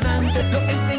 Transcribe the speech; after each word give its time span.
Como 0.00 0.08
hacían 0.08 0.24
antes. 0.24 0.50
Lo 0.50 0.58
enseñado 0.58 0.88
sin 0.90 0.97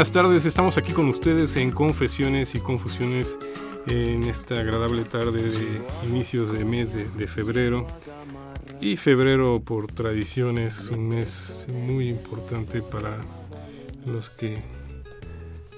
buenas 0.00 0.12
tardes, 0.12 0.46
estamos 0.46 0.78
aquí 0.78 0.92
con 0.92 1.10
ustedes 1.10 1.56
en 1.56 1.70
Confesiones 1.70 2.54
y 2.54 2.60
Confusiones 2.60 3.38
en 3.86 4.22
esta 4.22 4.58
agradable 4.58 5.04
tarde 5.04 5.42
de 5.42 5.82
inicios 6.08 6.50
de 6.52 6.64
mes 6.64 6.94
de, 6.94 7.26
febrero. 7.26 7.86
Y 8.80 8.96
febrero 8.96 9.60
por 9.60 9.88
tradición 9.88 10.56
es 10.56 10.88
un 10.88 11.10
mes 11.10 11.66
muy 11.74 12.08
importante 12.08 12.80
para 12.80 13.18
los 14.06 14.30
que 14.30 14.62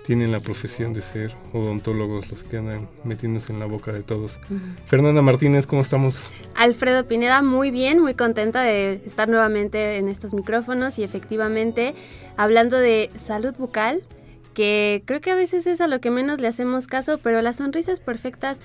tienen 0.05 0.33
la 0.33 0.41
profesión 0.41 0.93
de 0.93 1.01
ser 1.01 1.35
odontólogos, 1.53 2.31
los 2.31 2.43
que 2.43 2.59
andan 2.59 2.89
metiéndose 3.05 3.53
en 3.53 3.61
la 3.61 3.67
boca 3.67 3.93
de 3.93 4.03
todos. 4.03 4.39
Fernanda 4.87 5.23
Martínez, 5.23 5.67
¿cómo 5.67 5.83
estamos? 5.83 6.29
Alfredo 6.55 7.07
Pineda, 7.07 7.43
muy 7.43 7.71
bien, 7.71 8.01
muy 8.01 8.15
contenta 8.15 8.63
de 8.63 8.95
estar 9.07 9.29
nuevamente 9.29 9.99
en 9.99 10.09
estos 10.09 10.35
micrófonos 10.35 10.99
y 10.99 11.05
efectivamente 11.05 11.95
hablando 12.37 12.79
de 12.79 13.11
salud 13.17 13.55
bucal, 13.57 14.03
que 14.55 15.03
creo 15.07 15.21
que 15.21 15.31
a 15.31 15.35
veces 15.35 15.67
es 15.67 15.81
a 15.81 15.87
lo 15.87 16.01
que 16.01 16.11
menos 16.11 16.41
le 16.41 16.49
hacemos 16.49 16.87
caso, 16.87 17.19
pero 17.19 17.41
las 17.41 17.57
sonrisas 17.57 18.01
perfectas 18.01 18.61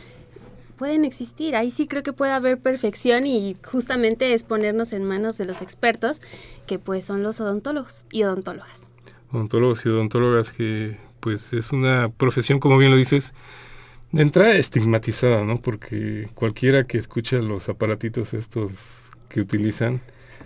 pueden 0.77 1.05
existir. 1.05 1.55
Ahí 1.55 1.71
sí 1.71 1.87
creo 1.87 2.03
que 2.03 2.13
puede 2.13 2.31
haber 2.31 2.59
perfección 2.59 3.25
y 3.25 3.55
justamente 3.63 4.33
es 4.33 4.43
ponernos 4.43 4.93
en 4.93 5.03
manos 5.03 5.37
de 5.37 5.45
los 5.45 5.61
expertos, 5.61 6.21
que 6.65 6.79
pues 6.79 7.05
son 7.05 7.23
los 7.23 7.39
odontólogos 7.41 8.05
y 8.11 8.23
odontólogas. 8.23 8.87
Odontólogos 9.31 9.85
y 9.85 9.89
odontólogas 9.89 10.51
que 10.51 10.97
pues 11.27 11.51
es 11.51 11.73
una 11.73 12.07
profesión, 12.07 12.61
como 12.61 12.77
bien 12.77 12.89
lo 12.89 12.95
dices, 12.95 13.33
de 14.13 14.21
entrada 14.21 14.53
estigmatizada, 14.53 15.43
¿no? 15.43 15.59
Porque 15.59 16.29
cualquiera 16.35 16.85
que 16.85 16.97
escucha 16.97 17.35
los 17.39 17.67
aparatitos 17.67 18.33
estos 18.33 19.11
que 19.27 19.41
utilizan 19.41 19.99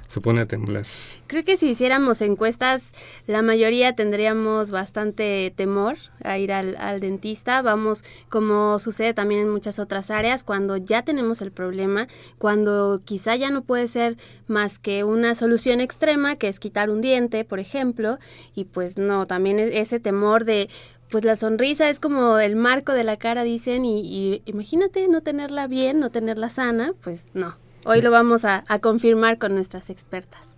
se 0.08 0.22
pone 0.22 0.42
a 0.42 0.48
temblar. 0.48 0.86
Creo 1.32 1.46
que 1.46 1.56
si 1.56 1.70
hiciéramos 1.70 2.22
encuestas, 2.22 2.92
la 3.26 3.42
mayoría 3.42 3.96
tendríamos 3.96 4.70
bastante 4.70 5.54
temor 5.56 5.96
a 6.26 6.38
ir 6.38 6.52
al, 6.52 6.76
al, 6.76 7.00
dentista. 7.00 7.62
Vamos, 7.62 8.04
como 8.28 8.80
sucede 8.80 9.14
también 9.14 9.40
en 9.40 9.50
muchas 9.50 9.80
otras 9.80 10.12
áreas, 10.12 10.44
cuando 10.44 10.76
ya 10.76 11.04
tenemos 11.04 11.42
el 11.42 11.54
problema, 11.54 12.10
cuando 12.38 13.00
quizá 13.06 13.38
ya 13.38 13.50
no 13.50 13.64
puede 13.64 13.88
ser 13.88 14.18
más 14.48 14.78
que 14.78 15.06
una 15.06 15.34
solución 15.34 15.80
extrema, 15.80 16.36
que 16.36 16.50
es 16.50 16.60
quitar 16.60 16.90
un 16.90 17.00
diente, 17.00 17.46
por 17.46 17.60
ejemplo, 17.60 18.20
y 18.54 18.66
pues 18.66 18.98
no, 18.98 19.26
también 19.26 19.58
ese 19.58 20.02
temor 20.02 20.44
de 20.44 20.70
pues 21.10 21.24
la 21.24 21.38
sonrisa 21.38 21.90
es 21.90 22.02
como 22.02 22.40
el 22.40 22.58
marco 22.58 22.92
de 22.92 23.06
la 23.06 23.16
cara, 23.16 23.44
dicen, 23.44 23.86
y, 23.86 24.02
y 24.02 24.42
imagínate 24.44 25.08
no 25.08 25.22
tenerla 25.22 25.68
bien, 25.68 26.02
no 26.02 26.10
tenerla 26.12 26.50
sana, 26.50 26.94
pues 27.02 27.28
no, 27.34 27.56
Hoy 27.84 28.02
lo 28.04 28.12
vamos 28.12 28.46
a, 28.46 28.64
a 28.68 28.78
confirmar 28.78 29.40
con 29.40 29.56
nuestras 29.56 29.90
expertas. 29.90 30.56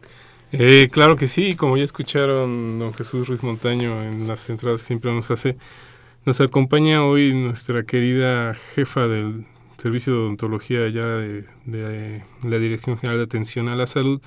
Eh, 0.55 0.89
claro 0.91 1.15
que 1.15 1.25
sí, 1.25 1.55
como 1.55 1.77
ya 1.77 1.83
escucharon 1.83 2.77
don 2.77 2.93
Jesús 2.93 3.27
Ruiz 3.27 3.41
Montaño 3.41 4.03
en 4.03 4.27
las 4.27 4.47
entradas 4.51 4.81
que 4.81 4.87
siempre 4.87 5.11
nos 5.11 5.31
hace, 5.31 5.57
nos 6.25 6.39
acompaña 6.41 7.03
hoy 7.03 7.33
nuestra 7.33 7.83
querida 7.83 8.53
jefa 8.75 9.07
del 9.07 9.45
Servicio 9.77 10.13
de 10.13 10.19
Odontología 10.19 10.85
allá 10.85 11.07
de, 11.07 11.45
de 11.65 12.23
la 12.43 12.59
Dirección 12.59 12.99
General 12.99 13.17
de 13.17 13.23
Atención 13.23 13.67
a 13.67 13.75
la 13.75 13.87
Salud, 13.87 14.21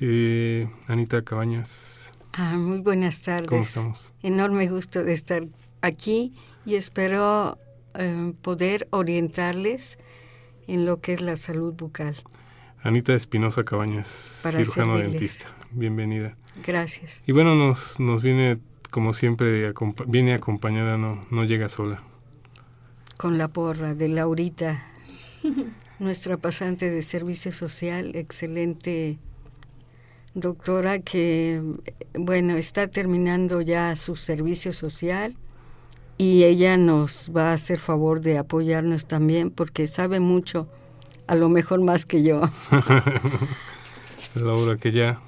eh, 0.00 0.68
Anita 0.88 1.22
Cabañas. 1.22 2.10
Ah, 2.32 2.56
muy 2.58 2.80
buenas 2.80 3.22
tardes. 3.22 3.48
¿Cómo 3.48 3.62
estamos? 3.62 4.12
Enorme 4.22 4.68
gusto 4.68 5.04
de 5.04 5.12
estar 5.12 5.46
aquí 5.82 6.32
y 6.66 6.74
espero 6.74 7.58
eh, 7.94 8.32
poder 8.42 8.88
orientarles 8.90 9.98
en 10.66 10.84
lo 10.84 11.00
que 11.00 11.12
es 11.12 11.20
la 11.20 11.36
salud 11.36 11.72
bucal. 11.74 12.16
Anita 12.82 13.14
Espinosa 13.14 13.62
Cabañas, 13.62 14.40
Para 14.42 14.58
cirujano 14.58 14.96
servirles. 14.96 15.12
dentista. 15.12 15.59
Bienvenida. 15.72 16.36
Gracias. 16.66 17.22
Y 17.26 17.32
bueno, 17.32 17.54
nos, 17.54 17.98
nos 18.00 18.22
viene, 18.22 18.58
como 18.90 19.12
siempre, 19.12 19.68
acompa- 19.72 20.04
viene 20.06 20.34
acompañada, 20.34 20.96
no, 20.96 21.24
no 21.30 21.44
llega 21.44 21.68
sola. 21.68 22.02
Con 23.16 23.38
la 23.38 23.48
porra 23.48 23.94
de 23.94 24.08
Laurita, 24.08 24.82
nuestra 25.98 26.36
pasante 26.36 26.90
de 26.90 27.02
servicio 27.02 27.52
social, 27.52 28.16
excelente 28.16 29.18
doctora 30.34 31.00
que, 31.00 31.62
bueno, 32.14 32.54
está 32.56 32.88
terminando 32.88 33.60
ya 33.60 33.94
su 33.96 34.16
servicio 34.16 34.72
social 34.72 35.36
y 36.18 36.44
ella 36.44 36.76
nos 36.76 37.30
va 37.36 37.50
a 37.50 37.54
hacer 37.54 37.78
favor 37.78 38.20
de 38.20 38.38
apoyarnos 38.38 39.06
también 39.06 39.50
porque 39.50 39.86
sabe 39.86 40.20
mucho, 40.20 40.68
a 41.26 41.34
lo 41.34 41.48
mejor 41.48 41.80
más 41.82 42.06
que 42.06 42.22
yo. 42.22 42.42
Laura, 44.36 44.76
que 44.76 44.92
ya 44.92 45.20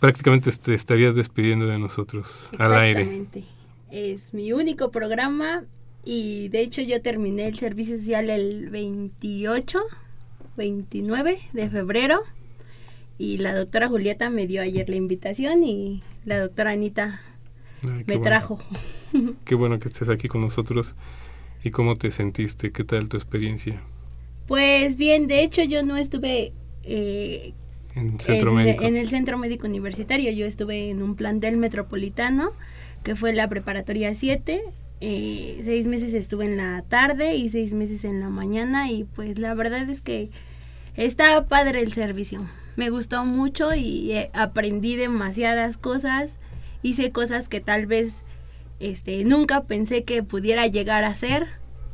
prácticamente 0.00 0.50
te 0.52 0.74
estarías 0.74 1.14
despidiendo 1.14 1.66
de 1.66 1.78
nosotros 1.78 2.48
al 2.58 2.74
aire. 2.74 3.02
Exactamente. 3.02 3.44
Es 3.90 4.34
mi 4.34 4.52
único 4.52 4.90
programa 4.90 5.64
y 6.04 6.48
de 6.48 6.60
hecho 6.60 6.82
yo 6.82 7.02
terminé 7.02 7.46
el 7.46 7.58
servicio 7.58 7.96
social 7.96 8.30
el 8.30 8.70
28, 8.70 9.80
29 10.56 11.38
de 11.52 11.70
febrero 11.70 12.22
y 13.18 13.38
la 13.38 13.54
doctora 13.54 13.88
Julieta 13.88 14.30
me 14.30 14.46
dio 14.46 14.62
ayer 14.62 14.88
la 14.88 14.96
invitación 14.96 15.64
y 15.64 16.02
la 16.24 16.38
doctora 16.38 16.70
Anita 16.72 17.20
Ay, 17.82 18.04
qué 18.04 18.04
me 18.06 18.16
bueno. 18.18 18.22
trajo. 18.22 18.58
Qué 19.44 19.54
bueno 19.56 19.80
que 19.80 19.88
estés 19.88 20.08
aquí 20.08 20.28
con 20.28 20.40
nosotros. 20.40 20.94
¿Y 21.64 21.70
cómo 21.72 21.96
te 21.96 22.10
sentiste? 22.10 22.70
¿Qué 22.72 22.84
tal 22.84 23.08
tu 23.08 23.16
experiencia 23.16 23.82
Pues 24.46 24.96
bien, 24.96 25.26
de 25.26 25.42
hecho 25.42 25.62
yo 25.64 25.82
no 25.82 25.96
estuve 25.96 26.52
eh, 26.84 27.54
en 27.94 28.18
Centro 28.20 28.50
en, 28.50 28.56
Médico? 28.56 28.84
en 28.84 28.96
el 28.96 29.08
Centro 29.08 29.38
Médico 29.38 29.66
Universitario, 29.66 30.30
yo 30.32 30.46
estuve 30.46 30.90
en 30.90 31.02
un 31.02 31.16
plantel 31.16 31.56
metropolitano 31.56 32.50
que 33.02 33.16
fue 33.16 33.32
la 33.32 33.48
preparatoria 33.48 34.14
7. 34.14 34.62
eh, 35.00 35.60
seis 35.64 35.86
meses 35.86 36.12
estuve 36.14 36.44
en 36.44 36.56
la 36.56 36.82
tarde 36.82 37.34
y 37.34 37.48
seis 37.48 37.72
meses 37.72 38.04
en 38.04 38.20
la 38.20 38.28
mañana 38.28 38.90
y 38.90 39.04
pues 39.04 39.38
la 39.38 39.54
verdad 39.54 39.88
es 39.88 40.02
que 40.02 40.30
está 40.96 41.46
padre 41.46 41.80
el 41.80 41.92
servicio. 41.92 42.40
Me 42.76 42.90
gustó 42.90 43.24
mucho 43.24 43.74
y 43.74 44.12
eh, 44.12 44.30
aprendí 44.34 44.96
demasiadas 44.96 45.78
cosas. 45.78 46.38
Hice 46.82 47.10
cosas 47.10 47.48
que 47.48 47.60
tal 47.60 47.86
vez 47.86 48.22
este, 48.78 49.24
nunca 49.24 49.64
pensé 49.64 50.04
que 50.04 50.22
pudiera 50.22 50.66
llegar 50.66 51.04
a 51.04 51.08
hacer 51.08 51.46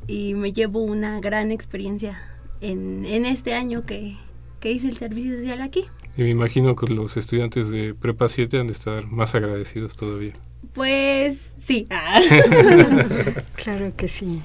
y 0.06 0.34
me 0.34 0.52
llevo 0.52 0.82
una 0.82 1.20
gran 1.20 1.50
experiencia 1.50 2.20
en, 2.60 3.04
en 3.04 3.26
este 3.26 3.54
año 3.54 3.84
que, 3.84 4.16
que 4.60 4.72
hice 4.72 4.88
el 4.88 4.96
servicio 4.96 5.36
social 5.36 5.60
aquí. 5.62 5.84
Y 6.16 6.22
me 6.22 6.30
imagino 6.30 6.74
que 6.76 6.86
los 6.86 7.16
estudiantes 7.16 7.70
de 7.70 7.94
Prepa 7.94 8.28
7 8.28 8.58
han 8.58 8.66
de 8.68 8.72
estar 8.72 9.06
más 9.06 9.34
agradecidos 9.34 9.96
todavía. 9.96 10.32
Pues 10.74 11.52
sí. 11.58 11.86
Ah. 11.90 12.20
Claro 13.56 13.92
que 13.96 14.08
sí. 14.08 14.40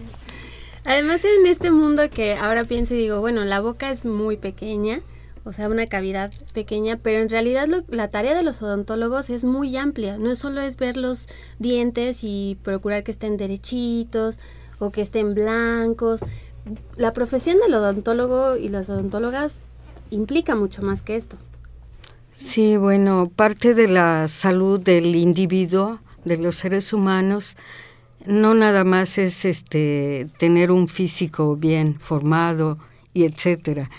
Además 0.83 1.23
en 1.25 1.45
este 1.45 1.71
mundo 1.71 2.09
que 2.09 2.33
ahora 2.33 2.63
pienso 2.65 2.93
y 2.95 2.97
digo, 2.97 3.19
bueno, 3.19 3.45
la 3.45 3.59
boca 3.59 3.91
es 3.91 4.03
muy 4.03 4.35
pequeña, 4.37 5.01
o 5.43 5.53
sea, 5.53 5.69
una 5.69 5.85
cavidad 5.85 6.31
pequeña, 6.53 6.97
pero 6.97 7.21
en 7.21 7.29
realidad 7.29 7.67
lo- 7.67 7.83
la 7.87 8.09
tarea 8.09 8.33
de 8.35 8.41
los 8.43 8.61
odontólogos 8.63 9.29
es 9.29 9.43
muy 9.45 9.75
amplia. 9.77 10.17
No 10.17 10.35
solo 10.35 10.61
es 10.61 10.77
ver 10.77 10.97
los 10.97 11.27
dientes 11.59 12.19
y 12.23 12.57
procurar 12.63 13.03
que 13.03 13.11
estén 13.11 13.37
derechitos 13.37 14.39
o 14.79 14.91
que 14.91 15.01
estén 15.01 15.35
blancos. 15.35 16.21
La 16.97 17.13
profesión 17.13 17.57
del 17.59 17.73
odontólogo 17.75 18.55
y 18.57 18.67
las 18.69 18.89
odontólogas 18.89 19.55
implica 20.11 20.55
mucho 20.55 20.83
más 20.83 21.01
que 21.01 21.15
esto. 21.15 21.37
Sí, 22.35 22.77
bueno, 22.77 23.31
parte 23.35 23.73
de 23.73 23.87
la 23.87 24.27
salud 24.27 24.79
del 24.79 25.15
individuo, 25.15 25.99
de 26.25 26.37
los 26.37 26.55
seres 26.55 26.93
humanos, 26.93 27.57
no 28.25 28.53
nada 28.53 28.83
más 28.83 29.17
es 29.17 29.45
este 29.45 30.29
tener 30.37 30.71
un 30.71 30.87
físico 30.87 31.55
bien 31.55 31.99
formado 31.99 32.77
y 33.13 33.23
etcétera. 33.23 33.89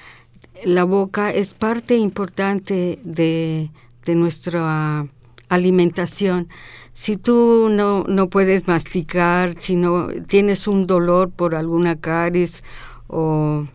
La 0.64 0.84
boca 0.84 1.32
es 1.32 1.54
parte 1.54 1.96
importante 1.96 3.00
de, 3.02 3.70
de 4.04 4.14
nuestra 4.14 5.06
alimentación. 5.48 6.48
Si 6.92 7.16
tú 7.16 7.68
no, 7.70 8.04
no 8.08 8.28
puedes 8.28 8.68
masticar, 8.68 9.58
si 9.58 9.76
no 9.76 10.08
tienes 10.26 10.68
un 10.68 10.86
dolor 10.86 11.30
por 11.30 11.54
alguna 11.54 11.96
caries 11.96 12.64
o 13.08 13.66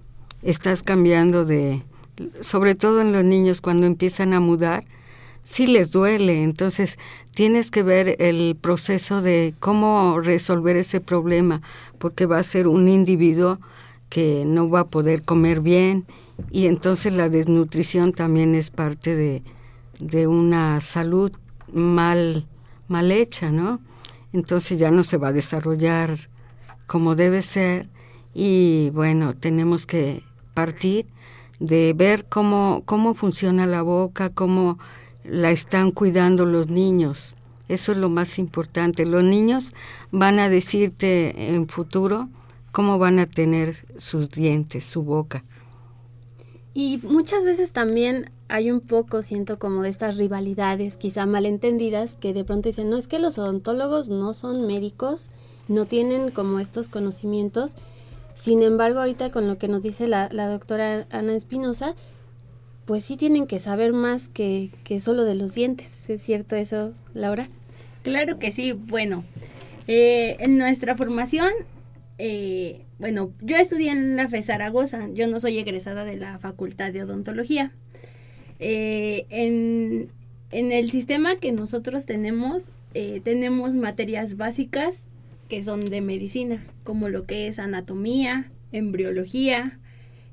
estás 0.43 0.83
cambiando 0.83 1.45
de, 1.45 1.83
sobre 2.41 2.75
todo 2.75 3.01
en 3.01 3.11
los 3.11 3.23
niños 3.23 3.61
cuando 3.61 3.85
empiezan 3.85 4.33
a 4.33 4.39
mudar, 4.39 4.83
sí 5.43 5.67
les 5.67 5.91
duele. 5.91 6.43
Entonces 6.43 6.99
tienes 7.33 7.71
que 7.71 7.83
ver 7.83 8.15
el 8.19 8.57
proceso 8.59 9.21
de 9.21 9.53
cómo 9.59 10.19
resolver 10.19 10.77
ese 10.77 11.01
problema, 11.01 11.61
porque 11.97 12.25
va 12.25 12.39
a 12.39 12.43
ser 12.43 12.67
un 12.67 12.87
individuo 12.87 13.59
que 14.09 14.43
no 14.45 14.69
va 14.69 14.81
a 14.81 14.87
poder 14.87 15.21
comer 15.23 15.61
bien 15.61 16.05
y 16.51 16.67
entonces 16.67 17.13
la 17.13 17.29
desnutrición 17.29 18.13
también 18.13 18.55
es 18.55 18.69
parte 18.69 19.15
de, 19.15 19.41
de 19.99 20.27
una 20.27 20.79
salud 20.81 21.31
mal, 21.73 22.45
mal 22.87 23.11
hecha, 23.11 23.51
¿no? 23.51 23.79
Entonces 24.33 24.79
ya 24.79 24.91
no 24.91 25.03
se 25.03 25.17
va 25.17 25.29
a 25.29 25.33
desarrollar 25.33 26.15
como 26.85 27.15
debe 27.15 27.41
ser 27.41 27.89
y 28.33 28.91
bueno, 28.91 29.33
tenemos 29.33 29.85
que 29.85 30.23
partir 30.53 31.07
de 31.59 31.93
ver 31.95 32.25
cómo, 32.25 32.83
cómo 32.85 33.13
funciona 33.13 33.65
la 33.65 33.81
boca, 33.81 34.29
cómo 34.29 34.77
la 35.23 35.51
están 35.51 35.91
cuidando 35.91 36.45
los 36.45 36.69
niños. 36.69 37.35
Eso 37.67 37.91
es 37.91 37.97
lo 37.97 38.09
más 38.09 38.39
importante. 38.39 39.05
Los 39.05 39.23
niños 39.23 39.73
van 40.11 40.39
a 40.39 40.49
decirte 40.49 41.53
en 41.53 41.67
futuro 41.67 42.29
cómo 42.71 42.97
van 42.97 43.19
a 43.19 43.25
tener 43.25 43.75
sus 43.97 44.29
dientes, 44.29 44.85
su 44.85 45.03
boca. 45.03 45.43
Y 46.73 46.99
muchas 47.03 47.43
veces 47.43 47.71
también 47.71 48.29
hay 48.49 48.69
un 48.69 48.81
poco, 48.81 49.23
siento 49.23 49.57
como 49.57 49.81
de 49.81 49.89
estas 49.89 50.15
rivalidades, 50.15 50.95
quizá 50.95 51.25
malentendidas, 51.25 52.15
que 52.15 52.33
de 52.33 52.43
pronto 52.43 52.69
dicen, 52.69 52.89
no 52.89 52.97
es 52.97 53.07
que 53.07 53.17
los 53.17 53.39
odontólogos 53.39 54.09
no 54.09 54.35
son 54.35 54.67
médicos, 54.67 55.31
no 55.67 55.85
tienen 55.85 56.29
como 56.29 56.59
estos 56.59 56.87
conocimientos. 56.87 57.75
Sin 58.37 58.61
embargo, 58.61 58.99
ahorita 58.99 59.31
con 59.31 59.47
lo 59.47 59.57
que 59.57 59.67
nos 59.67 59.81
dice 59.81 60.07
la, 60.07 60.29
doctora 60.29 61.07
Ana 61.09 61.35
Espinosa, 61.35 61.95
pues 62.85 63.03
sí 63.03 63.17
tienen 63.17 63.47
que 63.47 63.57
saber 63.57 63.93
más 63.93 64.29
que, 64.29 64.69
que 64.83 64.99
solo 64.99 65.23
de 65.23 65.33
los 65.33 65.55
dientes. 65.55 66.07
¿Es 66.09 66.21
cierto 66.21 66.55
eso, 66.55 66.93
Laura? 67.15 67.49
Claro 68.03 68.37
que 68.37 68.51
sí. 68.51 68.73
Bueno, 68.73 69.23
eh, 69.87 70.37
en 70.39 70.59
nuestra 70.59 70.95
formación, 70.95 71.51
eh, 72.19 72.85
bueno, 72.99 73.33
yo 73.41 73.57
estudié 73.57 73.89
en 73.89 74.15
la 74.15 74.27
FE 74.27 74.43
Zaragoza. 74.43 75.09
Yo 75.13 75.25
no 75.27 75.39
soy 75.39 75.57
egresada 75.57 76.05
de 76.05 76.17
la 76.17 76.37
Facultad 76.37 76.93
de 76.93 77.03
Odontología. 77.03 77.71
Eh, 78.59 79.25
en, 79.29 80.09
en 80.51 80.71
el 80.71 80.91
sistema 80.91 81.37
que 81.37 81.51
nosotros 81.51 82.05
tenemos, 82.05 82.65
eh, 82.93 83.19
tenemos 83.23 83.73
materias 83.73 84.37
básicas 84.37 85.05
que 85.47 85.63
son 85.63 85.85
de 85.85 86.01
medicina, 86.01 86.63
como 86.83 87.09
lo 87.09 87.25
que 87.25 87.47
es 87.47 87.59
anatomía, 87.59 88.51
embriología, 88.71 89.79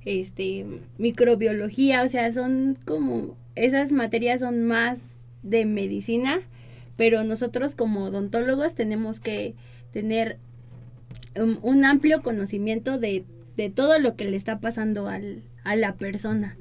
este, 0.04 0.66
microbiología, 0.98 2.02
o 2.02 2.08
sea, 2.08 2.30
son 2.32 2.76
como, 2.84 3.36
esas 3.54 3.92
materias 3.92 4.40
son 4.40 4.64
más 4.64 5.20
de 5.42 5.64
medicina, 5.64 6.40
pero 6.96 7.24
nosotros 7.24 7.74
como 7.74 8.04
odontólogos 8.04 8.74
tenemos 8.74 9.20
que 9.20 9.54
tener 9.92 10.38
un, 11.36 11.58
un 11.62 11.84
amplio 11.84 12.22
conocimiento 12.22 12.98
de, 12.98 13.24
de, 13.56 13.70
todo 13.70 13.98
lo 13.98 14.16
que 14.16 14.24
le 14.24 14.36
está 14.36 14.60
pasando 14.60 15.08
al, 15.08 15.42
a 15.64 15.76
la 15.76 15.94
persona, 15.94 16.56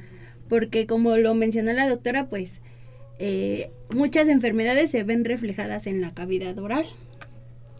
porque 0.47 0.85
como 0.87 1.17
lo 1.17 1.33
mencionó 1.33 1.73
la 1.73 1.89
doctora, 1.89 2.27
pues 2.27 2.61
eh, 3.19 3.71
muchas 3.89 4.27
enfermedades 4.27 4.89
se 4.91 5.03
ven 5.03 5.25
reflejadas 5.25 5.87
en 5.87 6.01
la 6.01 6.13
cavidad 6.13 6.57
oral. 6.59 6.85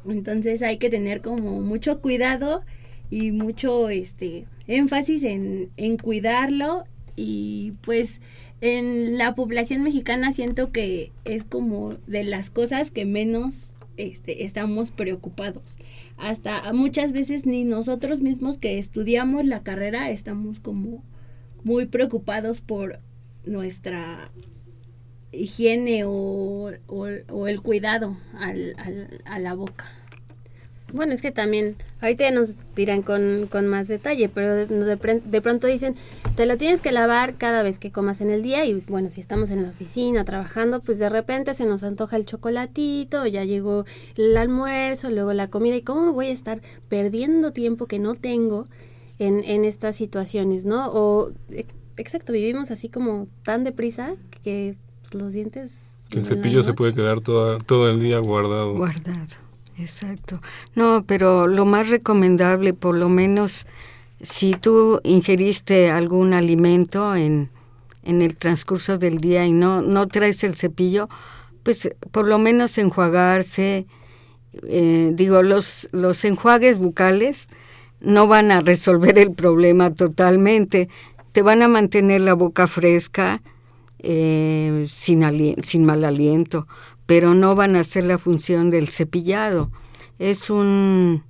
Entonces 0.08 0.62
hay 0.62 0.78
que 0.78 0.90
tener 0.90 1.22
como 1.22 1.62
mucho 1.62 2.02
cuidado 2.02 2.64
y 3.10 3.32
mucho 3.32 3.90
este 3.90 4.46
énfasis 4.68 5.24
en, 5.24 5.70
en 5.78 5.98
cuidarlo 5.98 6.86
y 7.16 7.74
pues 7.82 8.22
en 8.62 9.18
la 9.18 9.36
población 9.36 9.84
mexicana 9.84 10.32
siento 10.32 10.72
que 10.72 11.12
es 11.26 11.44
como 11.44 11.94
de 12.08 12.24
las 12.24 12.50
cosas 12.50 12.92
que 12.92 13.06
menos 13.06 13.74
este, 13.98 14.46
estamos 14.46 14.92
preocupados. 14.92 15.64
Hasta 16.18 16.72
muchas 16.74 17.12
veces 17.12 17.46
ni 17.46 17.64
nosotros 17.64 18.22
mismos 18.22 18.58
que 18.58 18.80
estudiamos 18.80 19.46
la 19.46 19.64
carrera 19.64 20.10
estamos 20.10 20.60
como 20.60 21.04
muy 21.64 21.86
preocupados 21.86 22.62
por 22.62 23.00
nuestra 23.46 24.32
higiene 25.34 26.04
o, 26.06 26.72
o, 26.88 27.48
el 27.48 27.62
cuidado 27.62 28.18
al, 28.40 28.76
al, 28.78 29.22
a 29.26 29.40
la 29.40 29.54
boca. 29.54 29.86
Bueno, 30.94 31.12
es 31.12 31.24
que 31.24 31.32
también, 31.32 31.76
ahorita 32.02 32.26
ya 32.26 32.32
nos 32.32 32.52
dirán 32.76 33.02
con, 33.02 33.48
con 33.52 33.66
más 33.68 33.88
detalle, 33.88 34.30
pero 34.30 34.54
de, 34.54 34.68
de, 35.26 35.42
pronto 35.42 35.66
dicen, 35.66 35.96
te 36.36 36.46
lo 36.46 36.56
tienes 36.56 36.84
que 36.84 36.92
lavar 36.92 37.36
cada 37.36 37.64
vez 37.64 37.80
que 37.80 37.92
comas 37.92 38.22
en 38.22 38.30
el 38.30 38.44
día 38.44 38.64
y 38.66 38.80
bueno, 38.88 39.10
si 39.10 39.20
estamos 39.20 39.50
en 39.50 39.64
la 39.64 39.70
oficina 39.70 40.24
trabajando, 40.24 40.82
pues 40.82 41.00
de 41.00 41.10
repente 41.10 41.56
se 41.56 41.66
nos 41.66 41.82
antoja 41.82 42.16
el 42.16 42.28
chocolatito, 42.28 43.26
ya 43.26 43.44
llegó 43.44 43.86
el 44.18 44.38
almuerzo, 44.38 45.10
luego 45.10 45.34
la 45.34 45.50
comida 45.50 45.76
y 45.76 45.82
cómo 45.82 46.14
voy 46.14 46.28
a 46.28 46.32
estar 46.32 46.62
perdiendo 46.90 47.54
tiempo 47.54 47.88
que 47.88 47.98
no 47.98 48.14
tengo 48.14 48.68
en, 49.18 49.44
en 49.44 49.66
estas 49.66 49.96
situaciones, 49.96 50.66
¿no? 50.66 50.92
O, 50.94 51.32
exacto, 51.98 52.34
vivimos 52.34 52.70
así 52.70 52.88
como 52.90 53.28
tan 53.42 53.64
deprisa 53.64 54.14
que 54.44 54.76
los 55.14 55.34
dientes... 55.34 55.90
El 56.12 56.26
cepillo 56.26 56.62
se 56.62 56.74
puede 56.74 56.94
quedar 56.94 57.22
toda, 57.22 57.58
todo 57.58 57.90
el 57.90 58.00
día 58.00 58.20
guardado. 58.20 58.76
Guardado. 58.76 59.26
Exacto. 59.78 60.40
No, 60.76 61.04
pero 61.08 61.48
lo 61.48 61.66
más 61.66 61.90
recomendable, 61.90 62.74
por 62.74 62.96
lo 62.96 63.10
menos 63.10 63.66
si 64.22 64.54
tú 64.54 65.02
ingeriste 65.04 65.90
algún 65.90 66.34
alimento 66.34 67.16
en, 67.16 67.50
en 68.04 68.22
el 68.22 68.36
transcurso 68.38 68.98
del 68.98 69.18
día 69.18 69.46
y 69.46 69.52
no, 69.52 69.82
no 69.82 70.08
traes 70.08 70.44
el 70.44 70.56
cepillo, 70.56 71.10
pues 71.64 71.90
por 72.12 72.28
lo 72.28 72.38
menos 72.38 72.78
enjuagarse. 72.78 73.88
Eh, 74.68 75.12
digo, 75.16 75.42
los, 75.42 75.90
los 75.92 76.24
enjuagues 76.26 76.78
bucales 76.78 77.50
no 78.02 78.28
van 78.28 78.52
a 78.52 78.60
resolver 78.60 79.18
el 79.18 79.32
problema 79.32 79.92
totalmente, 79.92 80.90
te 81.32 81.42
van 81.42 81.64
a 81.64 81.68
mantener 81.68 82.22
la 82.22 82.34
boca 82.34 82.68
fresca, 82.68 83.42
eh, 84.04 84.86
sin, 84.90 85.24
sin 85.64 85.86
mal 85.86 86.06
aliento, 86.06 86.68
pero 87.06 87.34
no 87.34 87.56
van 87.56 87.76
a 87.76 87.80
hacer 87.80 88.04
la 88.04 88.18
función 88.18 88.70
del 88.70 88.90
cepillado. 88.90 89.72
Es 90.20 90.50
un... 90.50 91.24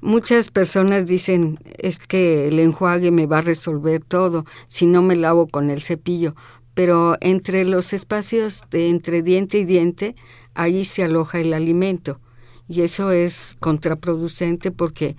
Muchas 0.00 0.50
personas 0.50 1.06
dicen, 1.06 1.58
es 1.78 1.98
que 1.98 2.46
el 2.48 2.60
enjuague 2.60 3.10
me 3.10 3.26
va 3.26 3.38
a 3.38 3.42
resolver 3.42 4.00
todo 4.04 4.44
si 4.68 4.86
no 4.86 5.02
me 5.02 5.16
lavo 5.16 5.48
con 5.48 5.70
el 5.70 5.82
cepillo, 5.82 6.36
pero 6.74 7.16
entre 7.20 7.64
los 7.64 7.92
espacios 7.92 8.62
de 8.70 8.90
entre 8.90 9.22
diente 9.22 9.58
y 9.58 9.64
diente, 9.64 10.14
ahí 10.54 10.84
se 10.84 11.02
aloja 11.02 11.40
el 11.40 11.52
alimento 11.52 12.20
y 12.68 12.82
eso 12.82 13.10
es 13.10 13.56
contraproducente 13.58 14.70
porque 14.70 15.16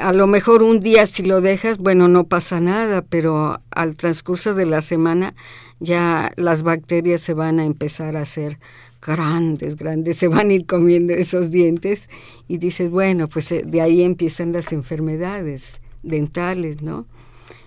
a 0.00 0.12
lo 0.12 0.26
mejor 0.26 0.62
un 0.62 0.80
día 0.80 1.06
si 1.06 1.22
lo 1.22 1.40
dejas, 1.40 1.78
bueno, 1.78 2.08
no 2.08 2.24
pasa 2.24 2.60
nada, 2.60 3.02
pero 3.02 3.60
al 3.70 3.96
transcurso 3.96 4.54
de 4.54 4.66
la 4.66 4.80
semana 4.80 5.34
ya 5.80 6.32
las 6.36 6.62
bacterias 6.62 7.20
se 7.20 7.34
van 7.34 7.60
a 7.60 7.64
empezar 7.64 8.16
a 8.16 8.22
hacer 8.22 8.58
grandes, 9.00 9.76
grandes, 9.76 10.16
se 10.18 10.28
van 10.28 10.50
a 10.50 10.54
ir 10.54 10.66
comiendo 10.66 11.12
esos 11.14 11.50
dientes 11.50 12.10
y 12.48 12.58
dices, 12.58 12.90
bueno, 12.90 13.28
pues 13.28 13.54
de 13.64 13.80
ahí 13.80 14.02
empiezan 14.02 14.52
las 14.52 14.72
enfermedades 14.72 15.80
dentales, 16.02 16.82
¿no? 16.82 17.06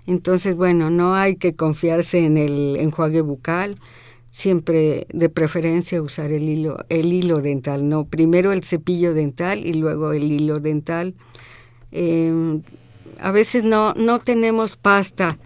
Entonces, 0.05 0.55
bueno, 0.55 0.89
no 0.89 1.13
hay 1.13 1.35
que 1.35 1.53
confiarse 1.53 2.19
en 2.19 2.37
el 2.37 2.77
enjuague 2.79 3.21
bucal, 3.21 3.77
siempre 4.31 5.05
de 5.13 5.29
preferencia 5.29 6.01
usar 6.01 6.31
el 6.31 6.49
hilo, 6.49 6.77
el 6.89 7.13
hilo 7.13 7.41
dental, 7.41 7.87
no, 7.87 8.05
primero 8.05 8.51
el 8.51 8.63
cepillo 8.63 9.13
dental 9.13 9.65
y 9.65 9.73
luego 9.73 10.13
el 10.13 10.31
hilo 10.31 10.59
dental. 10.59 11.15
Eh, 11.91 12.61
a 13.19 13.31
veces 13.31 13.63
no, 13.63 13.93
no 13.95 14.19
tenemos 14.19 14.77
pasta, 14.77 15.37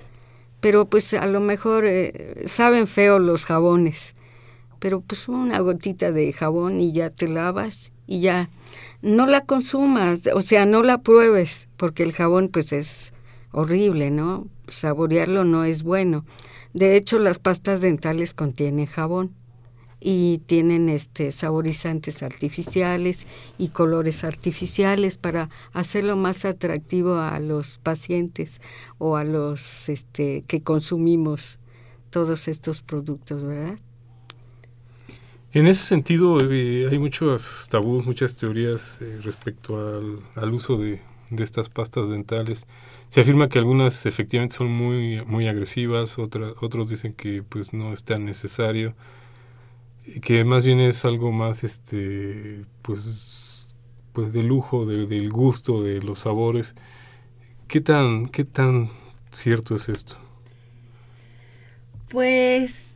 pero 0.60 0.86
pues 0.86 1.14
a 1.14 1.26
lo 1.26 1.40
mejor 1.40 1.86
eh, 1.86 2.44
saben 2.46 2.88
feo 2.88 3.20
los 3.20 3.46
jabones, 3.46 4.14
pero 4.80 5.02
pues 5.02 5.28
una 5.28 5.60
gotita 5.60 6.12
de 6.12 6.32
jabón 6.34 6.80
y 6.80 6.92
ya 6.92 7.10
te 7.10 7.28
lavas 7.28 7.94
y 8.06 8.22
ya 8.22 8.50
no 9.02 9.26
la 9.26 9.42
consumas, 9.42 10.22
o 10.34 10.42
sea, 10.42 10.66
no 10.66 10.84
la 10.84 11.00
pruebes, 11.00 11.68
porque 11.78 12.04
el 12.04 12.14
jabón 12.14 12.50
pues 12.50 12.74
es 12.74 13.14
horrible, 13.52 14.12
¿no? 14.12 14.48
Saborearlo 14.68 15.44
no 15.44 15.66
es 15.66 15.84
bueno. 15.84 16.26
De 16.74 16.96
hecho, 16.96 17.20
las 17.20 17.38
pastas 17.38 17.82
dentales 17.82 18.34
contienen 18.34 18.86
jabón 18.86 19.36
y 20.04 20.40
tienen 20.46 20.90
este 20.90 21.32
saborizantes 21.32 22.24
artificiales 22.24 23.26
y 23.58 23.70
colores 23.70 24.26
artificiales 24.26 25.18
para 25.18 25.50
hacerlo 25.72 26.18
más 26.18 26.44
atractivo 26.44 27.16
a 27.16 27.40
los 27.40 27.78
pacientes 27.78 28.60
o 28.98 29.16
a 29.16 29.24
los 29.24 29.88
este 29.88 30.44
que 30.48 30.62
consumimos 30.62 31.60
todos 32.10 32.48
estos 32.48 32.82
productos, 32.82 33.44
¿verdad? 33.44 33.80
En 35.54 35.68
ese 35.68 35.86
sentido, 35.86 36.38
eh, 36.42 36.88
hay 36.90 37.00
muchos 37.00 37.68
tabús, 37.70 38.06
muchas 38.06 38.36
teorías 38.36 39.00
eh, 39.02 39.20
respecto 39.24 39.78
al, 39.78 40.20
al 40.36 40.52
uso 40.52 40.78
de, 40.78 41.00
de, 41.30 41.44
estas 41.44 41.70
pastas 41.70 42.10
dentales. 42.10 42.66
Se 43.10 43.22
afirma 43.22 43.50
que 43.50 43.60
algunas 43.60 44.08
efectivamente 44.08 44.56
son 44.56 44.72
muy, 44.72 45.24
muy 45.26 45.48
agresivas, 45.48 46.18
otras, 46.18 46.54
otros 46.60 46.90
dicen 46.90 47.14
que 47.14 47.44
pues 47.44 47.72
no 47.72 47.94
es 47.94 48.04
tan 48.04 48.26
necesario, 48.26 48.96
que 50.22 50.44
más 50.44 50.66
bien 50.66 50.80
es 50.80 51.06
algo 51.06 51.32
más, 51.32 51.64
este, 51.64 52.66
pues, 52.82 53.76
pues 54.12 54.34
de 54.34 54.44
lujo, 54.44 54.86
de, 54.86 55.06
del 55.06 55.32
gusto, 55.32 55.82
de 55.82 56.02
los 56.02 56.20
sabores. 56.20 56.76
¿Qué 57.68 57.82
tan, 57.82 58.28
qué 58.28 58.44
tan 58.44 58.90
cierto 59.32 59.76
es 59.76 59.90
esto? 59.90 60.18
Pues 62.10 62.96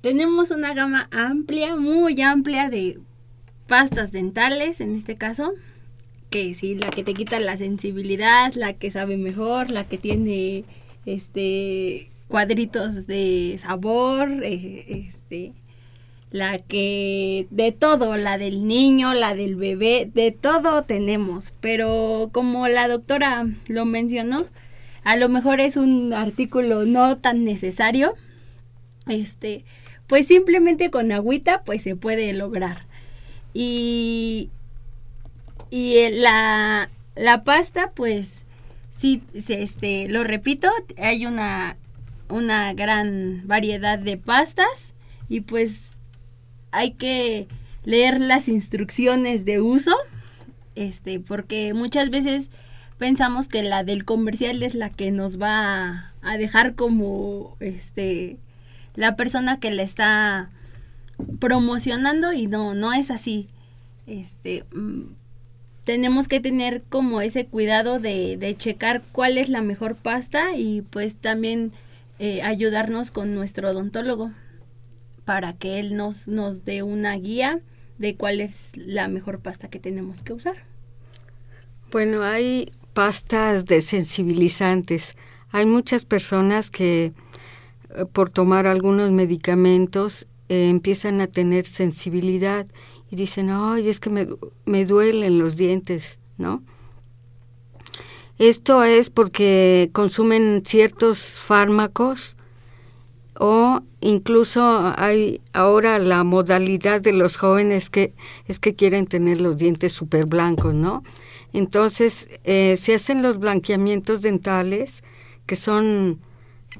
tenemos 0.00 0.50
una 0.50 0.74
gama 0.74 1.08
amplia, 1.12 1.76
muy 1.76 2.20
amplia 2.20 2.68
de 2.68 2.98
pastas 3.66 4.12
dentales 4.12 4.80
en 4.80 4.94
este 4.94 5.16
caso. 5.16 5.52
Que 6.30 6.54
sí, 6.54 6.74
la 6.74 6.88
que 6.88 7.04
te 7.04 7.14
quita 7.14 7.38
la 7.38 7.56
sensibilidad, 7.56 8.52
la 8.54 8.74
que 8.74 8.90
sabe 8.90 9.16
mejor, 9.16 9.70
la 9.70 9.86
que 9.86 9.98
tiene 9.98 10.64
este 11.06 12.10
cuadritos 12.28 13.06
de 13.06 13.58
sabor, 13.62 14.28
eh, 14.42 15.08
este 15.08 15.52
la 16.34 16.58
que 16.58 17.46
de 17.50 17.70
todo, 17.70 18.16
la 18.16 18.38
del 18.38 18.66
niño, 18.66 19.14
la 19.14 19.36
del 19.36 19.54
bebé, 19.54 20.10
de 20.12 20.32
todo 20.32 20.82
tenemos, 20.82 21.54
pero 21.60 22.30
como 22.32 22.66
la 22.66 22.88
doctora 22.88 23.46
lo 23.68 23.84
mencionó, 23.84 24.44
a 25.04 25.14
lo 25.14 25.28
mejor 25.28 25.60
es 25.60 25.76
un 25.76 26.12
artículo 26.12 26.86
no 26.86 27.18
tan 27.18 27.44
necesario. 27.44 28.14
Este, 29.06 29.64
pues 30.08 30.26
simplemente 30.26 30.90
con 30.90 31.12
agüita 31.12 31.62
pues 31.62 31.82
se 31.82 31.94
puede 31.94 32.32
lograr. 32.32 32.84
Y, 33.52 34.50
y 35.70 36.08
la, 36.14 36.90
la 37.14 37.44
pasta 37.44 37.92
pues 37.92 38.44
sí, 38.90 39.22
este, 39.34 40.08
lo 40.08 40.24
repito, 40.24 40.68
hay 40.98 41.26
una, 41.26 41.76
una 42.28 42.74
gran 42.74 43.46
variedad 43.46 44.00
de 44.00 44.16
pastas 44.16 44.94
y 45.28 45.42
pues 45.42 45.93
hay 46.74 46.90
que 46.92 47.46
leer 47.84 48.20
las 48.20 48.48
instrucciones 48.48 49.44
de 49.44 49.60
uso, 49.60 49.94
este, 50.74 51.20
porque 51.20 51.72
muchas 51.72 52.10
veces 52.10 52.50
pensamos 52.98 53.48
que 53.48 53.62
la 53.62 53.84
del 53.84 54.04
comercial 54.04 54.62
es 54.62 54.74
la 54.74 54.90
que 54.90 55.10
nos 55.10 55.40
va 55.40 56.12
a 56.22 56.36
dejar 56.36 56.74
como, 56.74 57.56
este, 57.60 58.38
la 58.96 59.16
persona 59.16 59.60
que 59.60 59.70
la 59.70 59.82
está 59.82 60.50
promocionando 61.38 62.32
y 62.32 62.46
no, 62.46 62.74
no 62.74 62.92
es 62.92 63.10
así. 63.10 63.48
Este, 64.06 64.64
mm, 64.74 65.02
tenemos 65.84 66.28
que 66.28 66.40
tener 66.40 66.82
como 66.88 67.20
ese 67.20 67.46
cuidado 67.46 68.00
de, 68.00 68.36
de, 68.36 68.56
checar 68.56 69.02
cuál 69.12 69.38
es 69.38 69.48
la 69.48 69.60
mejor 69.60 69.96
pasta 69.96 70.56
y 70.56 70.82
pues 70.82 71.16
también 71.16 71.72
eh, 72.18 72.42
ayudarnos 72.42 73.10
con 73.10 73.34
nuestro 73.34 73.70
odontólogo 73.70 74.30
para 75.24 75.54
que 75.54 75.80
él 75.80 75.96
nos, 75.96 76.28
nos 76.28 76.64
dé 76.64 76.82
una 76.82 77.14
guía 77.16 77.60
de 77.98 78.16
cuál 78.16 78.40
es 78.40 78.76
la 78.76 79.08
mejor 79.08 79.40
pasta 79.40 79.68
que 79.68 79.78
tenemos 79.78 80.22
que 80.22 80.32
usar. 80.32 80.56
Bueno, 81.90 82.22
hay 82.22 82.70
pastas 82.92 83.64
desensibilizantes. 83.64 85.16
Hay 85.50 85.66
muchas 85.66 86.04
personas 86.04 86.70
que 86.70 87.12
eh, 87.94 88.04
por 88.12 88.30
tomar 88.30 88.66
algunos 88.66 89.10
medicamentos 89.12 90.26
eh, 90.48 90.68
empiezan 90.68 91.20
a 91.20 91.26
tener 91.26 91.64
sensibilidad 91.64 92.66
y 93.10 93.16
dicen, 93.16 93.50
ay, 93.50 93.88
es 93.88 94.00
que 94.00 94.10
me, 94.10 94.28
me 94.64 94.84
duelen 94.84 95.38
los 95.38 95.56
dientes, 95.56 96.18
¿no? 96.36 96.62
Esto 98.38 98.82
es 98.82 99.10
porque 99.10 99.90
consumen 99.92 100.62
ciertos 100.66 101.38
fármacos 101.38 102.36
o 103.38 103.80
incluso 104.00 104.94
hay 104.96 105.40
ahora 105.52 105.98
la 105.98 106.24
modalidad 106.24 107.00
de 107.00 107.12
los 107.12 107.36
jóvenes 107.36 107.90
que 107.90 108.14
es 108.46 108.58
que 108.58 108.74
quieren 108.74 109.06
tener 109.06 109.40
los 109.40 109.56
dientes 109.56 109.92
súper 109.92 110.26
blancos, 110.26 110.74
¿no? 110.74 111.02
Entonces 111.52 112.28
eh, 112.44 112.74
se 112.76 112.94
hacen 112.94 113.22
los 113.22 113.38
blanqueamientos 113.38 114.22
dentales 114.22 115.02
que 115.46 115.56
son, 115.56 116.20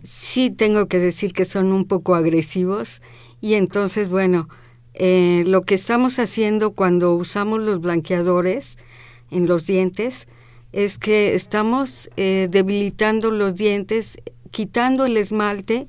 sí 0.03 0.51
tengo 0.51 0.87
que 0.87 0.99
decir 0.99 1.33
que 1.33 1.45
son 1.45 1.73
un 1.73 1.87
poco 1.87 2.15
agresivos 2.15 3.03
y 3.41 3.55
entonces 3.55 4.09
bueno, 4.09 4.49
eh, 4.95 5.43
lo 5.47 5.63
que 5.63 5.75
estamos 5.75 6.19
haciendo 6.19 6.73
cuando 6.73 7.15
usamos 7.15 7.61
los 7.61 7.81
blanqueadores 7.81 8.79
en 9.31 9.47
los 9.47 9.67
dientes 9.67 10.29
es 10.73 10.99
que 10.99 11.35
estamos 11.35 12.11
eh, 12.17 12.49
debilitando 12.51 13.31
los 13.31 13.55
dientes, 13.55 14.19
quitando 14.51 15.07
el 15.07 15.17
esmalte, 15.17 15.87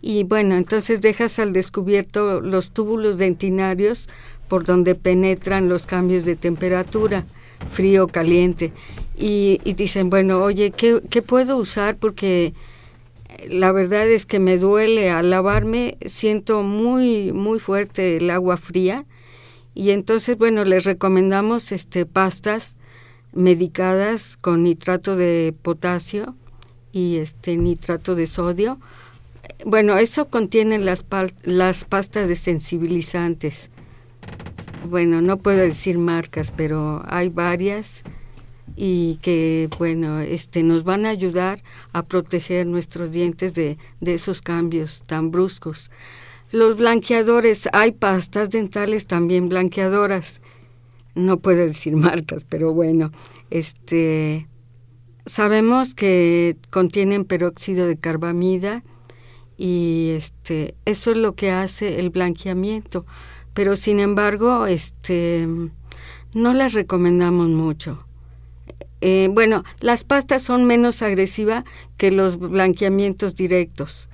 y 0.00 0.22
bueno, 0.24 0.56
entonces 0.56 1.00
dejas 1.00 1.38
al 1.38 1.52
descubierto 1.52 2.40
los 2.40 2.70
túbulos 2.70 3.18
dentinarios 3.18 4.08
por 4.48 4.64
donde 4.64 4.94
penetran 4.94 5.68
los 5.68 5.86
cambios 5.86 6.24
de 6.24 6.36
temperatura, 6.36 7.26
frío, 7.70 8.06
caliente. 8.06 8.72
Y, 9.16 9.60
dicen, 9.74 10.10
bueno, 10.10 10.42
oye, 10.42 10.70
¿qué, 10.70 11.02
¿qué, 11.10 11.22
puedo 11.22 11.56
usar? 11.56 11.96
Porque 11.96 12.54
la 13.48 13.72
verdad 13.72 14.08
es 14.08 14.26
que 14.26 14.38
me 14.38 14.56
duele 14.56 15.10
al 15.10 15.30
lavarme, 15.30 15.98
siento 16.06 16.62
muy, 16.62 17.32
muy 17.32 17.58
fuerte 17.58 18.16
el 18.16 18.30
agua 18.30 18.56
fría. 18.56 19.04
Y 19.74 19.90
entonces, 19.90 20.38
bueno, 20.38 20.64
les 20.64 20.84
recomendamos 20.84 21.72
este, 21.72 22.06
pastas 22.06 22.76
medicadas 23.32 24.36
con 24.36 24.62
nitrato 24.62 25.16
de 25.16 25.54
potasio 25.62 26.34
y 26.92 27.16
este 27.16 27.56
nitrato 27.56 28.14
de 28.14 28.26
sodio 28.26 28.78
bueno, 29.64 29.96
eso 29.98 30.28
contiene 30.28 30.78
las, 30.78 31.04
las 31.42 31.84
pastas 31.84 32.28
desensibilizantes. 32.28 33.70
Bueno, 34.88 35.20
no 35.20 35.38
puedo 35.38 35.58
decir 35.58 35.98
marcas, 35.98 36.52
pero 36.54 37.02
hay 37.06 37.28
varias 37.28 38.04
y 38.76 39.18
que, 39.22 39.68
bueno, 39.78 40.20
este, 40.20 40.62
nos 40.62 40.84
van 40.84 41.04
a 41.04 41.10
ayudar 41.10 41.62
a 41.92 42.04
proteger 42.04 42.66
nuestros 42.66 43.12
dientes 43.12 43.54
de, 43.54 43.76
de 44.00 44.14
esos 44.14 44.40
cambios 44.40 45.02
tan 45.06 45.30
bruscos. 45.30 45.90
Los 46.52 46.76
blanqueadores, 46.76 47.68
hay 47.72 47.92
pastas 47.92 48.50
dentales 48.50 49.06
también 49.06 49.48
blanqueadoras. 49.48 50.40
No 51.14 51.38
puedo 51.38 51.66
decir 51.66 51.96
marcas, 51.96 52.44
pero 52.44 52.72
bueno, 52.72 53.10
este, 53.50 54.46
sabemos 55.26 55.94
que 55.94 56.56
contienen 56.70 57.24
peróxido 57.24 57.86
de 57.86 57.96
carbamida, 57.96 58.82
y 59.58 60.10
este 60.14 60.76
eso 60.84 61.10
es 61.10 61.16
lo 61.16 61.34
que 61.34 61.50
hace 61.50 61.98
el 61.98 62.10
blanqueamiento. 62.10 63.04
Pero 63.52 63.74
sin 63.76 63.98
embargo 63.98 64.66
este 64.66 65.46
no 66.32 66.54
las 66.54 66.72
recomendamos 66.72 67.48
mucho. 67.48 68.06
Eh, 69.00 69.28
bueno 69.32 69.64
las 69.80 70.04
pastas 70.04 70.42
son 70.42 70.64
menos 70.64 71.02
agresivas 71.02 71.64
que 71.96 72.12
los 72.12 72.38
blanqueamientos 72.38 73.34
directos. 73.34 74.08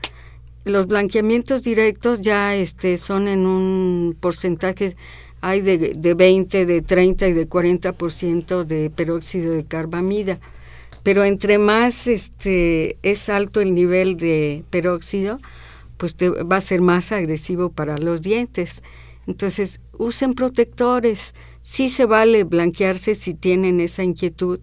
Los 0.64 0.86
blanqueamientos 0.86 1.62
directos 1.62 2.22
ya 2.22 2.54
este 2.54 2.96
son 2.96 3.28
en 3.28 3.46
un 3.46 4.16
porcentaje 4.18 4.96
hay 5.42 5.60
de, 5.60 5.92
de 5.94 6.14
20, 6.14 6.64
de 6.64 6.80
30 6.80 7.28
y 7.28 7.32
de 7.34 7.46
40% 7.46 8.64
de 8.64 8.88
peróxido 8.88 9.52
de 9.52 9.64
carbamida 9.64 10.38
pero 11.04 11.22
entre 11.24 11.58
más 11.58 12.08
este 12.08 12.96
es 13.02 13.28
alto 13.28 13.60
el 13.60 13.74
nivel 13.74 14.16
de 14.16 14.64
peróxido, 14.70 15.38
pues 15.98 16.16
te, 16.16 16.30
va 16.30 16.56
a 16.56 16.60
ser 16.62 16.80
más 16.80 17.12
agresivo 17.12 17.70
para 17.70 17.98
los 17.98 18.22
dientes. 18.22 18.82
Entonces, 19.26 19.80
usen 19.98 20.34
protectores. 20.34 21.34
Sí 21.60 21.90
se 21.90 22.06
vale 22.06 22.44
blanquearse 22.44 23.14
si 23.14 23.34
tienen 23.34 23.80
esa 23.80 24.02
inquietud, 24.02 24.60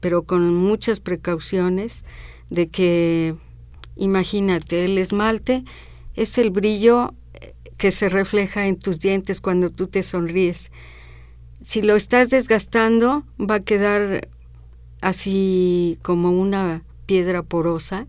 pero 0.00 0.22
con 0.22 0.54
muchas 0.54 0.98
precauciones 0.98 2.04
de 2.48 2.68
que, 2.68 3.34
imagínate, 3.94 4.86
el 4.86 4.96
esmalte 4.96 5.62
es 6.14 6.38
el 6.38 6.50
brillo 6.50 7.14
eh, 7.34 7.54
que 7.76 7.90
se 7.90 8.08
refleja 8.08 8.66
en 8.66 8.78
tus 8.78 8.98
dientes 8.98 9.42
cuando 9.42 9.70
tú 9.70 9.88
te 9.88 10.02
sonríes. 10.02 10.72
Si 11.60 11.82
lo 11.82 11.96
estás 11.96 12.30
desgastando, 12.30 13.24
va 13.38 13.56
a 13.56 13.60
quedar 13.60 14.28
así 15.02 15.98
como 16.00 16.30
una 16.30 16.82
piedra 17.04 17.42
porosa 17.42 18.06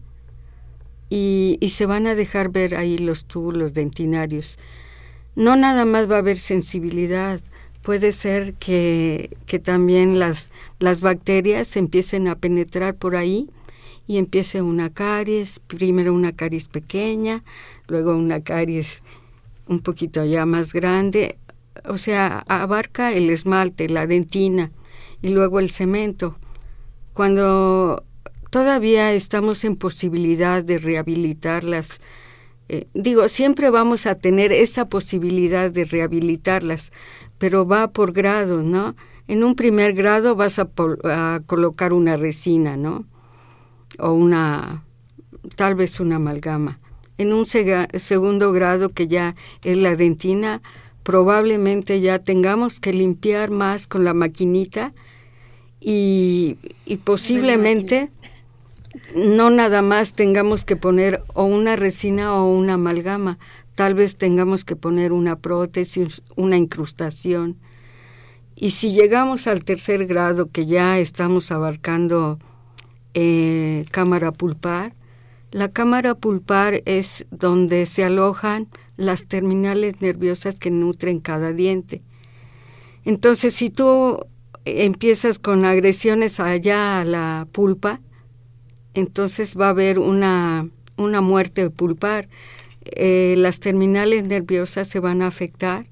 y, 1.09 1.59
se 1.67 1.85
van 1.85 2.07
a 2.07 2.15
dejar 2.15 2.49
ver 2.49 2.75
ahí 2.75 2.97
los 2.97 3.25
túbulos 3.25 3.73
dentinarios. 3.73 4.57
No 5.35 5.55
nada 5.55 5.85
más 5.85 6.09
va 6.09 6.15
a 6.15 6.19
haber 6.19 6.37
sensibilidad, 6.37 7.41
puede 7.81 8.11
ser 8.11 8.53
que, 8.53 9.35
que 9.45 9.59
también 9.59 10.19
las, 10.19 10.51
las 10.79 11.01
bacterias 11.01 11.75
empiecen 11.75 12.27
a 12.27 12.35
penetrar 12.35 12.95
por 12.95 13.15
ahí 13.15 13.49
y 14.07 14.17
empiece 14.17 14.61
una 14.61 14.91
caries, 14.91 15.59
primero 15.59 16.13
una 16.13 16.31
caries 16.31 16.67
pequeña, 16.67 17.43
luego 17.87 18.15
una 18.15 18.41
caries 18.41 19.03
un 19.67 19.79
poquito 19.79 20.23
ya 20.25 20.45
más 20.45 20.73
grande, 20.73 21.37
o 21.85 21.97
sea, 21.97 22.43
abarca 22.47 23.13
el 23.13 23.29
esmalte, 23.29 23.89
la 23.89 24.05
dentina 24.07 24.71
y 25.21 25.29
luego 25.29 25.59
el 25.59 25.71
cemento. 25.71 26.37
Cuando 27.13 28.03
todavía 28.49 29.13
estamos 29.13 29.63
en 29.63 29.75
posibilidad 29.75 30.63
de 30.63 30.79
rehabilitarlas, 30.79 32.01
eh, 32.69 32.87
digo, 32.93 33.27
siempre 33.27 33.69
vamos 33.69 34.07
a 34.07 34.15
tener 34.15 34.51
esa 34.51 34.89
posibilidad 34.89 35.69
de 35.69 35.83
rehabilitarlas, 35.83 36.91
pero 37.37 37.67
va 37.67 37.91
por 37.91 38.13
grado, 38.13 38.63
¿no? 38.63 38.95
En 39.27 39.43
un 39.43 39.55
primer 39.55 39.93
grado 39.93 40.35
vas 40.35 40.57
a, 40.59 40.69
a 41.03 41.41
colocar 41.45 41.93
una 41.93 42.15
resina, 42.15 42.77
¿no? 42.77 43.05
O 43.99 44.13
una, 44.13 44.83
tal 45.55 45.75
vez 45.75 45.99
una 45.99 46.15
amalgama. 46.15 46.79
En 47.19 47.31
un 47.31 47.45
segundo 47.45 48.51
grado, 48.51 48.89
que 48.89 49.07
ya 49.07 49.35
es 49.63 49.77
la 49.77 49.95
dentina, 49.95 50.61
probablemente 51.03 52.01
ya 52.01 52.17
tengamos 52.19 52.79
que 52.79 52.91
limpiar 52.91 53.51
más 53.51 53.87
con 53.87 54.03
la 54.03 54.15
maquinita 54.15 54.93
y, 55.83 56.57
y 56.85 56.97
posiblemente 56.97 58.09
no 59.15 59.49
nada 59.49 59.81
más 59.81 60.13
tengamos 60.13 60.65
que 60.65 60.75
poner 60.75 61.21
o 61.33 61.43
una 61.43 61.75
resina 61.75 62.33
o 62.35 62.51
una 62.51 62.75
amalgama, 62.75 63.37
tal 63.75 63.95
vez 63.95 64.15
tengamos 64.15 64.65
que 64.65 64.75
poner 64.75 65.11
una 65.11 65.37
prótesis, 65.37 66.21
una 66.35 66.57
incrustación. 66.57 67.57
Y 68.55 68.71
si 68.71 68.91
llegamos 68.91 69.47
al 69.47 69.63
tercer 69.63 70.05
grado, 70.05 70.49
que 70.51 70.65
ya 70.65 70.99
estamos 70.99 71.51
abarcando 71.51 72.39
eh, 73.13 73.85
cámara 73.91 74.31
pulpar, 74.31 74.93
la 75.51 75.69
cámara 75.69 76.15
pulpar 76.15 76.81
es 76.85 77.27
donde 77.29 77.85
se 77.85 78.03
alojan 78.03 78.67
las 78.97 79.25
terminales 79.25 80.01
nerviosas 80.01 80.59
que 80.59 80.71
nutren 80.71 81.19
cada 81.19 81.51
diente. 81.51 82.01
Entonces, 83.05 83.53
si 83.53 83.69
tú 83.69 84.25
empiezas 84.65 85.39
con 85.39 85.65
agresiones 85.65 86.39
allá 86.39 87.01
a 87.01 87.05
la 87.05 87.47
pulpa, 87.51 87.99
entonces 88.93 89.55
va 89.59 89.67
a 89.67 89.69
haber 89.69 89.99
una, 89.99 90.69
una 90.97 91.21
muerte 91.21 91.69
pulpar. 91.69 92.29
Eh, 92.85 93.35
las 93.37 93.59
terminales 93.59 94.25
nerviosas 94.25 94.87
se 94.87 94.99
van 94.99 95.21
a 95.21 95.27
afectar 95.27 95.87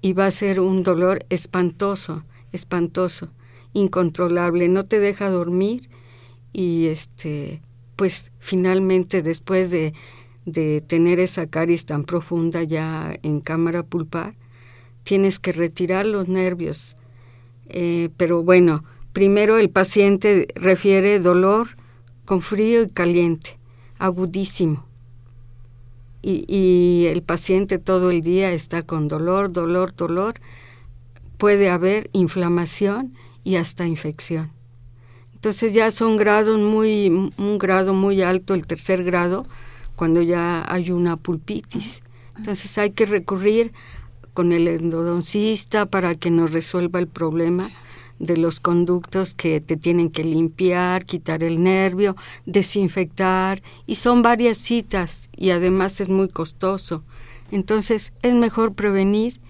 y 0.00 0.12
va 0.14 0.26
a 0.26 0.30
ser 0.30 0.60
un 0.60 0.82
dolor 0.82 1.24
espantoso, 1.28 2.24
espantoso, 2.52 3.30
incontrolable, 3.72 4.68
no 4.68 4.84
te 4.84 4.98
deja 4.98 5.30
dormir 5.30 5.88
y 6.52 6.86
este 6.86 7.62
pues 7.96 8.32
finalmente 8.38 9.22
después 9.22 9.70
de, 9.70 9.92
de 10.44 10.80
tener 10.80 11.20
esa 11.20 11.46
caries 11.46 11.86
tan 11.86 12.04
profunda 12.04 12.62
ya 12.62 13.16
en 13.22 13.38
cámara 13.38 13.84
pulpar, 13.84 14.34
tienes 15.04 15.38
que 15.38 15.52
retirar 15.52 16.06
los 16.06 16.26
nervios. 16.28 16.96
Eh, 17.72 18.10
pero 18.16 18.42
bueno, 18.42 18.84
primero 19.12 19.58
el 19.58 19.70
paciente 19.70 20.48
refiere 20.54 21.18
dolor 21.18 21.68
con 22.24 22.42
frío 22.42 22.82
y 22.82 22.90
caliente, 22.90 23.58
agudísimo. 23.98 24.86
Y, 26.20 26.44
y, 26.46 27.06
el 27.08 27.22
paciente 27.22 27.78
todo 27.78 28.12
el 28.12 28.22
día 28.22 28.52
está 28.52 28.82
con 28.82 29.08
dolor, 29.08 29.50
dolor, 29.50 29.96
dolor. 29.96 30.34
Puede 31.36 31.68
haber 31.68 32.10
inflamación 32.12 33.12
y 33.42 33.56
hasta 33.56 33.88
infección. 33.88 34.52
Entonces 35.34 35.74
ya 35.74 35.90
son 35.90 36.16
grados 36.16 36.60
muy, 36.60 37.08
un 37.08 37.58
grado 37.58 37.94
muy 37.94 38.22
alto, 38.22 38.54
el 38.54 38.64
tercer 38.64 39.02
grado, 39.02 39.44
cuando 39.96 40.22
ya 40.22 40.64
hay 40.72 40.92
una 40.92 41.16
pulpitis. 41.16 42.04
Entonces 42.36 42.78
hay 42.78 42.90
que 42.90 43.06
recurrir 43.06 43.72
con 44.34 44.52
el 44.52 44.68
endodoncista 44.68 45.86
para 45.86 46.14
que 46.14 46.30
nos 46.30 46.52
resuelva 46.52 46.98
el 46.98 47.08
problema 47.08 47.70
de 48.18 48.36
los 48.36 48.60
conductos 48.60 49.34
que 49.34 49.60
te 49.60 49.76
tienen 49.76 50.08
que 50.10 50.24
limpiar, 50.24 51.04
quitar 51.04 51.42
el 51.42 51.62
nervio, 51.62 52.16
desinfectar, 52.46 53.60
y 53.86 53.96
son 53.96 54.22
varias 54.22 54.58
citas 54.58 55.28
y 55.36 55.50
además 55.50 56.00
es 56.00 56.08
muy 56.08 56.28
costoso. 56.28 57.02
Entonces 57.50 58.12
es 58.22 58.34
mejor 58.34 58.74
prevenir 58.74 59.40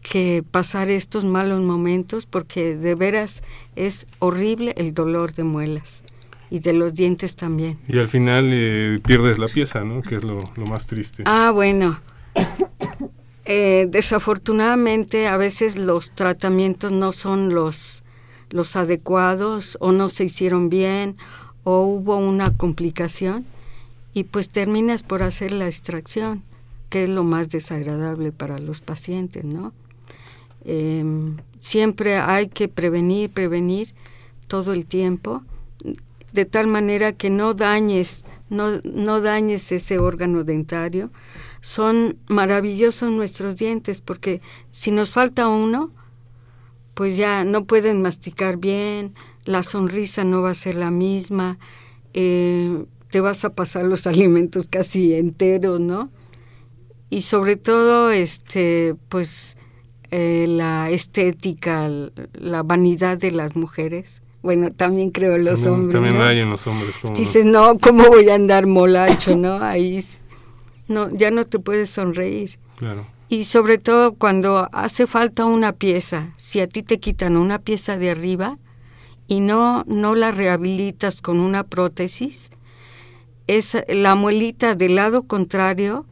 que 0.00 0.44
pasar 0.48 0.90
estos 0.90 1.24
malos 1.24 1.60
momentos 1.60 2.24
porque 2.26 2.76
de 2.76 2.94
veras 2.94 3.42
es 3.74 4.06
horrible 4.20 4.74
el 4.76 4.94
dolor 4.94 5.34
de 5.34 5.42
muelas 5.42 6.04
y 6.50 6.60
de 6.60 6.72
los 6.72 6.94
dientes 6.94 7.36
también. 7.36 7.78
Y 7.88 7.98
al 7.98 8.08
final 8.08 8.48
eh, 8.52 8.98
pierdes 9.04 9.38
la 9.38 9.48
pieza, 9.48 9.84
¿no? 9.84 10.02
Que 10.02 10.14
es 10.16 10.24
lo, 10.24 10.50
lo 10.56 10.66
más 10.66 10.86
triste. 10.86 11.24
Ah, 11.26 11.50
bueno. 11.52 11.98
Eh, 13.50 13.86
desafortunadamente 13.88 15.26
a 15.26 15.38
veces 15.38 15.76
los 15.76 16.10
tratamientos 16.10 16.92
no 16.92 17.12
son 17.12 17.54
los, 17.54 18.04
los 18.50 18.76
adecuados 18.76 19.78
o 19.80 19.90
no 19.90 20.10
se 20.10 20.24
hicieron 20.24 20.68
bien 20.68 21.16
o 21.64 21.80
hubo 21.80 22.18
una 22.18 22.54
complicación 22.54 23.46
y 24.12 24.24
pues 24.24 24.50
terminas 24.50 25.02
por 25.02 25.22
hacer 25.22 25.52
la 25.52 25.66
extracción, 25.66 26.42
que 26.90 27.04
es 27.04 27.08
lo 27.08 27.24
más 27.24 27.48
desagradable 27.48 28.32
para 28.32 28.58
los 28.58 28.82
pacientes, 28.82 29.44
¿no? 29.44 29.72
Eh, 30.66 31.02
siempre 31.58 32.18
hay 32.18 32.48
que 32.48 32.68
prevenir, 32.68 33.30
prevenir 33.30 33.94
todo 34.46 34.74
el 34.74 34.84
tiempo, 34.84 35.42
de 36.34 36.44
tal 36.44 36.66
manera 36.66 37.14
que 37.14 37.30
no 37.30 37.54
dañes, 37.54 38.26
no, 38.50 38.82
no 38.84 39.22
dañes 39.22 39.72
ese 39.72 39.98
órgano 39.98 40.44
dentario, 40.44 41.10
son 41.60 42.18
maravillosos 42.28 43.10
nuestros 43.10 43.56
dientes 43.56 44.00
porque 44.00 44.40
si 44.70 44.90
nos 44.90 45.10
falta 45.10 45.48
uno, 45.48 45.92
pues 46.94 47.16
ya 47.16 47.44
no 47.44 47.64
pueden 47.64 48.02
masticar 48.02 48.56
bien, 48.56 49.14
la 49.44 49.62
sonrisa 49.62 50.24
no 50.24 50.42
va 50.42 50.50
a 50.50 50.54
ser 50.54 50.76
la 50.76 50.90
misma, 50.90 51.58
eh, 52.12 52.84
te 53.10 53.20
vas 53.20 53.44
a 53.44 53.54
pasar 53.54 53.84
los 53.84 54.06
alimentos 54.08 54.68
casi 54.68 55.14
enteros, 55.14 55.80
¿no? 55.80 56.10
Y 57.10 57.22
sobre 57.22 57.56
todo, 57.56 58.10
este, 58.10 58.94
pues 59.08 59.56
eh, 60.10 60.46
la 60.48 60.90
estética, 60.90 61.90
la 62.32 62.62
vanidad 62.62 63.16
de 63.16 63.32
las 63.32 63.56
mujeres. 63.56 64.22
Bueno, 64.42 64.72
también 64.72 65.10
creo 65.10 65.38
los 65.38 65.66
hombres. 65.66 65.94
También 65.94 66.20
hay 66.20 66.40
en 66.40 66.50
los 66.50 66.66
hombres. 66.66 66.94
Dices, 67.14 67.44
no, 67.44 67.78
¿cómo 67.78 68.04
voy 68.08 68.28
a 68.28 68.34
andar 68.34 68.66
molacho, 68.66 69.36
no? 69.36 69.62
Ahí 69.62 70.00
no, 70.88 71.10
ya 71.14 71.30
no 71.30 71.44
te 71.44 71.58
puedes 71.58 71.90
sonreír. 71.90 72.58
Claro. 72.76 73.06
Y 73.28 73.44
sobre 73.44 73.78
todo 73.78 74.14
cuando 74.14 74.68
hace 74.72 75.06
falta 75.06 75.44
una 75.44 75.72
pieza, 75.72 76.32
si 76.38 76.60
a 76.60 76.66
ti 76.66 76.82
te 76.82 76.98
quitan 76.98 77.36
una 77.36 77.58
pieza 77.58 77.98
de 77.98 78.10
arriba 78.10 78.58
y 79.26 79.40
no, 79.40 79.84
no 79.86 80.14
la 80.14 80.30
rehabilitas 80.30 81.20
con 81.20 81.40
una 81.40 81.64
prótesis, 81.64 82.50
es 83.46 83.76
la 83.88 84.14
muelita 84.14 84.74
del 84.74 84.94
lado 84.96 85.24
contrario, 85.24 86.06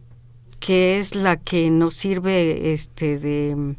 que 0.61 0.99
es 0.99 1.15
la 1.15 1.37
que 1.37 1.71
nos 1.71 1.95
sirve 1.95 2.73
este 2.73 3.19
de 3.19 3.77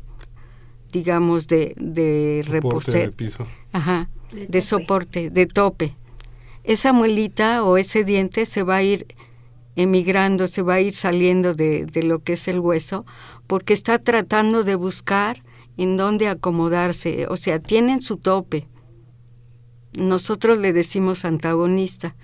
digamos 0.91 1.47
de, 1.47 1.73
de 1.77 2.43
reposer, 2.47 3.11
piso. 3.11 3.45
Ajá, 3.71 4.09
de, 4.31 4.47
de 4.47 4.61
soporte, 4.61 5.29
de 5.29 5.45
tope. 5.45 5.95
Esa 6.63 6.91
muelita 6.93 7.63
o 7.63 7.77
ese 7.77 8.03
diente 8.03 8.45
se 8.45 8.63
va 8.63 8.77
a 8.77 8.83
ir 8.83 9.05
emigrando, 9.77 10.47
se 10.47 10.61
va 10.61 10.73
a 10.73 10.81
ir 10.81 10.93
saliendo 10.93 11.53
de, 11.53 11.85
de 11.85 12.03
lo 12.03 12.19
que 12.19 12.33
es 12.33 12.49
el 12.49 12.59
hueso, 12.59 13.05
porque 13.47 13.71
está 13.71 13.97
tratando 13.99 14.63
de 14.63 14.75
buscar 14.75 15.39
en 15.77 15.95
dónde 15.95 16.27
acomodarse, 16.27 17.27
o 17.29 17.37
sea, 17.37 17.59
tienen 17.59 18.01
su 18.01 18.17
tope 18.17 18.67
nosotros 19.97 20.57
le 20.59 20.73
decimos 20.73 21.25
antagonista. 21.25 22.15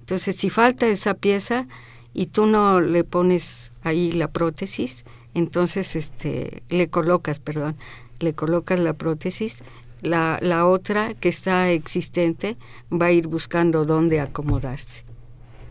Entonces, 0.00 0.36
si 0.36 0.50
falta 0.50 0.86
esa 0.86 1.14
pieza 1.14 1.66
y 2.14 2.26
tú 2.26 2.46
no 2.46 2.80
le 2.80 3.04
pones 3.04 3.72
ahí 3.82 4.12
la 4.12 4.30
prótesis, 4.30 5.04
entonces 5.34 5.96
este 5.96 6.62
le 6.68 6.88
colocas, 6.88 7.40
perdón, 7.40 7.76
le 8.20 8.32
colocas 8.32 8.78
la 8.78 8.94
prótesis, 8.94 9.62
la, 10.02 10.38
la 10.40 10.66
otra 10.66 11.14
que 11.14 11.28
está 11.28 11.70
existente 11.70 12.56
va 12.90 13.06
a 13.06 13.12
ir 13.12 13.26
buscando 13.26 13.84
dónde 13.84 14.20
acomodarse. 14.20 15.05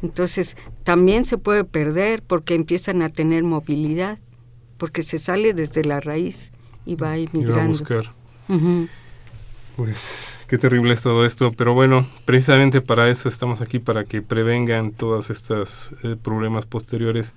Entonces, 0.05 0.55
también 0.83 1.25
se 1.25 1.39
puede 1.39 1.63
perder 1.63 2.21
porque 2.21 2.53
empiezan 2.53 3.01
a 3.01 3.09
tener 3.09 3.43
movilidad, 3.43 4.19
porque 4.77 5.01
se 5.01 5.17
sale 5.17 5.53
desde 5.53 5.83
la 5.83 5.99
raíz 5.99 6.51
y 6.85 6.95
va 6.95 7.17
Y 7.17 7.27
va 7.27 7.63
a 7.63 7.67
buscar. 7.67 8.05
Pues 9.75 10.45
qué 10.47 10.59
terrible 10.59 10.93
es 10.93 11.01
todo 11.01 11.25
esto, 11.25 11.51
pero 11.51 11.73
bueno, 11.73 12.05
precisamente 12.25 12.81
para 12.81 13.09
eso 13.09 13.27
estamos 13.27 13.61
aquí, 13.61 13.79
para 13.79 14.03
que 14.05 14.21
prevengan 14.21 14.91
todos 14.91 15.31
estos 15.31 15.89
eh, 16.03 16.15
problemas 16.21 16.67
posteriores. 16.67 17.33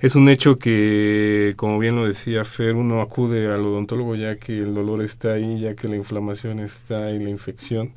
Es 0.00 0.16
un 0.16 0.28
hecho 0.30 0.58
que, 0.58 1.52
como 1.56 1.78
bien 1.78 1.94
lo 1.96 2.06
decía 2.06 2.44
Fer, 2.44 2.74
uno 2.74 3.02
acude 3.02 3.52
al 3.52 3.60
odontólogo 3.60 4.16
ya 4.16 4.36
que 4.36 4.60
el 4.60 4.74
dolor 4.74 5.02
está 5.02 5.34
ahí, 5.34 5.60
ya 5.60 5.74
que 5.74 5.88
la 5.88 5.96
inflamación 5.96 6.58
está 6.58 7.10
y 7.10 7.22
la 7.22 7.28
infección. 7.28 7.92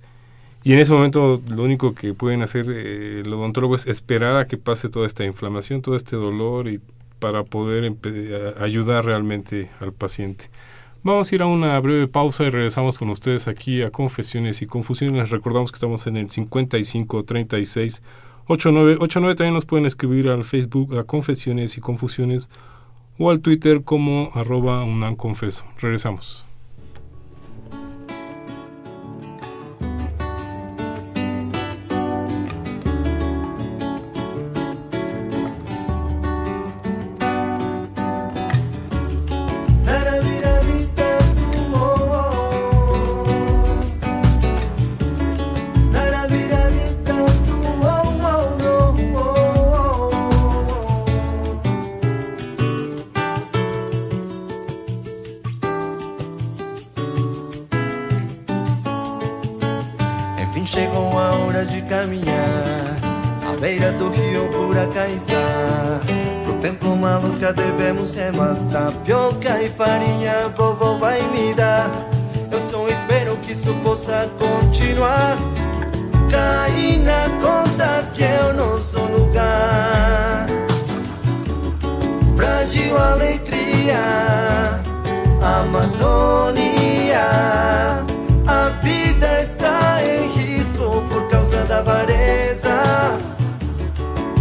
Y 0.67 0.73
en 0.73 0.79
ese 0.79 0.91
momento 0.91 1.41
lo 1.47 1.63
único 1.63 1.95
que 1.95 2.13
pueden 2.13 2.41
hacer 2.41 2.65
eh, 2.69 3.21
el 3.21 3.31
odontólogo 3.31 3.77
es 3.77 3.87
esperar 3.87 4.35
a 4.35 4.47
que 4.47 4.57
pase 4.57 4.89
toda 4.89 5.07
esta 5.07 5.23
inflamación, 5.23 5.81
todo 5.81 5.95
este 5.95 6.17
dolor 6.17 6.67
y 6.67 6.81
para 7.19 7.45
poder 7.45 7.95
ayudar 8.59 9.05
realmente 9.05 9.69
al 9.79 9.93
paciente. 9.93 10.49
Vamos 11.03 11.31
a 11.31 11.35
ir 11.35 11.41
a 11.41 11.45
una 11.45 11.79
breve 11.79 12.09
pausa 12.09 12.43
y 12.43 12.49
regresamos 12.49 12.97
con 12.97 13.09
ustedes 13.11 13.47
aquí 13.47 13.81
a 13.81 13.91
Confesiones 13.91 14.61
y 14.61 14.65
Confusiones. 14.65 15.15
Les 15.21 15.29
recordamos 15.29 15.71
que 15.71 15.77
estamos 15.77 16.05
en 16.05 16.17
el 16.17 16.29
55 16.29 17.23
36 17.23 18.01
89 18.47 18.97
89. 18.99 19.35
También 19.37 19.53
nos 19.53 19.63
pueden 19.63 19.85
escribir 19.85 20.27
al 20.27 20.43
Facebook 20.43 20.97
a 20.97 21.05
Confesiones 21.05 21.77
y 21.77 21.79
Confusiones 21.79 22.49
o 23.17 23.31
al 23.31 23.39
Twitter 23.39 23.83
como 23.85 24.31
arroba 24.33 24.83
unam 24.83 25.15
confeso. 25.15 25.63
Regresamos. 25.79 26.46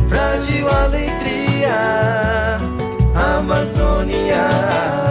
Frágil 0.08 0.68
alegria 0.68 2.58
Amazônia 3.14 5.05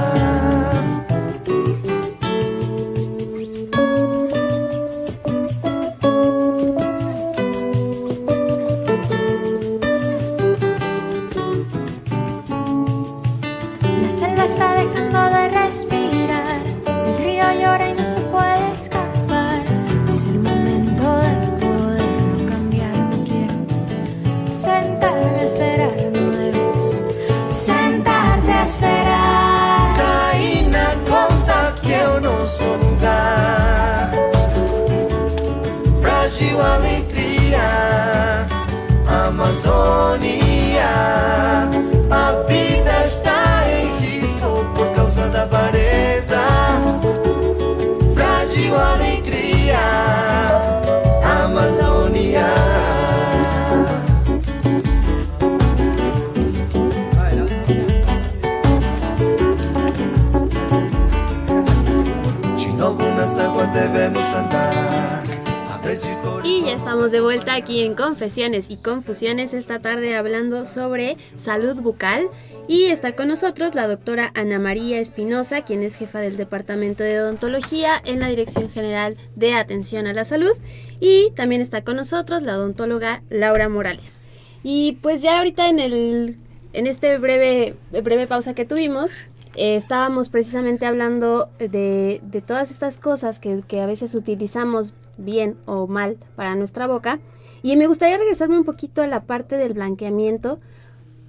estamos 66.75 67.11
de 67.11 67.21
vuelta 67.21 67.55
aquí 67.55 67.83
en 67.83 67.95
Confesiones 67.95 68.69
y 68.69 68.75
Confusiones 68.75 69.53
esta 69.53 69.79
tarde 69.79 70.15
hablando 70.15 70.65
sobre 70.65 71.15
salud 71.37 71.75
bucal. 71.81 72.27
Y 72.67 72.85
está 72.85 73.15
con 73.15 73.29
nosotros 73.29 73.75
la 73.75 73.87
doctora 73.87 74.31
Ana 74.35 74.59
María 74.59 74.99
Espinosa, 74.99 75.61
quien 75.61 75.83
es 75.83 75.95
jefa 75.95 76.19
del 76.19 76.35
Departamento 76.35 77.03
de 77.03 77.21
Odontología 77.21 78.01
en 78.03 78.19
la 78.19 78.27
Dirección 78.27 78.69
General 78.69 79.15
de 79.35 79.53
Atención 79.53 80.05
a 80.05 80.13
la 80.13 80.25
Salud. 80.25 80.51
Y 80.99 81.31
también 81.31 81.61
está 81.61 81.83
con 81.83 81.95
nosotros 81.95 82.43
la 82.43 82.57
odontóloga 82.57 83.23
Laura 83.29 83.69
Morales. 83.69 84.19
Y 84.61 84.97
pues 85.01 85.21
ya 85.21 85.37
ahorita 85.37 85.69
en 85.69 85.79
el 85.79 86.37
en 86.73 86.87
este 86.87 87.17
breve 87.17 87.75
breve 87.91 88.27
pausa 88.27 88.53
que 88.53 88.65
tuvimos 88.65 89.11
eh, 89.55 89.77
estábamos 89.77 90.27
precisamente 90.27 90.85
hablando 90.85 91.49
de, 91.57 92.19
de 92.21 92.41
todas 92.41 92.69
estas 92.69 92.97
cosas 92.97 93.39
que, 93.39 93.63
que 93.65 93.79
a 93.79 93.85
veces 93.85 94.13
utilizamos 94.13 94.91
bien 95.17 95.57
o 95.65 95.87
mal 95.87 96.17
para 96.35 96.55
nuestra 96.55 96.87
boca. 96.87 97.19
Y 97.63 97.77
me 97.77 97.87
gustaría 97.87 98.17
regresarme 98.17 98.57
un 98.57 98.65
poquito 98.65 99.01
a 99.01 99.07
la 99.07 99.23
parte 99.23 99.57
del 99.57 99.73
blanqueamiento, 99.73 100.59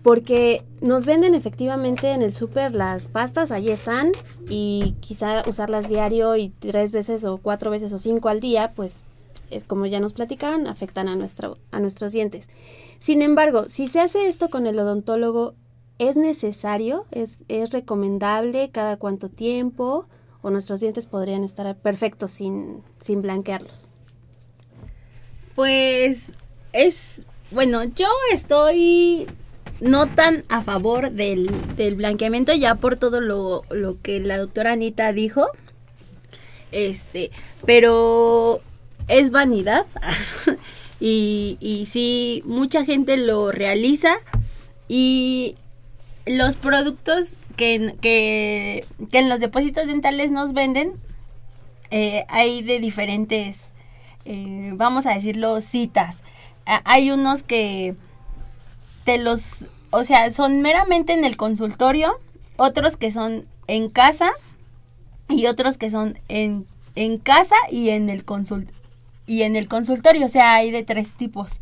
porque 0.02 0.62
nos 0.80 1.04
venden 1.04 1.34
efectivamente 1.34 2.12
en 2.12 2.22
el 2.22 2.32
súper 2.32 2.74
las 2.74 3.08
pastas, 3.08 3.50
ahí 3.50 3.70
están, 3.70 4.12
y 4.48 4.94
quizá 5.00 5.42
usarlas 5.48 5.88
diario 5.88 6.36
y 6.36 6.50
tres 6.50 6.92
veces 6.92 7.24
o 7.24 7.38
cuatro 7.38 7.72
veces 7.72 7.92
o 7.92 7.98
cinco 7.98 8.28
al 8.28 8.38
día, 8.38 8.72
pues 8.76 9.02
es 9.50 9.64
como 9.64 9.86
ya 9.86 9.98
nos 9.98 10.12
platicaron, 10.12 10.66
afectan 10.66 11.08
a, 11.08 11.16
nuestra, 11.16 11.52
a 11.70 11.80
nuestros 11.80 12.12
dientes. 12.12 12.48
Sin 12.98 13.22
embargo, 13.22 13.68
si 13.68 13.88
se 13.88 14.00
hace 14.00 14.28
esto 14.28 14.48
con 14.48 14.66
el 14.66 14.78
odontólogo, 14.78 15.54
¿es 15.98 16.16
necesario? 16.16 17.06
¿Es, 17.10 17.38
es 17.48 17.70
recomendable? 17.70 18.70
¿Cada 18.70 18.96
cuánto 18.96 19.28
tiempo? 19.28 20.04
¿O 20.46 20.50
nuestros 20.50 20.78
dientes 20.78 21.06
podrían 21.06 21.42
estar 21.42 21.74
perfectos 21.74 22.30
sin, 22.30 22.84
sin 23.00 23.20
blanquearlos? 23.20 23.88
Pues 25.56 26.30
es, 26.72 27.24
bueno, 27.50 27.82
yo 27.82 28.06
estoy 28.32 29.26
no 29.80 30.06
tan 30.06 30.44
a 30.48 30.62
favor 30.62 31.10
del, 31.10 31.50
del 31.74 31.96
blanqueamiento 31.96 32.54
ya 32.54 32.76
por 32.76 32.96
todo 32.96 33.20
lo, 33.20 33.64
lo 33.70 34.00
que 34.00 34.20
la 34.20 34.38
doctora 34.38 34.70
Anita 34.70 35.12
dijo. 35.12 35.48
Este, 36.70 37.32
pero 37.64 38.60
es 39.08 39.32
vanidad. 39.32 39.84
y, 41.00 41.56
y 41.58 41.86
sí, 41.86 42.44
mucha 42.46 42.84
gente 42.84 43.16
lo 43.16 43.50
realiza. 43.50 44.18
Y 44.86 45.56
los 46.24 46.54
productos 46.54 47.38
que, 47.56 47.96
que, 48.00 48.84
que 49.10 49.18
en 49.18 49.28
los 49.28 49.40
depósitos 49.40 49.86
dentales 49.86 50.30
nos 50.30 50.52
venden, 50.52 50.92
eh, 51.90 52.24
hay 52.28 52.62
de 52.62 52.78
diferentes 52.78 53.72
eh, 54.26 54.72
vamos 54.74 55.06
a 55.06 55.14
decirlo, 55.14 55.60
citas. 55.60 56.22
Hay 56.66 57.12
unos 57.12 57.44
que 57.44 57.94
te 59.04 59.18
los, 59.18 59.66
o 59.90 60.02
sea, 60.02 60.30
son 60.32 60.62
meramente 60.62 61.12
en 61.12 61.24
el 61.24 61.36
consultorio, 61.36 62.18
otros 62.56 62.96
que 62.96 63.12
son 63.12 63.46
en 63.68 63.88
casa 63.88 64.32
y 65.28 65.46
otros 65.46 65.78
que 65.78 65.90
son 65.90 66.18
en, 66.28 66.66
en 66.96 67.18
casa 67.18 67.54
y 67.70 67.90
en 67.90 68.10
el 68.10 68.24
consult 68.24 68.68
y 69.28 69.42
en 69.42 69.56
el 69.56 69.68
consultorio, 69.68 70.26
o 70.26 70.28
sea, 70.28 70.54
hay 70.54 70.72
de 70.72 70.82
tres 70.82 71.14
tipos. 71.14 71.60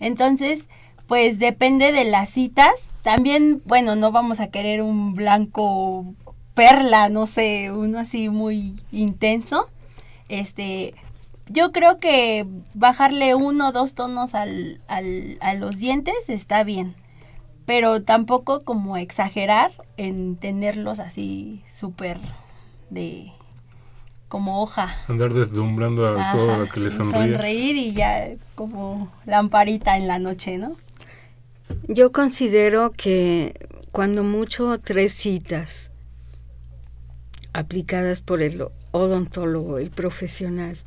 Entonces, 0.00 0.68
pues 1.12 1.38
depende 1.38 1.92
de 1.92 2.04
las 2.04 2.30
citas. 2.30 2.94
También, 3.02 3.60
bueno, 3.66 3.96
no 3.96 4.12
vamos 4.12 4.40
a 4.40 4.46
querer 4.46 4.80
un 4.80 5.14
blanco 5.14 6.14
perla, 6.54 7.10
no 7.10 7.26
sé, 7.26 7.70
uno 7.70 7.98
así 7.98 8.30
muy 8.30 8.80
intenso. 8.92 9.68
Este, 10.30 10.94
yo 11.50 11.70
creo 11.70 11.98
que 11.98 12.46
bajarle 12.72 13.34
uno 13.34 13.68
o 13.68 13.72
dos 13.72 13.92
tonos 13.92 14.34
al, 14.34 14.80
al- 14.88 15.36
a 15.42 15.52
los 15.52 15.78
dientes 15.80 16.14
está 16.28 16.64
bien. 16.64 16.94
Pero 17.66 18.02
tampoco 18.02 18.60
como 18.60 18.96
exagerar 18.96 19.70
en 19.98 20.36
tenerlos 20.36 20.98
así 20.98 21.62
súper 21.70 22.16
de 22.88 23.32
como 24.28 24.62
hoja. 24.62 24.96
Andar 25.08 25.34
deslumbrando 25.34 26.08
a 26.08 26.18
Ajá, 26.22 26.32
todo 26.32 26.56
lo 26.56 26.68
que 26.70 26.80
le 26.80 26.90
sí, 26.90 26.96
sonríes. 26.96 27.36
Sonreír 27.36 27.76
y 27.76 27.92
ya 27.92 28.30
como 28.54 29.12
lamparita 29.26 29.98
en 29.98 30.08
la 30.08 30.18
noche, 30.18 30.56
¿no? 30.56 30.74
Yo 31.88 32.12
considero 32.12 32.92
que 32.92 33.54
cuando 33.92 34.24
mucho 34.24 34.78
tres 34.80 35.12
citas 35.12 35.92
aplicadas 37.52 38.20
por 38.20 38.40
el 38.40 38.66
odontólogo, 38.92 39.78
el 39.78 39.90
profesional. 39.90 40.78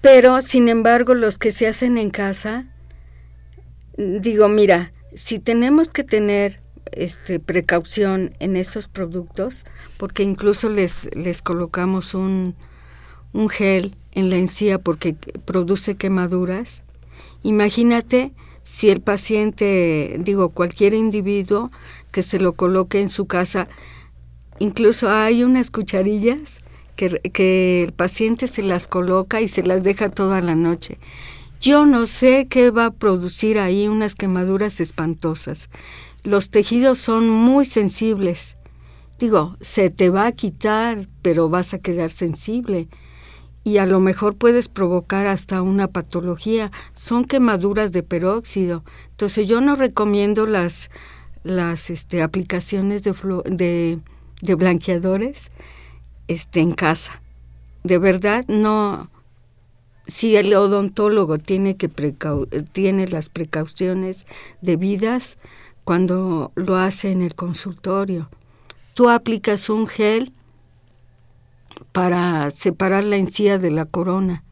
Pero, 0.00 0.40
sin 0.40 0.68
embargo, 0.68 1.14
los 1.14 1.38
que 1.38 1.52
se 1.52 1.66
hacen 1.66 1.98
en 1.98 2.10
casa, 2.10 2.66
digo, 3.96 4.48
mira, 4.48 4.92
si 5.14 5.38
tenemos 5.38 5.88
que 5.88 6.04
tener 6.04 6.60
este, 6.92 7.40
precaución 7.40 8.32
en 8.38 8.56
esos 8.56 8.88
productos, 8.88 9.66
porque 9.96 10.22
incluso 10.22 10.68
les, 10.68 11.14
les 11.16 11.42
colocamos 11.42 12.14
un, 12.14 12.54
un 13.32 13.48
gel 13.48 13.94
en 14.12 14.30
la 14.30 14.36
encía 14.36 14.78
porque 14.78 15.14
produce 15.44 15.96
quemaduras, 15.96 16.84
imagínate 17.42 18.32
si 18.68 18.90
el 18.90 19.00
paciente, 19.00 20.16
digo, 20.18 20.50
cualquier 20.50 20.92
individuo 20.92 21.70
que 22.12 22.20
se 22.20 22.38
lo 22.38 22.52
coloque 22.52 23.00
en 23.00 23.08
su 23.08 23.26
casa, 23.26 23.66
incluso 24.58 25.08
hay 25.08 25.42
unas 25.42 25.70
cucharillas 25.70 26.60
que, 26.94 27.82
el 27.86 27.92
paciente 27.94 28.46
se 28.46 28.60
las 28.60 28.86
coloca 28.86 29.40
y 29.40 29.48
se 29.48 29.62
las 29.62 29.82
deja 29.84 30.10
toda 30.10 30.42
la 30.42 30.54
noche. 30.54 30.98
Yo 31.62 31.86
no 31.86 32.04
sé 32.04 32.46
qué 32.46 32.70
va 32.70 32.84
a 32.84 32.90
producir 32.90 33.58
ahí 33.58 33.88
unas 33.88 34.14
quemaduras 34.14 34.80
espantosas. 34.80 35.70
Los 36.22 36.50
tejidos 36.50 36.98
son 36.98 37.30
muy 37.30 37.64
sensibles. 37.64 38.58
Digo, 39.18 39.56
se 39.62 39.88
te 39.88 40.10
va 40.10 40.26
a 40.26 40.32
quitar, 40.32 41.08
pero 41.22 41.48
vas 41.48 41.72
a 41.72 41.78
quedar 41.78 42.10
sensible. 42.10 42.88
Y 43.68 43.76
a 43.76 43.84
lo 43.84 44.00
mejor 44.00 44.34
puedes 44.34 44.66
provocar 44.66 45.26
hasta 45.26 45.60
una 45.60 45.88
patología. 45.88 46.72
Son 46.94 47.26
quemaduras 47.26 47.92
de 47.92 48.02
peróxido. 48.02 48.82
Entonces 49.10 49.46
yo 49.46 49.60
no 49.60 49.76
recomiendo 49.76 50.46
las, 50.46 50.88
las 51.44 51.90
este, 51.90 52.22
aplicaciones 52.22 53.02
de, 53.02 53.12
de, 53.44 53.98
de 54.40 54.54
blanqueadores 54.54 55.52
este, 56.28 56.60
en 56.60 56.72
casa. 56.72 57.20
De 57.84 57.98
verdad, 57.98 58.46
no. 58.48 59.10
Si 60.06 60.36
el 60.36 60.54
odontólogo 60.54 61.36
tiene, 61.36 61.76
que 61.76 61.90
tiene 62.72 63.06
las 63.08 63.28
precauciones 63.28 64.24
debidas 64.62 65.36
cuando 65.84 66.52
lo 66.54 66.76
hace 66.76 67.12
en 67.12 67.20
el 67.20 67.34
consultorio, 67.34 68.30
tú 68.94 69.10
aplicas 69.10 69.68
un 69.68 69.86
gel 69.86 70.32
para 71.92 72.50
separar 72.50 73.04
la 73.04 73.16
encía 73.16 73.58
de 73.58 73.70
la 73.70 73.84
corona 73.84 74.44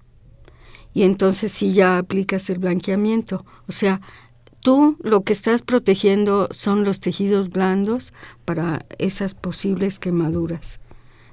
y 0.96 1.02
entonces 1.02 1.52
sí 1.52 1.72
ya 1.72 1.98
aplicas 1.98 2.48
el 2.48 2.58
blanqueamiento. 2.58 3.44
O 3.68 3.72
sea, 3.72 4.00
tú 4.60 4.96
lo 5.02 5.24
que 5.24 5.34
estás 5.34 5.60
protegiendo 5.60 6.48
son 6.52 6.84
los 6.84 7.00
tejidos 7.00 7.50
blandos 7.50 8.14
para 8.46 8.86
esas 8.96 9.34
posibles 9.34 9.98
quemaduras. 9.98 10.80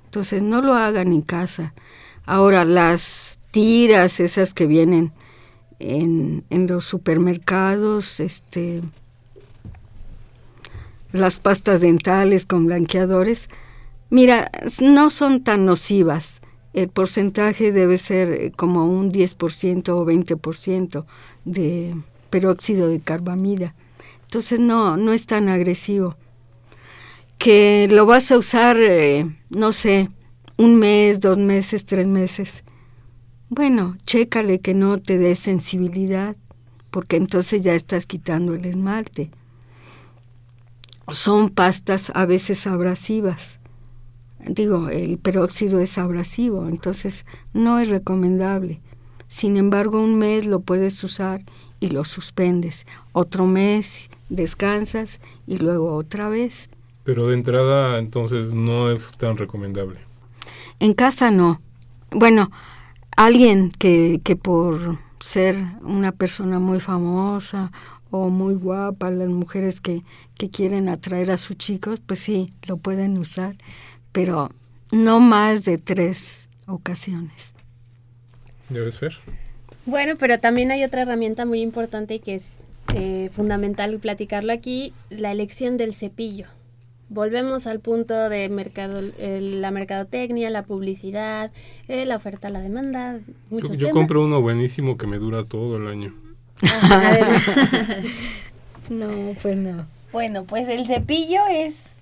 Entonces 0.04 0.44
no 0.44 0.62
lo 0.62 0.74
hagan 0.74 1.14
en 1.14 1.22
casa. 1.22 1.74
Ahora, 2.26 2.66
las 2.66 3.40
tiras, 3.52 4.20
esas 4.20 4.54
que 4.54 4.68
vienen 4.68 5.14
en, 5.80 6.44
en 6.50 6.68
los 6.68 6.84
supermercados, 6.84 8.20
este, 8.20 8.82
las 11.14 11.40
pastas 11.40 11.80
dentales 11.80 12.46
con 12.46 12.66
blanqueadores, 12.66 13.48
mira, 14.14 14.52
no 14.80 15.10
son 15.10 15.44
tan 15.44 15.66
nocivas. 15.66 16.42
El 16.74 16.90
porcentaje 16.90 17.72
debe 17.72 17.98
ser 17.98 18.32
eh, 18.32 18.52
como 18.56 18.86
un 18.86 19.12
10% 19.12 19.90
o 19.90 20.06
20% 20.06 21.06
de 21.46 21.96
peróxido 22.30 22.88
de 22.88 23.00
carbamida. 23.00 23.74
Entonces 24.26 24.60
no, 24.60 24.98
no 24.98 25.14
es 25.14 25.26
tan 25.26 25.50
agresivo. 25.50 26.16
Que 27.40 27.88
lo 27.92 28.06
vas 28.06 28.32
a 28.32 28.38
usar, 28.38 28.78
eh, 28.80 29.26
no 29.50 29.74
sé, 29.74 30.10
un 30.58 30.76
mes, 30.76 31.20
dos 31.20 31.38
meses, 31.38 31.86
tres 31.86 32.08
meses. 32.08 32.64
Bueno, 33.50 33.98
chécale 34.06 34.60
que 34.60 34.76
no 34.76 35.00
te 35.00 35.18
dé 35.18 35.36
sensibilidad, 35.36 36.36
porque 36.92 37.18
entonces 37.18 37.64
ya 37.64 37.74
estás 37.74 38.06
quitando 38.06 38.54
el 38.54 38.66
esmalte. 38.66 39.32
Son 41.12 41.50
pastas 41.50 42.12
a 42.16 42.26
veces 42.26 42.68
abrasivas. 42.68 43.60
Digo, 44.46 44.90
el 44.90 45.18
peróxido 45.18 45.80
es 45.80 45.98
abrasivo, 45.98 46.68
entonces 46.68 47.26
no 47.54 47.80
es 47.80 47.90
recomendable. 47.90 48.82
Sin 49.28 49.58
embargo, 49.58 50.02
un 50.02 50.18
mes 50.18 50.46
lo 50.46 50.60
puedes 50.60 51.04
usar 51.04 51.42
y 51.80 51.90
lo 51.90 52.06
suspendes. 52.06 52.86
Otro 53.14 53.46
mes 53.46 54.10
descansas 54.30 55.20
y 55.48 55.58
luego 55.58 55.96
otra 55.96 56.30
vez. 56.30 56.70
Pero 57.04 57.28
de 57.28 57.36
entrada, 57.36 58.00
entonces, 58.00 58.54
no 58.54 58.92
es 58.92 59.18
tan 59.18 59.38
recomendable. 59.38 60.00
En 60.80 60.94
casa 60.94 61.32
no. 61.32 61.62
Bueno, 62.12 62.52
alguien 63.18 63.70
que, 63.70 64.22
que 64.24 64.36
por 64.36 64.98
ser 65.20 65.56
una 65.82 66.12
persona 66.12 66.60
muy 66.60 66.80
famosa 66.80 67.72
o 68.12 68.30
muy 68.30 68.56
guapa, 68.56 69.10
las 69.10 69.30
mujeres 69.30 69.82
que, 69.82 70.04
que 70.38 70.50
quieren 70.50 70.90
atraer 70.90 71.32
a 71.32 71.38
sus 71.38 71.58
chicos, 71.58 72.00
pues 72.06 72.20
sí, 72.20 72.52
lo 72.68 72.78
pueden 72.78 73.18
usar, 73.18 73.56
pero 74.14 74.50
no 74.92 75.20
más 75.20 75.66
de 75.66 75.78
tres 75.78 76.48
ocasiones. 76.66 77.54
¿Ya 78.70 78.80
ves, 78.80 78.98
Fer? 78.98 79.14
Bueno, 79.86 80.14
pero 80.18 80.40
también 80.40 80.72
hay 80.72 80.86
otra 80.86 81.02
herramienta 81.02 81.46
muy 81.46 81.62
importante 81.62 82.14
y 82.16 82.20
que 82.20 82.36
es 82.36 82.56
eh, 82.96 83.30
fundamental 83.34 84.00
platicarlo 84.00 84.54
aquí, 84.54 84.94
la 85.10 85.32
elección 85.34 85.76
del 85.76 85.94
cepillo. 85.94 86.46
Volvemos 87.10 87.68
al 87.68 87.80
punto 87.82 88.30
de 88.30 88.48
mercado, 88.50 89.02
eh, 89.20 89.40
la 89.42 89.72
mercadotecnia, 89.72 90.50
la 90.50 90.64
publicidad, 90.64 91.52
eh, 91.88 92.06
la 92.06 92.16
oferta, 92.16 92.50
la 92.50 92.62
demanda, 92.62 93.20
muchos 93.50 93.72
Yo, 93.72 93.76
yo 93.76 93.88
temas. 93.88 93.94
compro 93.94 94.24
uno 94.24 94.42
buenísimo 94.42 94.98
que 94.98 95.06
me 95.06 95.18
dura 95.18 95.44
todo 95.44 95.78
el 95.78 95.88
año. 95.88 96.14
No, 98.90 99.08
pues 99.42 99.58
no. 99.58 99.86
Bueno, 100.12 100.44
pues 100.44 100.68
el 100.68 100.86
cepillo 100.86 101.40
es 101.50 101.93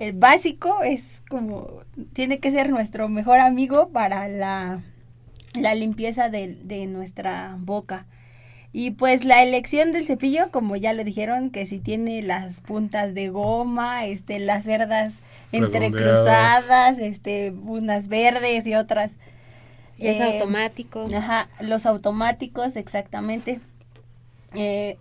el 0.00 0.14
básico, 0.14 0.82
es 0.82 1.22
como 1.28 1.82
tiene 2.14 2.38
que 2.38 2.50
ser 2.50 2.70
nuestro 2.70 3.08
mejor 3.08 3.38
amigo 3.38 3.90
para 3.90 4.28
la, 4.28 4.80
la 5.54 5.74
limpieza 5.74 6.30
de, 6.30 6.56
de 6.64 6.86
nuestra 6.86 7.56
boca. 7.58 8.06
Y 8.72 8.92
pues 8.92 9.24
la 9.24 9.42
elección 9.42 9.92
del 9.92 10.06
cepillo, 10.06 10.50
como 10.50 10.76
ya 10.76 10.92
lo 10.92 11.04
dijeron, 11.04 11.50
que 11.50 11.66
si 11.66 11.80
tiene 11.80 12.22
las 12.22 12.60
puntas 12.60 13.14
de 13.14 13.28
goma, 13.28 14.06
este, 14.06 14.38
las 14.38 14.64
cerdas 14.64 15.22
entrecruzadas, 15.52 16.98
este, 16.98 17.50
unas 17.50 18.08
verdes 18.08 18.66
y 18.66 18.74
otras. 18.76 19.12
Y 19.98 20.06
es 20.06 20.20
eh, 20.20 20.38
automático. 20.38 21.08
Ajá, 21.14 21.48
los 21.60 21.84
automáticos, 21.84 22.76
exactamente. 22.76 23.60
Eh, 24.54 24.96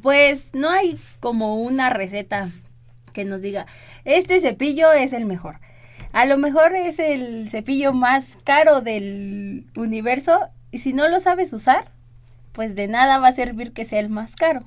pues 0.00 0.50
no 0.52 0.70
hay 0.70 0.96
como 1.20 1.56
una 1.56 1.90
receta 1.90 2.50
que 3.14 3.24
nos 3.24 3.40
diga, 3.40 3.66
este 4.04 4.40
cepillo 4.40 4.92
es 4.92 5.14
el 5.14 5.24
mejor. 5.24 5.60
A 6.12 6.26
lo 6.26 6.36
mejor 6.36 6.76
es 6.76 6.98
el 6.98 7.48
cepillo 7.48 7.94
más 7.94 8.36
caro 8.44 8.82
del 8.82 9.64
universo 9.76 10.38
y 10.70 10.78
si 10.78 10.92
no 10.92 11.08
lo 11.08 11.18
sabes 11.20 11.54
usar, 11.54 11.90
pues 12.52 12.74
de 12.74 12.88
nada 12.88 13.18
va 13.18 13.28
a 13.28 13.32
servir 13.32 13.72
que 13.72 13.86
sea 13.86 14.00
el 14.00 14.10
más 14.10 14.36
caro. 14.36 14.64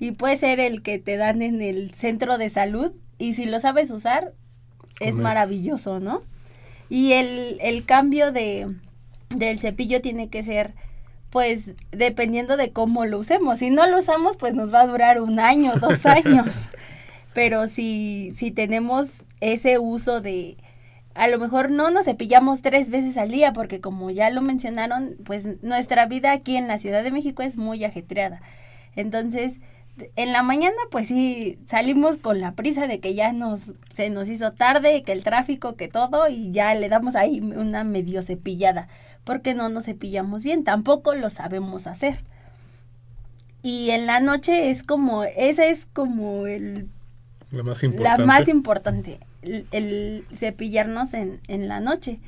Y 0.00 0.12
puede 0.12 0.36
ser 0.36 0.60
el 0.60 0.82
que 0.82 0.98
te 0.98 1.16
dan 1.16 1.42
en 1.42 1.60
el 1.60 1.92
centro 1.92 2.38
de 2.38 2.48
salud 2.48 2.92
y 3.18 3.34
si 3.34 3.44
lo 3.44 3.60
sabes 3.60 3.90
usar, 3.90 4.32
es 5.00 5.14
maravilloso, 5.14 6.00
¿no? 6.00 6.22
Y 6.88 7.12
el, 7.12 7.58
el 7.60 7.84
cambio 7.84 8.32
de, 8.32 8.74
del 9.28 9.58
cepillo 9.58 10.00
tiene 10.00 10.28
que 10.28 10.42
ser 10.42 10.74
pues 11.30 11.74
dependiendo 11.92 12.56
de 12.56 12.72
cómo 12.72 13.04
lo 13.04 13.18
usemos. 13.18 13.58
Si 13.58 13.70
no 13.70 13.86
lo 13.86 13.98
usamos, 13.98 14.36
pues 14.36 14.54
nos 14.54 14.72
va 14.72 14.80
a 14.80 14.86
durar 14.86 15.20
un 15.20 15.40
año, 15.40 15.74
dos 15.76 16.06
años. 16.06 16.54
Pero 17.38 17.68
si, 17.68 18.32
si 18.36 18.50
tenemos 18.50 19.24
ese 19.40 19.78
uso 19.78 20.20
de, 20.20 20.56
a 21.14 21.28
lo 21.28 21.38
mejor 21.38 21.70
no 21.70 21.88
nos 21.92 22.06
cepillamos 22.06 22.62
tres 22.62 22.90
veces 22.90 23.16
al 23.16 23.30
día, 23.30 23.52
porque 23.52 23.80
como 23.80 24.10
ya 24.10 24.28
lo 24.30 24.42
mencionaron, 24.42 25.14
pues 25.24 25.62
nuestra 25.62 26.06
vida 26.06 26.32
aquí 26.32 26.56
en 26.56 26.66
la 26.66 26.80
Ciudad 26.80 27.04
de 27.04 27.12
México 27.12 27.44
es 27.44 27.56
muy 27.56 27.84
ajetreada. 27.84 28.40
Entonces, 28.96 29.60
en 30.16 30.32
la 30.32 30.42
mañana, 30.42 30.74
pues 30.90 31.06
sí, 31.06 31.60
salimos 31.68 32.16
con 32.16 32.40
la 32.40 32.56
prisa 32.56 32.88
de 32.88 32.98
que 32.98 33.14
ya 33.14 33.32
nos, 33.32 33.70
se 33.92 34.10
nos 34.10 34.26
hizo 34.26 34.50
tarde, 34.54 35.04
que 35.04 35.12
el 35.12 35.22
tráfico, 35.22 35.76
que 35.76 35.86
todo, 35.86 36.26
y 36.26 36.50
ya 36.50 36.74
le 36.74 36.88
damos 36.88 37.14
ahí 37.14 37.38
una 37.38 37.84
medio 37.84 38.20
cepillada 38.22 38.88
porque 39.22 39.54
no 39.54 39.68
nos 39.68 39.84
cepillamos 39.84 40.42
bien, 40.42 40.64
tampoco 40.64 41.14
lo 41.14 41.30
sabemos 41.30 41.86
hacer. 41.86 42.18
Y 43.62 43.90
en 43.90 44.06
la 44.06 44.18
noche 44.18 44.70
es 44.70 44.82
como, 44.82 45.22
esa 45.22 45.66
es 45.66 45.86
como 45.86 46.48
el... 46.48 46.88
La 47.50 47.62
más 47.62 47.82
importante. 47.82 48.20
La 48.20 48.26
más 48.26 48.48
importante, 48.48 49.20
el, 49.42 49.66
el 49.72 50.26
cepillarnos 50.34 51.14
en, 51.14 51.40
en, 51.48 51.68
la 51.68 51.80
noche. 51.80 52.20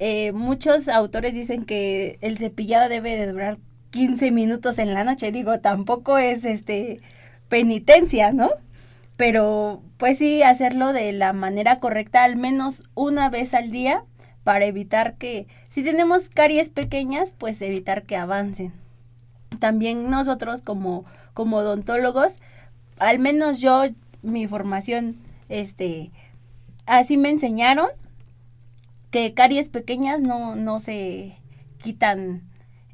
Eh, 0.00 0.32
muchos 0.32 0.88
autores 0.88 1.34
dicen 1.34 1.64
que 1.64 2.18
el 2.20 2.38
cepillado 2.38 2.88
debe 2.88 3.16
de 3.16 3.26
durar 3.26 3.58
15 3.90 4.30
minutos 4.32 4.78
en 4.78 4.94
la 4.94 5.04
noche. 5.04 5.32
Digo, 5.32 5.60
tampoco 5.60 6.18
es 6.18 6.44
este 6.44 7.00
penitencia, 7.48 8.32
¿no? 8.32 8.50
Pero 9.16 9.82
pues 9.96 10.18
sí, 10.18 10.42
hacerlo 10.42 10.92
de 10.92 11.12
la 11.12 11.32
manera 11.32 11.80
correcta, 11.80 12.24
al 12.24 12.36
menos 12.36 12.84
una 12.94 13.30
vez 13.30 13.54
al 13.54 13.70
día, 13.70 14.04
para 14.44 14.64
evitar 14.64 15.16
que, 15.16 15.46
si 15.68 15.82
tenemos 15.82 16.30
caries 16.30 16.70
pequeñas, 16.70 17.34
pues 17.36 17.60
evitar 17.60 18.04
que 18.04 18.16
avancen. 18.16 18.72
También 19.58 20.08
nosotros 20.08 20.62
como, 20.62 21.04
como 21.34 21.58
odontólogos, 21.58 22.36
al 22.98 23.18
menos 23.18 23.60
yo, 23.60 23.84
mi 24.22 24.46
formación, 24.46 25.16
este, 25.48 26.10
así 26.86 27.16
me 27.16 27.30
enseñaron 27.30 27.88
que 29.10 29.34
caries 29.34 29.68
pequeñas 29.68 30.20
no, 30.20 30.56
no 30.56 30.80
se 30.80 31.36
quitan, 31.78 32.42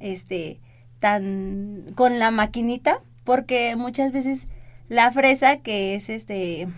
este, 0.01 0.61
tan, 1.01 1.85
con 1.95 2.19
la 2.19 2.31
maquinita, 2.31 3.03
porque 3.25 3.75
muchas 3.77 4.13
veces 4.13 4.49
la 4.89 5.11
fresa, 5.11 5.59
que 5.59 5.95
es 5.95 6.11
este, 6.11 6.69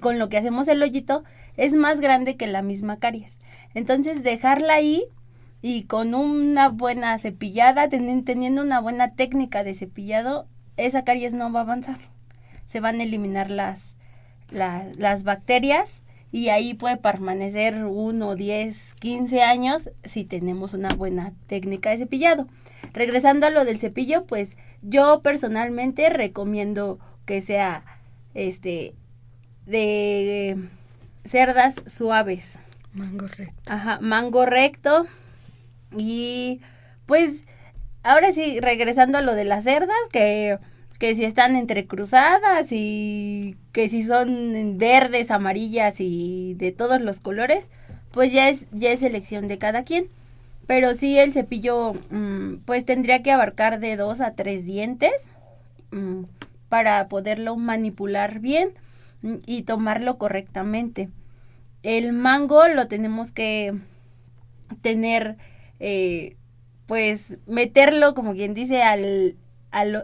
con 0.00 0.18
lo 0.18 0.28
que 0.28 0.38
hacemos 0.38 0.68
el 0.68 0.82
hoyito, 0.82 1.24
es 1.56 1.74
más 1.74 2.00
grande 2.00 2.36
que 2.36 2.46
la 2.46 2.62
misma 2.62 2.98
caries. 2.98 3.36
Entonces 3.74 4.22
dejarla 4.22 4.74
ahí 4.74 5.04
y 5.60 5.84
con 5.84 6.14
una 6.14 6.68
buena 6.68 7.18
cepillada, 7.18 7.88
teniendo 7.88 8.62
una 8.62 8.80
buena 8.80 9.14
técnica 9.14 9.62
de 9.64 9.74
cepillado, 9.74 10.46
esa 10.76 11.04
caries 11.04 11.34
no 11.34 11.52
va 11.52 11.60
a 11.60 11.62
avanzar. 11.62 12.11
Se 12.72 12.80
van 12.80 13.00
a 13.00 13.02
eliminar 13.02 13.50
las, 13.50 13.98
las, 14.50 14.96
las 14.96 15.24
bacterias 15.24 16.04
y 16.30 16.48
ahí 16.48 16.72
puede 16.72 16.96
permanecer 16.96 17.84
1, 17.84 18.34
10, 18.34 18.94
15 18.94 19.42
años 19.42 19.90
si 20.02 20.24
tenemos 20.24 20.72
una 20.72 20.88
buena 20.88 21.34
técnica 21.46 21.90
de 21.90 21.98
cepillado. 21.98 22.46
Regresando 22.94 23.46
a 23.46 23.50
lo 23.50 23.66
del 23.66 23.78
cepillo, 23.78 24.24
pues 24.24 24.56
yo 24.80 25.20
personalmente 25.20 26.08
recomiendo 26.08 26.98
que 27.26 27.42
sea 27.42 27.84
este 28.32 28.94
de 29.66 30.56
cerdas 31.26 31.76
suaves. 31.84 32.58
Mango 32.94 33.26
recto. 33.26 33.70
Ajá, 33.70 33.98
mango 34.00 34.46
recto. 34.46 35.06
Y 35.94 36.62
pues 37.04 37.44
ahora 38.02 38.32
sí, 38.32 38.58
regresando 38.58 39.18
a 39.18 39.22
lo 39.22 39.34
de 39.34 39.44
las 39.44 39.64
cerdas, 39.64 39.98
que, 40.10 40.58
que 41.02 41.16
si 41.16 41.24
están 41.24 41.56
entrecruzadas 41.56 42.68
y 42.70 43.56
que 43.72 43.88
si 43.88 44.04
son 44.04 44.78
verdes, 44.78 45.32
amarillas 45.32 45.96
y 45.98 46.54
de 46.54 46.70
todos 46.70 47.00
los 47.00 47.18
colores, 47.18 47.72
pues 48.12 48.32
ya 48.32 48.48
es, 48.48 48.66
ya 48.70 48.92
es 48.92 49.02
elección 49.02 49.48
de 49.48 49.58
cada 49.58 49.82
quien. 49.82 50.06
Pero 50.68 50.94
sí 50.94 51.18
el 51.18 51.32
cepillo 51.32 51.94
mmm, 52.10 52.58
pues 52.64 52.84
tendría 52.84 53.20
que 53.20 53.32
abarcar 53.32 53.80
de 53.80 53.96
dos 53.96 54.20
a 54.20 54.36
tres 54.36 54.64
dientes 54.64 55.28
mmm, 55.90 56.22
para 56.68 57.08
poderlo 57.08 57.56
manipular 57.56 58.38
bien 58.38 58.70
mm, 59.22 59.38
y 59.44 59.62
tomarlo 59.62 60.18
correctamente 60.18 61.08
el 61.82 62.12
mango 62.12 62.68
lo 62.68 62.86
tenemos 62.86 63.32
que 63.32 63.74
tener, 64.82 65.36
eh, 65.80 66.36
pues 66.86 67.38
meterlo, 67.48 68.14
como 68.14 68.34
quien 68.34 68.54
dice, 68.54 68.84
al, 68.84 69.34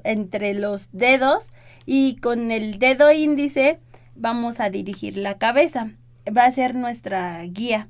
entre 0.04 0.54
los 0.54 0.88
dedos 0.92 1.50
y 1.86 2.16
con 2.16 2.50
el 2.50 2.78
dedo 2.78 3.12
índice 3.12 3.78
vamos 4.14 4.60
a 4.60 4.70
dirigir 4.70 5.16
la 5.16 5.38
cabeza. 5.38 5.90
Va 6.36 6.44
a 6.44 6.50
ser 6.50 6.74
nuestra 6.74 7.42
guía. 7.44 7.88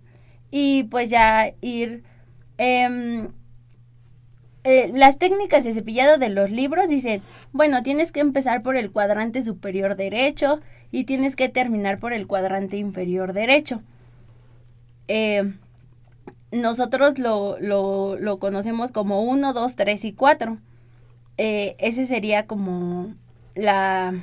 Y 0.51 0.85
pues 0.85 1.11
ya 1.11 1.53
ir... 1.61 2.03
Eh, 2.59 3.29
eh, 4.65 4.91
las 4.93 5.19
técnicas 5.19 5.65
de 5.65 5.73
cepillado 5.73 6.19
de 6.19 6.29
los 6.29 6.51
libros 6.51 6.89
dicen, 6.89 7.23
bueno, 7.53 7.83
tienes 7.83 8.13
que 8.13 8.21
empezar 8.21 8.63
por 8.63 8.77
el 8.77 8.91
cuadrante 8.91 9.43
superior 9.43 9.97
derecho, 9.97 10.61
y 10.91 11.05
tienes 11.05 11.37
que 11.37 11.49
terminar 11.49 11.99
por 11.99 12.13
el 12.13 12.27
cuadrante 12.27 12.77
inferior 12.77 13.33
derecho. 13.33 13.83
Eh, 15.09 15.55
nosotros 16.51 17.19
lo, 17.19 17.59
lo, 17.61 18.17
lo, 18.19 18.39
conocemos 18.39 18.93
como 18.93 19.23
1, 19.23 19.53
2, 19.53 19.77
3 19.77 20.05
y 20.05 20.13
4. 20.13 20.59
Eh, 21.39 21.77
ese 21.79 22.05
sería 22.07 22.47
como 22.47 23.15
la 23.55 24.15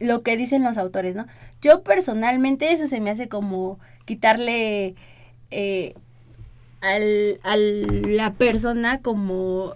lo 0.00 0.22
que 0.22 0.36
dicen 0.36 0.62
los 0.64 0.76
autores, 0.76 1.16
¿no? 1.16 1.26
Yo 1.62 1.82
personalmente 1.82 2.72
eso 2.72 2.86
se 2.88 3.00
me 3.00 3.10
hace 3.10 3.28
como 3.28 3.78
quitarle 4.04 4.94
eh, 5.50 5.94
al, 6.80 7.40
a 7.42 7.56
la 7.56 8.34
persona 8.34 9.00
como 9.00 9.74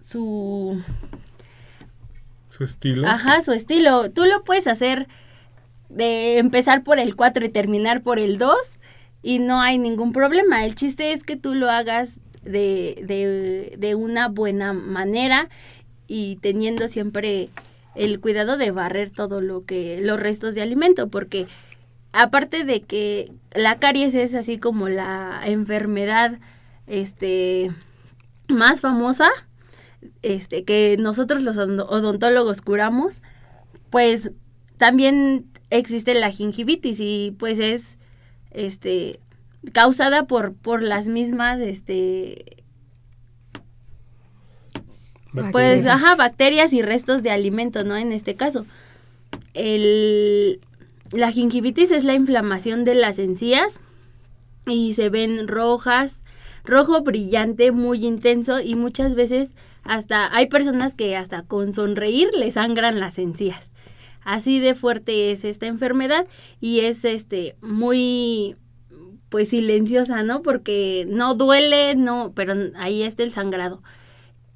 su... 0.00 0.80
Su 2.48 2.64
estilo. 2.64 3.08
Ajá, 3.08 3.42
su 3.42 3.52
estilo. 3.52 4.10
Tú 4.10 4.24
lo 4.24 4.44
puedes 4.44 4.66
hacer 4.66 5.08
de 5.88 6.38
empezar 6.38 6.84
por 6.84 6.98
el 6.98 7.16
4 7.16 7.44
y 7.44 7.48
terminar 7.48 8.02
por 8.02 8.18
el 8.18 8.38
2 8.38 8.56
y 9.22 9.38
no 9.38 9.60
hay 9.60 9.78
ningún 9.78 10.12
problema. 10.12 10.64
El 10.64 10.74
chiste 10.74 11.12
es 11.12 11.24
que 11.24 11.36
tú 11.36 11.54
lo 11.54 11.70
hagas 11.70 12.20
de, 12.42 13.02
de, 13.06 13.76
de 13.78 13.94
una 13.94 14.28
buena 14.28 14.72
manera 14.72 15.48
y 16.10 16.38
teniendo 16.42 16.88
siempre 16.88 17.50
el 17.94 18.18
cuidado 18.18 18.56
de 18.56 18.72
barrer 18.72 19.10
todo 19.12 19.40
lo 19.40 19.64
que 19.64 20.00
los 20.02 20.18
restos 20.18 20.56
de 20.56 20.60
alimento 20.60 21.08
porque 21.08 21.46
aparte 22.12 22.64
de 22.64 22.82
que 22.82 23.32
la 23.52 23.78
caries 23.78 24.14
es 24.14 24.34
así 24.34 24.58
como 24.58 24.88
la 24.88 25.40
enfermedad 25.44 26.40
este 26.88 27.70
más 28.48 28.80
famosa 28.80 29.28
este 30.22 30.64
que 30.64 30.96
nosotros 30.98 31.44
los 31.44 31.56
odontólogos 31.56 32.60
curamos 32.60 33.22
pues 33.90 34.32
también 34.78 35.46
existe 35.70 36.14
la 36.14 36.32
gingivitis 36.32 36.98
y 36.98 37.36
pues 37.38 37.60
es 37.60 37.98
este 38.50 39.20
causada 39.72 40.26
por 40.26 40.54
por 40.54 40.82
las 40.82 41.06
mismas 41.06 41.60
este 41.60 42.59
bacterias. 45.32 45.52
pues 45.52 45.86
ajá 45.86 46.16
bacterias 46.16 46.72
y 46.72 46.82
restos 46.82 47.22
de 47.22 47.30
alimento 47.30 47.84
no 47.84 47.96
en 47.96 48.12
este 48.12 48.34
caso 48.34 48.66
el 49.54 50.60
la 51.12 51.32
gingivitis 51.32 51.90
es 51.90 52.04
la 52.04 52.14
inflamación 52.14 52.84
de 52.84 52.94
las 52.94 53.18
encías 53.18 53.80
y 54.66 54.94
se 54.94 55.08
ven 55.08 55.48
rojas 55.48 56.22
rojo 56.64 57.02
brillante 57.02 57.72
muy 57.72 58.06
intenso 58.06 58.60
y 58.60 58.74
muchas 58.74 59.14
veces 59.14 59.50
hasta 59.82 60.34
hay 60.34 60.46
personas 60.46 60.94
que 60.94 61.16
hasta 61.16 61.42
con 61.42 61.74
sonreír 61.74 62.28
le 62.34 62.50
sangran 62.50 63.00
las 63.00 63.18
encías 63.18 63.70
Así 64.22 64.60
de 64.60 64.74
fuerte 64.74 65.32
es 65.32 65.44
esta 65.44 65.66
enfermedad 65.66 66.26
y 66.60 66.80
es 66.80 67.04
este 67.04 67.56
muy 67.60 68.56
pues 69.28 69.50
silenciosa, 69.50 70.22
¿no? 70.22 70.42
Porque 70.42 71.06
no 71.08 71.34
duele, 71.34 71.94
no, 71.94 72.32
pero 72.34 72.54
ahí 72.76 73.02
está 73.02 73.22
el 73.22 73.32
sangrado. 73.32 73.82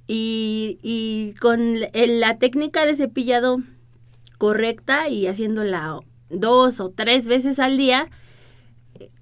Y, 0.07 0.79
y 0.83 1.35
con 1.41 1.81
la 1.81 2.39
técnica 2.39 2.85
de 2.85 2.97
cepillado 2.97 3.59
correcta 4.39 5.09
y 5.09 5.27
haciéndola 5.27 6.01
dos 6.29 6.81
o 6.81 6.91
tres 6.91 7.27
veces 7.27 7.59
al 7.59 7.77
día, 7.77 8.11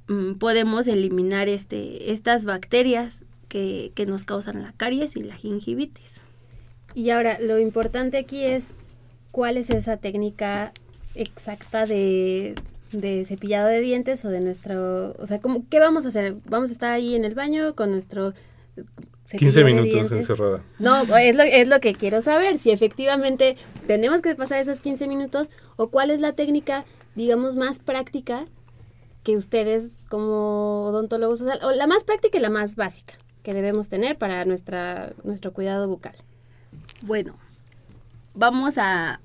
mm, 0.09 0.35
podemos 0.35 0.87
eliminar 0.89 1.49
este, 1.49 2.13
estas 2.13 2.45
bacterias 2.45 3.25
que, 3.49 3.93
que 3.95 4.07
nos 4.07 4.25
causan 4.25 4.63
la 4.63 4.73
caries 4.73 5.17
y 5.17 5.21
la 5.21 5.37
gingivitis. 5.37 6.21
Y 6.95 7.11
ahora, 7.11 7.39
lo 7.39 7.59
importante 7.59 8.19
aquí 8.19 8.45
es 8.45 8.75
cuál 9.31 9.57
es 9.57 9.71
esa 9.71 9.97
técnica 9.97 10.73
exacta 11.15 11.87
de, 11.87 12.55
de 12.93 13.25
cepillado 13.25 13.69
de 13.69 13.81
dientes 13.81 14.25
o 14.25 14.29
de 14.29 14.41
nuestro, 14.41 15.13
o 15.19 15.27
sea, 15.27 15.41
¿cómo, 15.41 15.65
¿qué 15.69 15.79
vamos 15.79 16.05
a 16.05 16.09
hacer? 16.09 16.37
Vamos 16.45 16.71
a 16.71 16.73
estar 16.73 16.93
ahí 16.93 17.15
en 17.15 17.25
el 17.25 17.35
baño 17.35 17.75
con 17.75 17.91
nuestro 17.91 18.35
15 19.39 19.59
de 19.59 19.65
minutos 19.65 20.13
encerrada. 20.13 20.63
No, 20.79 21.03
es 21.17 21.37
lo, 21.37 21.43
es 21.43 21.69
lo 21.69 21.81
que 21.81 21.95
quiero 21.95 22.21
saber, 22.23 22.59
si 22.59 22.71
efectivamente 22.71 23.57
tenemos 23.87 24.23
que 24.23 24.35
pasar 24.35 24.61
esos 24.61 24.81
15 24.81 25.07
minutos 25.09 25.51
o 25.77 25.89
cuál 25.89 26.11
es 26.11 26.21
la 26.21 26.33
técnica, 26.33 26.85
digamos, 27.15 27.57
más 27.57 27.79
práctica 27.79 28.47
que 29.23 29.37
ustedes 29.37 30.05
como 30.09 30.85
odontólogos, 30.85 31.41
o, 31.43 31.45
sea, 31.45 31.67
o 31.67 31.73
la 31.73 31.87
más 31.87 32.05
práctica 32.05 32.39
y 32.39 32.41
la 32.41 32.51
más 32.51 32.77
básica 32.77 33.15
que 33.43 33.55
debemos 33.55 33.89
tener 33.89 34.19
para 34.19 34.45
nuestra, 34.45 35.13
nuestro 35.25 35.53
cuidado 35.53 35.89
bucal. 35.89 36.15
Bueno, 37.03 37.37
vamos 38.35 38.79
a... 38.79 39.21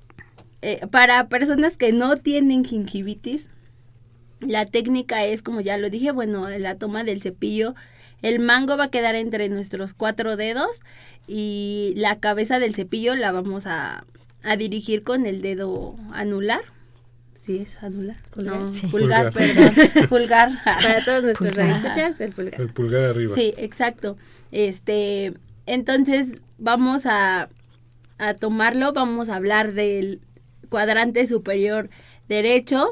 eh, 0.62 0.86
para 0.90 1.28
personas 1.28 1.76
que 1.76 1.92
no 1.92 2.16
tienen 2.16 2.64
gingivitis, 2.64 3.50
la 4.40 4.66
técnica 4.66 5.24
es, 5.24 5.42
como 5.42 5.60
ya 5.60 5.78
lo 5.78 5.90
dije, 5.90 6.12
bueno, 6.12 6.48
la 6.48 6.76
toma 6.76 7.04
del 7.04 7.22
cepillo. 7.22 7.74
El 8.22 8.40
mango 8.40 8.76
va 8.76 8.84
a 8.84 8.90
quedar 8.90 9.14
entre 9.14 9.48
nuestros 9.48 9.94
cuatro 9.94 10.36
dedos 10.36 10.80
y 11.26 11.92
la 11.96 12.18
cabeza 12.18 12.58
del 12.58 12.74
cepillo 12.74 13.14
la 13.14 13.30
vamos 13.32 13.66
a, 13.66 14.04
a 14.42 14.56
dirigir 14.56 15.02
con 15.04 15.26
el 15.26 15.40
dedo 15.42 15.94
anular. 16.12 16.62
¿Sí 17.40 17.58
es 17.58 17.82
anular? 17.82 18.16
Pulgar. 18.30 18.60
No, 18.60 18.66
Sí. 18.66 18.86
pulgar, 18.88 19.32
Pulgar. 19.32 19.54
perdón. 19.74 20.08
Pulgar. 20.08 20.50
Para 20.64 21.04
todos 21.04 21.22
nuestros 21.24 21.48
Pulgar. 21.50 21.66
radioescuchas, 21.68 22.20
el 22.20 22.32
pulgar. 22.32 22.60
El 22.60 22.68
pulgar 22.70 23.04
arriba. 23.04 23.34
Sí, 23.34 23.54
exacto. 23.56 24.16
Este, 24.52 25.32
entonces 25.66 26.40
vamos 26.58 27.06
a, 27.06 27.48
a 28.18 28.34
tomarlo, 28.34 28.92
vamos 28.92 29.28
a 29.28 29.36
hablar 29.36 29.72
del 29.72 30.20
cuadrante 30.68 31.26
superior 31.26 31.88
derecho 32.28 32.90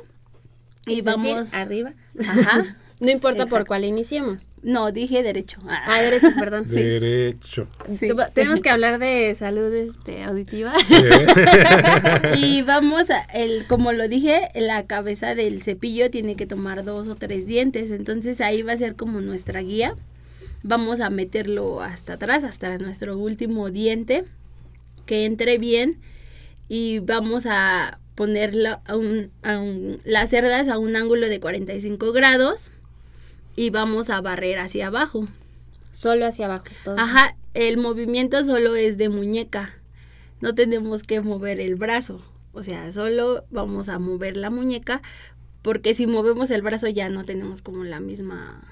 y 0.87 1.01
Es 1.01 1.05
decir, 1.05 1.22
vamos 1.35 1.53
arriba. 1.53 1.93
Ajá. 2.27 2.77
No 2.99 3.11
importa 3.11 3.44
por 3.47 3.66
cuál 3.66 3.84
iniciemos. 3.84 4.49
No, 4.62 4.90
dije 4.90 5.22
derecho. 5.22 5.61
Ah, 5.68 6.01
derecho, 6.01 6.28
perdón. 6.38 6.66
Derecho. 6.66 7.68
Sí. 7.99 8.09
Tenemos 8.32 8.62
que 8.62 8.70
hablar 8.70 8.99
de 8.99 9.34
salud 9.34 9.72
este, 9.74 10.22
auditiva. 10.24 10.72
Y 12.36 12.62
vamos 12.62 13.11
a, 13.11 13.20
el, 13.34 13.66
como 13.66 13.92
lo 13.92 14.09
dije, 14.09 14.49
la 14.55 14.86
cabeza 14.86 15.34
del 15.34 15.62
cepillo 15.62 16.11
tiene 16.11 16.36
que 16.36 16.47
tomar 16.47 16.84
dos 16.84 17.09
o 17.09 17.14
tres 17.16 17.47
dientes, 17.47 17.90
entonces 17.90 18.40
ahí 18.40 18.62
va 18.62 18.72
a 18.72 18.76
ser 18.76 18.97
como 18.97 19.20
nuestra 19.20 19.61
guía. 19.62 19.94
Vamos 20.62 21.01
a 21.01 21.11
meterlo 21.11 21.80
hasta 21.82 22.14
atrás, 22.14 22.44
hasta 22.44 22.76
nuestro 22.78 23.16
último 23.18 23.70
diente, 23.70 24.24
que 25.05 25.24
entre 25.24 25.59
bien 25.59 25.99
y 26.68 26.99
vamos 27.01 27.44
a 27.47 27.99
ponerlo 28.14 28.80
a 28.86 28.97
un, 28.97 29.30
a 29.42 29.59
un- 29.59 30.01
las 30.05 30.30
cerdas 30.30 30.68
a 30.68 30.78
un 30.78 30.97
ángulo 30.97 31.28
de 31.28 31.38
45 31.38 32.12
grados 32.12 32.70
y 33.57 33.70
vamos 33.70 34.11
a 34.11 34.20
barrer 34.20 34.59
hacia 34.59 34.88
abajo. 34.88 35.26
Solo 35.92 36.26
hacia 36.26 36.44
abajo. 36.44 36.66
todo. 36.84 36.98
Ajá, 36.98 37.36
el 37.54 37.78
movimiento 37.78 38.44
solo 38.44 38.76
es 38.76 38.98
de 38.98 39.09
muñeca. 39.09 39.74
No 40.40 40.54
tenemos 40.54 41.02
que 41.02 41.22
mover 41.22 41.61
el 41.61 41.74
brazo. 41.74 42.22
O 42.52 42.62
sea, 42.62 42.92
solo 42.92 43.44
vamos 43.50 43.88
a 43.88 43.98
mover 43.98 44.36
la 44.36 44.50
muñeca 44.50 45.02
porque 45.62 45.94
si 45.94 46.07
movemos 46.07 46.50
el 46.50 46.62
brazo 46.62 46.86
ya 46.88 47.09
no 47.09 47.24
tenemos 47.24 47.62
como 47.62 47.82
la 47.84 47.98
misma 48.00 48.62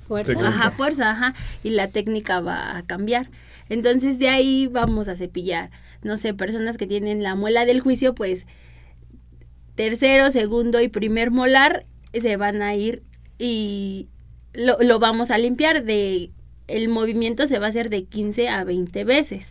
Fuerza. 0.00 0.32
Técnica. 0.32 0.48
ajá, 0.48 0.70
fuerza, 0.70 1.10
ajá, 1.10 1.34
y 1.62 1.70
la 1.70 1.88
técnica 1.88 2.40
va 2.40 2.76
a 2.76 2.82
cambiar. 2.82 3.30
Entonces 3.68 4.18
de 4.18 4.28
ahí 4.28 4.66
vamos 4.66 5.08
a 5.08 5.16
cepillar. 5.16 5.70
No 6.02 6.16
sé, 6.16 6.32
personas 6.32 6.78
que 6.78 6.86
tienen 6.86 7.22
la 7.22 7.34
muela 7.34 7.66
del 7.66 7.80
juicio, 7.80 8.14
pues 8.14 8.46
tercero, 9.74 10.30
segundo 10.30 10.80
y 10.80 10.88
primer 10.88 11.30
molar 11.30 11.86
se 12.12 12.36
van 12.36 12.62
a 12.62 12.74
ir 12.74 13.02
y 13.38 14.08
lo, 14.52 14.78
lo 14.80 14.98
vamos 14.98 15.30
a 15.30 15.38
limpiar 15.38 15.84
de 15.84 16.30
el 16.66 16.88
movimiento 16.88 17.46
se 17.46 17.58
va 17.58 17.66
a 17.66 17.70
hacer 17.70 17.88
de 17.90 18.04
15 18.04 18.48
a 18.48 18.64
20 18.64 19.04
veces. 19.04 19.50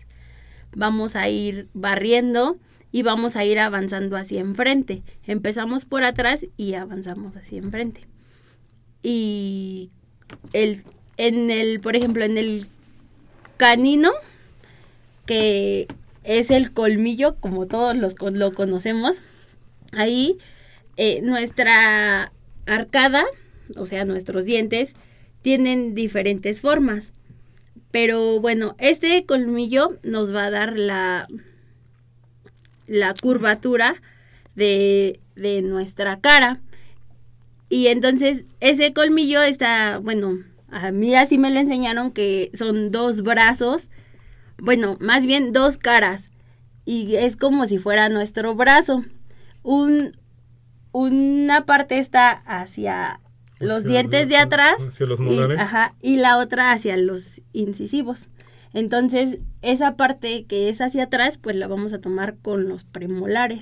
Vamos 0.75 1.15
a 1.15 1.29
ir 1.29 1.67
barriendo 1.73 2.57
y 2.91 3.01
vamos 3.01 3.35
a 3.35 3.45
ir 3.45 3.59
avanzando 3.59 4.17
hacia 4.17 4.41
enfrente. 4.41 5.01
Empezamos 5.25 5.85
por 5.85 6.03
atrás 6.03 6.45
y 6.57 6.75
avanzamos 6.75 7.35
hacia 7.35 7.57
enfrente. 7.57 8.01
Y 9.01 9.89
el 10.53 10.83
en 11.17 11.49
el, 11.49 11.79
por 11.79 11.95
ejemplo, 11.95 12.23
en 12.23 12.37
el 12.37 12.67
canino 13.57 14.11
que 15.25 15.87
es 16.23 16.51
el 16.51 16.71
colmillo, 16.71 17.35
como 17.39 17.65
todos 17.65 17.95
los 17.95 18.15
lo 18.19 18.53
conocemos, 18.53 19.17
ahí 19.91 20.37
eh, 20.95 21.21
nuestra 21.21 22.31
arcada, 22.65 23.25
o 23.75 23.85
sea, 23.85 24.05
nuestros 24.05 24.45
dientes, 24.45 24.95
tienen 25.41 25.95
diferentes 25.95 26.61
formas. 26.61 27.13
Pero 27.91 28.39
bueno, 28.39 28.75
este 28.79 29.25
colmillo 29.25 29.97
nos 30.03 30.33
va 30.33 30.45
a 30.45 30.51
dar 30.51 30.77
la, 30.77 31.27
la 32.85 33.13
curvatura 33.13 34.01
de, 34.55 35.19
de 35.35 35.61
nuestra 35.61 36.19
cara. 36.19 36.59
Y 37.69 37.87
entonces 37.87 38.45
ese 38.59 38.93
colmillo 38.93 39.41
está, 39.41 39.99
bueno, 39.99 40.39
a 40.69 40.91
mí 40.91 41.15
así 41.15 41.37
me 41.37 41.51
lo 41.51 41.59
enseñaron 41.59 42.11
que 42.11 42.51
son 42.53 42.91
dos 42.91 43.23
brazos, 43.23 43.89
bueno, 44.57 44.97
más 44.99 45.25
bien 45.25 45.53
dos 45.53 45.77
caras. 45.77 46.29
Y 46.85 47.15
es 47.15 47.35
como 47.35 47.67
si 47.67 47.77
fuera 47.77 48.09
nuestro 48.09 48.55
brazo. 48.55 49.03
Un, 49.61 50.11
una 50.91 51.65
parte 51.65 51.99
está 51.99 52.31
hacia 52.31 53.19
los 53.59 53.83
dientes 53.83 54.27
de 54.29 54.37
atrás 54.37 54.75
hacia 54.87 55.05
los 55.05 55.19
y- 55.19 55.23
molares. 55.23 55.59
ajá, 55.59 55.93
y 56.01 56.17
la 56.17 56.37
otra 56.37 56.71
hacia 56.71 56.97
los 56.97 57.41
incisivos. 57.53 58.27
Entonces, 58.73 59.39
esa 59.61 59.95
parte 59.95 60.45
que 60.45 60.69
es 60.69 60.81
hacia 60.81 61.03
atrás, 61.03 61.37
pues 61.37 61.55
la 61.55 61.67
vamos 61.67 61.93
a 61.93 61.99
tomar 61.99 62.35
con 62.41 62.67
los 62.69 62.83
premolares, 62.83 63.61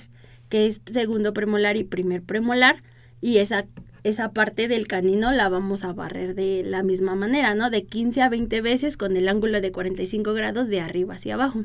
que 0.50 0.68
es 0.68 0.82
segundo 0.91 1.34
premolar 1.34 1.78
y 1.78 1.84
primer 1.84 2.22
premolar, 2.24 2.84
y 3.22 3.38
esa, 3.38 3.66
esa 4.04 4.32
parte 4.34 4.68
del 4.68 4.88
canino 4.88 5.32
la 5.32 5.48
vamos 5.48 5.84
a 5.86 5.93
barrer 5.93 6.36
de 6.36 6.64
la 6.66 6.84
misma 6.84 7.16
manera, 7.16 7.56
¿no? 7.56 7.70
De 7.70 7.86
15 7.86 8.22
a 8.24 8.30
20 8.30 8.62
veces 8.62 8.98
con 8.98 9.16
el 9.16 9.30
ángulo 9.30 9.62
de 9.62 9.72
45 9.72 10.34
grados 10.34 10.68
de 10.70 10.82
arriba 10.82 11.16
hacia 11.16 11.36
abajo. 11.36 11.64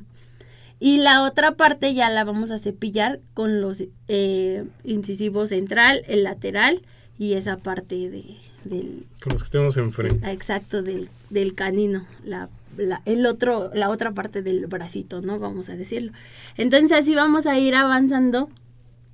Y 0.78 0.98
la 0.98 1.24
otra 1.24 1.56
parte 1.56 1.92
ya 1.92 2.08
la 2.08 2.24
vamos 2.24 2.50
a 2.50 2.58
cepillar 2.58 3.20
con 3.34 3.60
los 3.60 3.84
eh, 4.08 4.64
incisivos 4.84 5.48
central, 5.50 6.02
el 6.08 6.22
lateral 6.24 6.82
y 7.20 7.34
esa 7.34 7.58
parte 7.58 7.94
de, 8.08 8.24
del, 8.64 9.04
Con 9.22 9.34
los 9.34 9.44
que 9.44 9.50
tenemos 9.50 9.76
enfrente. 9.76 10.26
Ah, 10.26 10.32
Exacto, 10.32 10.82
del, 10.82 11.08
del 11.28 11.54
canino, 11.54 12.06
la, 12.24 12.48
la- 12.78 13.02
el 13.04 13.26
otro, 13.26 13.70
la 13.74 13.90
otra 13.90 14.12
parte 14.12 14.40
del 14.42 14.66
bracito, 14.66 15.20
¿no? 15.20 15.38
Vamos 15.38 15.68
a 15.68 15.76
decirlo. 15.76 16.12
Entonces 16.56 16.92
así 16.92 17.14
vamos 17.14 17.44
a 17.46 17.58
ir 17.58 17.74
avanzando 17.74 18.48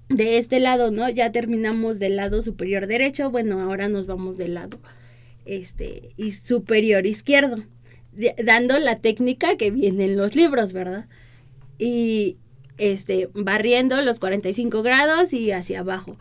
de 0.09 0.39
este 0.39 0.61
lado, 0.61 0.93
¿no? 0.93 1.11
Ya 1.11 1.33
terminamos 1.33 1.99
del 1.99 2.15
lado 2.15 2.43
superior 2.43 2.87
derecho, 2.87 3.31
bueno, 3.33 3.59
ahora 3.61 3.89
nos 3.89 4.07
vamos 4.07 4.39
del 4.39 4.55
lado 4.55 4.79
este 5.45 6.11
y 6.17 6.31
superior 6.31 7.07
izquierdo, 7.07 7.57
de- 8.13 8.37
dando 8.45 8.79
la 8.79 8.97
técnica 9.01 9.57
que 9.57 9.71
viene 9.73 10.05
en 10.05 10.17
los 10.17 10.37
libros, 10.37 10.73
¿verdad? 10.73 11.07
Y 11.79 12.37
este 12.79 13.31
barriendo 13.35 14.01
los 14.03 14.21
45 14.21 14.83
grados 14.85 15.33
y 15.33 15.51
hacia 15.51 15.81
abajo, 15.81 16.17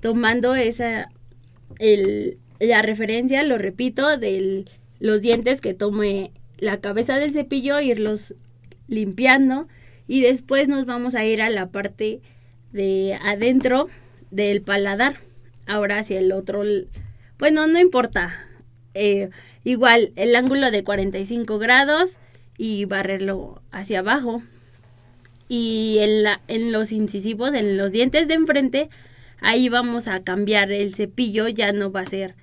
tomando 0.00 0.54
esa 0.54 1.08
el, 1.78 2.38
la 2.58 2.82
referencia, 2.82 3.42
lo 3.42 3.58
repito, 3.58 4.16
de 4.16 4.64
los 4.98 5.22
dientes 5.22 5.60
que 5.60 5.74
tome 5.74 6.32
la 6.58 6.80
cabeza 6.80 7.18
del 7.18 7.32
cepillo, 7.32 7.80
irlos 7.80 8.34
limpiando 8.86 9.68
y 10.06 10.20
después 10.20 10.68
nos 10.68 10.86
vamos 10.86 11.14
a 11.14 11.24
ir 11.24 11.40
a 11.40 11.50
la 11.50 11.70
parte 11.70 12.20
de 12.72 13.18
adentro 13.22 13.88
del 14.30 14.60
paladar. 14.60 15.16
Ahora 15.66 15.98
hacia 15.98 16.18
el 16.18 16.32
otro, 16.32 16.62
bueno, 17.38 17.66
no 17.66 17.78
importa. 17.78 18.46
Eh, 18.92 19.30
igual 19.62 20.12
el 20.16 20.34
ángulo 20.34 20.72
de 20.72 20.82
45 20.82 21.58
grados 21.58 22.18
y 22.58 22.84
barrerlo 22.86 23.62
hacia 23.70 24.00
abajo. 24.00 24.42
Y 25.48 25.98
en, 26.00 26.24
la, 26.24 26.40
en 26.48 26.72
los 26.72 26.92
incisivos, 26.92 27.54
en 27.54 27.76
los 27.76 27.92
dientes 27.92 28.28
de 28.28 28.34
enfrente, 28.34 28.90
ahí 29.40 29.68
vamos 29.68 30.08
a 30.08 30.22
cambiar 30.22 30.70
el 30.72 30.94
cepillo, 30.94 31.48
ya 31.48 31.72
no 31.72 31.90
va 31.92 32.00
a 32.00 32.06
ser 32.06 32.36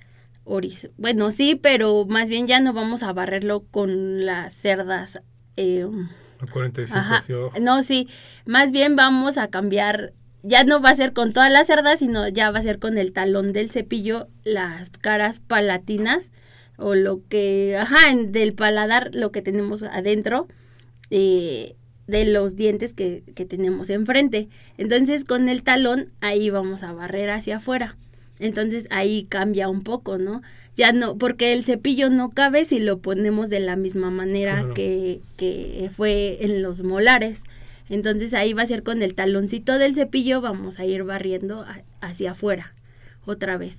horiz- 0.44 0.90
Bueno, 0.96 1.30
sí, 1.30 1.54
pero 1.54 2.06
más 2.06 2.28
bien 2.28 2.46
ya 2.46 2.60
no 2.60 2.72
vamos 2.72 3.02
a 3.02 3.12
barrerlo 3.12 3.64
con 3.70 4.24
las 4.26 4.54
cerdas. 4.54 5.20
eh, 5.56 5.86
A 6.40 6.46
45 6.46 6.98
Ajá. 6.98 7.16
hacia 7.16 7.34
abajo. 7.36 7.58
No, 7.60 7.82
sí, 7.82 8.08
más 8.46 8.70
bien 8.70 8.94
vamos 8.96 9.38
a 9.38 9.48
cambiar, 9.48 10.12
ya 10.44 10.62
no 10.64 10.80
va 10.80 10.90
a 10.90 10.94
ser 10.94 11.12
con 11.12 11.32
todas 11.32 11.50
las 11.50 11.66
cerdas, 11.66 11.98
sino 11.98 12.28
ya 12.28 12.50
va 12.52 12.60
a 12.60 12.62
ser 12.62 12.78
con 12.78 12.96
el 12.96 13.12
talón 13.12 13.52
del 13.52 13.70
cepillo, 13.70 14.28
las 14.44 14.90
caras 14.90 15.40
palatinas 15.40 16.30
o 16.76 16.94
lo 16.94 17.22
que, 17.28 17.76
ajá, 17.76 18.10
en- 18.10 18.30
del 18.30 18.54
paladar, 18.54 19.10
lo 19.14 19.32
que 19.32 19.42
tenemos 19.42 19.82
adentro 19.82 20.46
eh, 21.10 21.74
de 22.08 22.24
los 22.24 22.56
dientes 22.56 22.92
que, 22.94 23.22
que 23.36 23.44
tenemos 23.44 23.88
enfrente. 23.90 24.48
Entonces 24.78 25.24
con 25.24 25.48
el 25.48 25.62
talón 25.62 26.08
ahí 26.20 26.50
vamos 26.50 26.82
a 26.82 26.92
barrer 26.92 27.30
hacia 27.30 27.58
afuera. 27.58 27.94
Entonces 28.40 28.88
ahí 28.90 29.26
cambia 29.28 29.68
un 29.68 29.82
poco, 29.82 30.18
¿no? 30.18 30.42
Ya 30.76 30.92
no, 30.92 31.16
porque 31.18 31.52
el 31.52 31.64
cepillo 31.64 32.08
no 32.08 32.30
cabe 32.30 32.64
si 32.64 32.78
lo 32.80 32.98
ponemos 32.98 33.48
de 33.50 33.60
la 33.60 33.76
misma 33.76 34.10
manera 34.10 34.54
Claro. 34.58 34.74
que, 34.74 35.20
que 35.36 35.90
fue 35.94 36.38
en 36.40 36.62
los 36.62 36.82
molares. 36.82 37.42
Entonces 37.90 38.32
ahí 38.34 38.52
va 38.52 38.62
a 38.62 38.66
ser 38.66 38.82
con 38.82 39.02
el 39.02 39.14
taloncito 39.14 39.78
del 39.78 39.94
cepillo, 39.94 40.40
vamos 40.40 40.78
a 40.78 40.84
ir 40.86 41.04
barriendo 41.04 41.62
a- 41.62 41.82
hacia 42.00 42.30
afuera 42.32 42.74
otra 43.26 43.56
vez. 43.58 43.78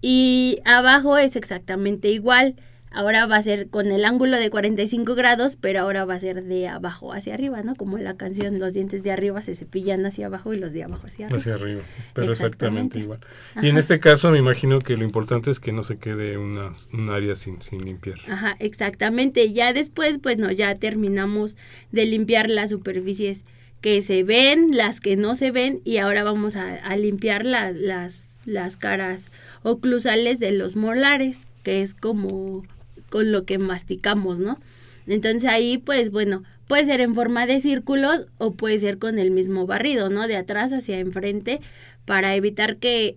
Y 0.00 0.60
abajo 0.64 1.18
es 1.18 1.36
exactamente 1.36 2.08
igual. 2.10 2.54
Ahora 2.92 3.26
va 3.26 3.36
a 3.36 3.42
ser 3.42 3.68
con 3.68 3.90
el 3.92 4.04
ángulo 4.06 4.38
de 4.38 4.48
45 4.48 5.14
grados, 5.16 5.56
pero 5.60 5.80
ahora 5.80 6.06
va 6.06 6.14
a 6.14 6.20
ser 6.20 6.42
de 6.44 6.66
abajo 6.68 7.12
hacia 7.12 7.34
arriba, 7.34 7.62
¿no? 7.62 7.74
Como 7.74 7.98
en 7.98 8.04
la 8.04 8.16
canción, 8.16 8.58
los 8.58 8.72
dientes 8.72 9.02
de 9.02 9.10
arriba 9.12 9.42
se 9.42 9.54
cepillan 9.54 10.06
hacia 10.06 10.26
abajo 10.26 10.54
y 10.54 10.58
los 10.58 10.72
de 10.72 10.84
abajo 10.84 11.06
hacia 11.06 11.26
arriba. 11.26 11.38
Hacia 11.38 11.54
arriba, 11.56 11.82
pero 12.14 12.32
exactamente 12.32 12.98
Exactamente. 12.98 12.98
igual. 13.00 13.18
Y 13.62 13.68
en 13.68 13.76
este 13.76 14.00
caso 14.00 14.30
me 14.30 14.38
imagino 14.38 14.78
que 14.78 14.96
lo 14.96 15.04
importante 15.04 15.50
es 15.50 15.60
que 15.60 15.72
no 15.72 15.84
se 15.84 15.98
quede 15.98 16.38
una, 16.38 16.72
un 16.94 17.10
área 17.10 17.34
sin, 17.34 17.60
sin 17.60 17.84
limpiar. 17.84 18.18
Ajá, 18.30 18.56
exactamente. 18.60 19.52
Ya 19.52 19.74
después, 19.74 20.18
pues 20.22 20.38
no, 20.38 20.50
ya 20.50 20.74
terminamos 20.74 21.54
de 21.92 22.06
limpiar 22.06 22.48
las 22.48 22.70
superficies 22.70 23.42
que 23.82 24.00
se 24.00 24.22
ven, 24.22 24.74
las 24.74 25.00
que 25.00 25.16
no 25.16 25.34
se 25.34 25.50
ven, 25.50 25.80
y 25.84 25.98
ahora 25.98 26.24
vamos 26.24 26.56
a, 26.56 26.76
a 26.76 26.96
limpiar 26.96 27.44
la- 27.44 27.72
las, 27.72 28.38
las 28.46 28.78
caras 28.78 29.30
oclusales 29.62 30.38
de 30.40 30.52
los 30.52 30.76
molares, 30.76 31.40
que 31.62 31.82
es 31.82 31.92
como 31.92 32.64
lo 33.22 33.44
que 33.44 33.58
masticamos, 33.58 34.38
¿no? 34.38 34.58
Entonces 35.06 35.48
ahí, 35.48 35.78
pues 35.78 36.10
bueno, 36.10 36.42
puede 36.66 36.84
ser 36.84 37.00
en 37.00 37.14
forma 37.14 37.46
de 37.46 37.60
círculos 37.60 38.26
o 38.38 38.54
puede 38.54 38.78
ser 38.78 38.98
con 38.98 39.18
el 39.18 39.30
mismo 39.30 39.66
barrido, 39.66 40.10
¿no? 40.10 40.26
De 40.26 40.36
atrás 40.36 40.72
hacia 40.72 40.98
enfrente, 40.98 41.60
para 42.04 42.34
evitar 42.34 42.76
que 42.76 43.16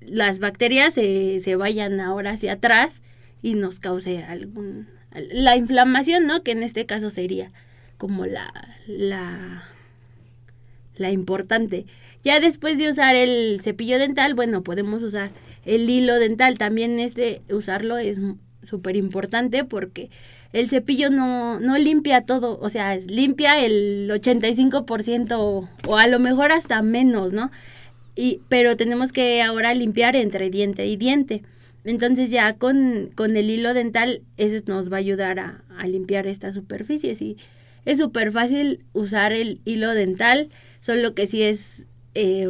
las 0.00 0.38
bacterias 0.38 0.94
se, 0.94 1.40
se 1.40 1.56
vayan 1.56 2.00
ahora 2.00 2.32
hacia 2.32 2.52
atrás 2.52 3.02
y 3.42 3.54
nos 3.54 3.80
cause 3.80 4.24
algún 4.24 4.88
la 5.32 5.56
inflamación, 5.56 6.26
¿no? 6.26 6.42
Que 6.42 6.52
en 6.52 6.62
este 6.62 6.86
caso 6.86 7.10
sería 7.10 7.50
como 7.96 8.26
la 8.26 8.52
la 8.86 9.64
la 10.96 11.10
importante. 11.10 11.86
Ya 12.22 12.40
después 12.40 12.78
de 12.78 12.90
usar 12.90 13.14
el 13.16 13.60
cepillo 13.62 13.98
dental, 13.98 14.34
bueno, 14.34 14.62
podemos 14.62 15.02
usar 15.02 15.30
el 15.64 15.88
hilo 15.88 16.18
dental. 16.18 16.58
También 16.58 16.98
este 16.98 17.42
usarlo 17.50 17.98
es 17.98 18.18
súper 18.66 18.96
importante 18.96 19.64
porque 19.64 20.10
el 20.52 20.68
cepillo 20.70 21.10
no, 21.10 21.60
no 21.60 21.78
limpia 21.78 22.22
todo, 22.22 22.58
o 22.60 22.68
sea, 22.68 22.96
limpia 22.96 23.64
el 23.64 24.08
85% 24.10 25.68
o 25.86 25.96
a 25.96 26.06
lo 26.06 26.18
mejor 26.18 26.52
hasta 26.52 26.82
menos, 26.82 27.32
¿no? 27.32 27.50
Y, 28.14 28.40
pero 28.48 28.76
tenemos 28.76 29.12
que 29.12 29.42
ahora 29.42 29.74
limpiar 29.74 30.16
entre 30.16 30.50
diente 30.50 30.86
y 30.86 30.96
diente. 30.96 31.42
Entonces 31.84 32.30
ya 32.30 32.54
con, 32.54 33.10
con 33.14 33.36
el 33.36 33.50
hilo 33.50 33.74
dental, 33.74 34.22
eso 34.36 34.62
nos 34.66 34.90
va 34.90 34.96
a 34.96 35.00
ayudar 35.00 35.38
a, 35.38 35.62
a 35.78 35.86
limpiar 35.86 36.26
estas 36.26 36.54
superficies. 36.54 37.20
Y 37.22 37.36
es 37.84 37.98
súper 37.98 38.32
fácil 38.32 38.80
usar 38.92 39.32
el 39.32 39.60
hilo 39.64 39.92
dental, 39.94 40.48
solo 40.80 41.14
que 41.14 41.26
si 41.26 41.42
es... 41.42 41.86
eh, 42.14 42.48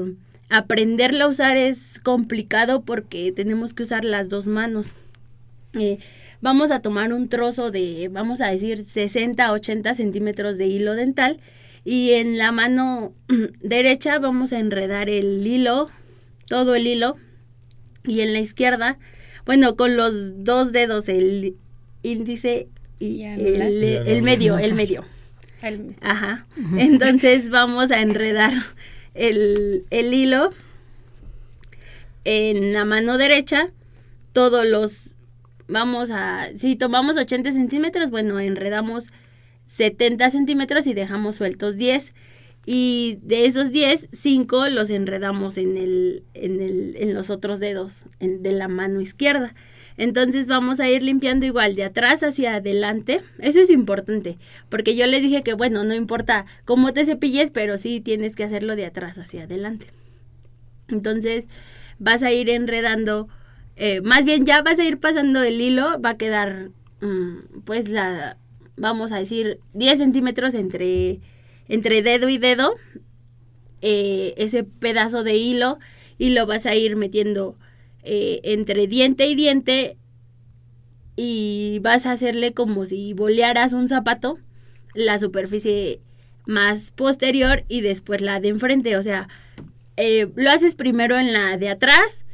aprenderlo 0.49 1.25
a 1.25 1.29
usar 1.29 1.57
es 1.57 1.99
complicado 1.99 2.83
porque 2.83 3.33
tenemos 3.33 3.75
que 3.75 3.83
usar 3.83 4.05
las 4.05 4.29
dos 4.29 4.47
manos. 4.47 4.93
Eh, 5.79 5.99
vamos 6.41 6.71
a 6.71 6.81
tomar 6.81 7.13
un 7.13 7.29
trozo 7.29 7.71
de, 7.71 8.09
vamos 8.11 8.41
a 8.41 8.49
decir, 8.49 8.79
60, 8.79 9.53
80 9.53 9.95
centímetros 9.95 10.59
de 10.59 10.67
hilo 10.67 10.95
dental 10.95 11.39
y 11.85 12.13
en 12.13 12.39
la 12.39 12.53
mano 12.53 13.15
derecha 13.61 14.19
vamos 14.19 14.53
a 14.53 14.59
enredar 14.59 15.09
el 15.09 15.47
hilo, 15.47 15.89
todo 16.49 16.75
el 16.75 16.87
hilo, 16.87 17.17
y 18.05 18.21
en 18.21 18.33
la 18.33 18.41
izquierda, 18.41 18.99
bueno, 19.45 19.77
con 19.77 19.97
los 19.97 20.45
dos 20.45 20.73
dedos, 20.73 21.09
el 21.09 21.55
índice 22.03 22.69
y 22.99 23.07
Y 23.07 23.25
el, 23.25 23.83
el 23.83 24.23
medio, 24.23 24.59
el 24.59 24.75
medio. 24.75 25.05
Ajá. 26.01 26.47
Entonces 26.77 27.51
vamos 27.51 27.91
a 27.91 28.01
enredar 28.01 28.53
el, 29.15 29.85
el 29.91 30.15
hilo 30.15 30.51
en 32.25 32.73
la 32.73 32.85
mano 32.85 33.19
derecha. 33.19 33.71
Todos 34.33 34.67
los 34.67 35.16
vamos 35.69 36.11
a. 36.11 36.49
Si 36.57 36.77
tomamos 36.77 37.17
80 37.17 37.53
centímetros, 37.53 38.11
bueno, 38.11 38.39
enredamos 38.41 39.09
70 39.67 40.31
centímetros 40.31 40.87
y 40.87 40.95
dejamos 40.95 41.37
sueltos 41.37 41.77
10. 41.77 42.15
Y 42.69 43.19
de 43.23 43.47
esos 43.47 43.71
10, 43.71 44.09
5 44.13 44.69
los 44.71 44.91
enredamos 44.91 45.57
en, 45.57 45.77
el, 45.77 46.25
en, 46.35 46.61
el, 46.61 46.97
en 46.99 47.15
los 47.15 47.31
otros 47.31 47.61
dedos 47.61 48.07
de 48.19 48.53
la 48.53 48.67
mano 48.67 49.01
izquierda. 49.01 49.55
Entonces 49.97 50.47
vamos 50.47 50.81
a 50.81 50.89
ir 50.89 51.03
limpiando 51.03 51.47
igual 51.47 51.75
de 51.75 51.85
atrás 51.85 52.23
hacia 52.23 52.57
adelante. 52.57 53.23
Eso 53.39 53.61
es 53.61 53.71
importante, 53.71 54.37
porque 54.69 54.95
yo 54.95 55.07
les 55.07 55.23
dije 55.23 55.43
que 55.43 55.55
bueno, 55.55 55.85
no 55.85 55.95
importa 55.95 56.45
cómo 56.65 56.93
te 56.93 57.05
cepilles, 57.05 57.51
pero 57.51 57.79
sí 57.79 58.01
tienes 58.01 58.37
que 58.37 58.45
hacerlo 58.45 58.77
de 58.77 58.87
atrás 58.87 59.17
hacia 59.17 59.45
adelante. 59.45 59.87
Entonces 60.89 61.47
vas 61.99 62.23
a 62.23 62.31
ir 62.31 62.51
enredando, 62.51 63.29
eh, 63.77 64.01
más 64.01 64.25
bien 64.25 64.47
ya 64.47 64.63
vas 64.63 64.79
a 64.79 64.85
ir 64.85 64.99
pasando 64.99 65.43
el 65.43 65.61
hilo, 65.61 66.01
va 66.01 66.11
a 66.11 66.17
quedar 66.17 66.71
mm, 67.03 67.61
pues 67.65 67.91
la, 67.91 68.39
vamos 68.77 69.13
a 69.13 69.19
decir, 69.19 69.61
10 69.75 69.99
centímetros 69.99 70.55
entre, 70.55 71.21
entre 71.69 72.03
dedo 72.03 72.31
y 72.31 72.39
dedo, 72.39 72.75
eh, 73.83 74.33
ese 74.39 74.65
pedazo 74.65 75.23
de 75.23 75.37
hilo 75.37 75.79
y 76.17 76.31
lo 76.31 76.47
vas 76.47 76.65
a 76.65 76.75
ir 76.75 76.97
metiendo 76.97 77.59
eh, 78.03 78.41
entre 78.45 78.87
diente 78.87 79.27
y 79.27 79.35
diente 79.35 79.99
y 81.15 81.79
vas 81.83 82.07
a 82.07 82.13
hacerle 82.13 82.55
como 82.55 82.87
si 82.87 83.13
bolearas 83.13 83.75
un 83.75 83.89
zapato, 83.89 84.39
la 84.95 85.19
superficie 85.19 86.01
más 86.47 86.93
posterior 86.93 87.65
y 87.69 87.83
después 87.83 88.23
la 88.23 88.41
de 88.41 88.49
enfrente, 88.49 88.97
o 88.97 89.03
sea, 89.03 89.29
lo 90.37 90.51
haces 90.51 90.75
primero 90.75 91.19
en 91.19 91.33
la 91.33 91.57
de 91.59 91.71
atrás 91.71 92.25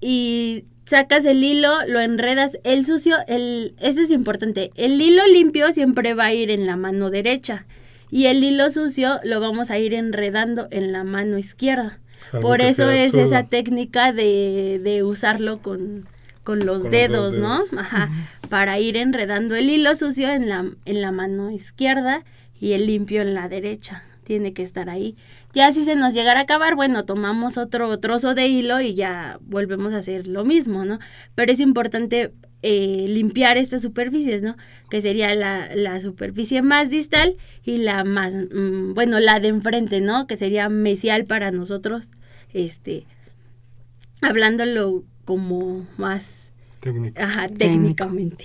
y 0.00 0.64
sacas 0.84 1.24
el 1.24 1.42
hilo, 1.42 1.72
lo 1.86 2.00
enredas, 2.00 2.58
el 2.64 2.84
sucio, 2.84 3.16
el, 3.26 3.74
eso 3.78 4.00
es 4.00 4.10
importante, 4.10 4.70
el 4.76 5.00
hilo 5.00 5.26
limpio 5.26 5.72
siempre 5.72 6.14
va 6.14 6.26
a 6.26 6.34
ir 6.34 6.50
en 6.50 6.66
la 6.66 6.76
mano 6.76 7.10
derecha 7.10 7.66
y 8.10 8.26
el 8.26 8.42
hilo 8.44 8.70
sucio 8.70 9.20
lo 9.24 9.40
vamos 9.40 9.70
a 9.70 9.78
ir 9.78 9.94
enredando 9.94 10.68
en 10.70 10.92
la 10.92 11.04
mano 11.04 11.38
izquierda. 11.38 11.98
Salvo 12.22 12.48
Por 12.48 12.60
eso 12.60 12.90
es 12.90 13.14
esa 13.14 13.44
técnica 13.44 14.12
de, 14.12 14.80
de 14.82 15.02
usarlo 15.02 15.60
con, 15.60 16.06
con 16.44 16.58
los 16.58 16.82
Con 16.82 16.84
los 16.84 16.90
dedos, 16.90 17.32
dos 17.32 17.40
¿no? 17.40 17.78
Ajá, 17.78 18.10
para 18.48 18.78
ir 18.78 18.96
enredando 18.96 19.54
el 19.54 19.70
hilo 19.70 19.96
sucio 19.96 20.28
en 20.30 20.48
la, 20.48 20.66
en 20.84 21.00
la 21.00 21.10
mano 21.10 21.50
izquierda 21.50 22.24
y 22.60 22.72
el 22.72 22.86
limpio 22.86 23.22
en 23.22 23.34
la 23.34 23.48
derecha. 23.48 24.04
Tiene 24.24 24.52
que 24.52 24.62
estar 24.62 24.88
ahí. 24.88 25.16
Ya 25.54 25.70
si 25.72 25.84
se 25.84 25.96
nos 25.96 26.14
llegara 26.14 26.40
a 26.40 26.42
acabar, 26.44 26.74
bueno, 26.74 27.04
tomamos 27.04 27.58
otro 27.58 27.98
trozo 27.98 28.34
de 28.34 28.46
hilo 28.48 28.80
y 28.80 28.94
ya 28.94 29.38
volvemos 29.42 29.92
a 29.92 29.98
hacer 29.98 30.26
lo 30.26 30.44
mismo, 30.44 30.84
¿no? 30.84 30.98
Pero 31.34 31.52
es 31.52 31.60
importante 31.60 32.32
eh, 32.62 33.06
limpiar 33.08 33.58
estas 33.58 33.82
superficies, 33.82 34.42
¿no? 34.42 34.56
Que 34.88 35.02
sería 35.02 35.34
la, 35.34 35.68
la 35.74 36.00
superficie 36.00 36.62
más 36.62 36.88
distal 36.90 37.36
y 37.64 37.78
la 37.78 38.04
más, 38.04 38.32
mm, 38.34 38.94
bueno, 38.94 39.20
la 39.20 39.40
de 39.40 39.48
enfrente, 39.48 40.00
¿no? 40.00 40.26
Que 40.26 40.36
sería 40.38 40.68
mesial 40.70 41.24
para 41.26 41.50
nosotros, 41.50 42.08
este, 42.54 43.04
hablándolo 44.22 45.04
como 45.24 45.86
más, 45.96 46.50
Técnica. 46.80 47.24
ajá, 47.24 47.48
Técnico. 47.48 48.06
técnicamente. 48.06 48.44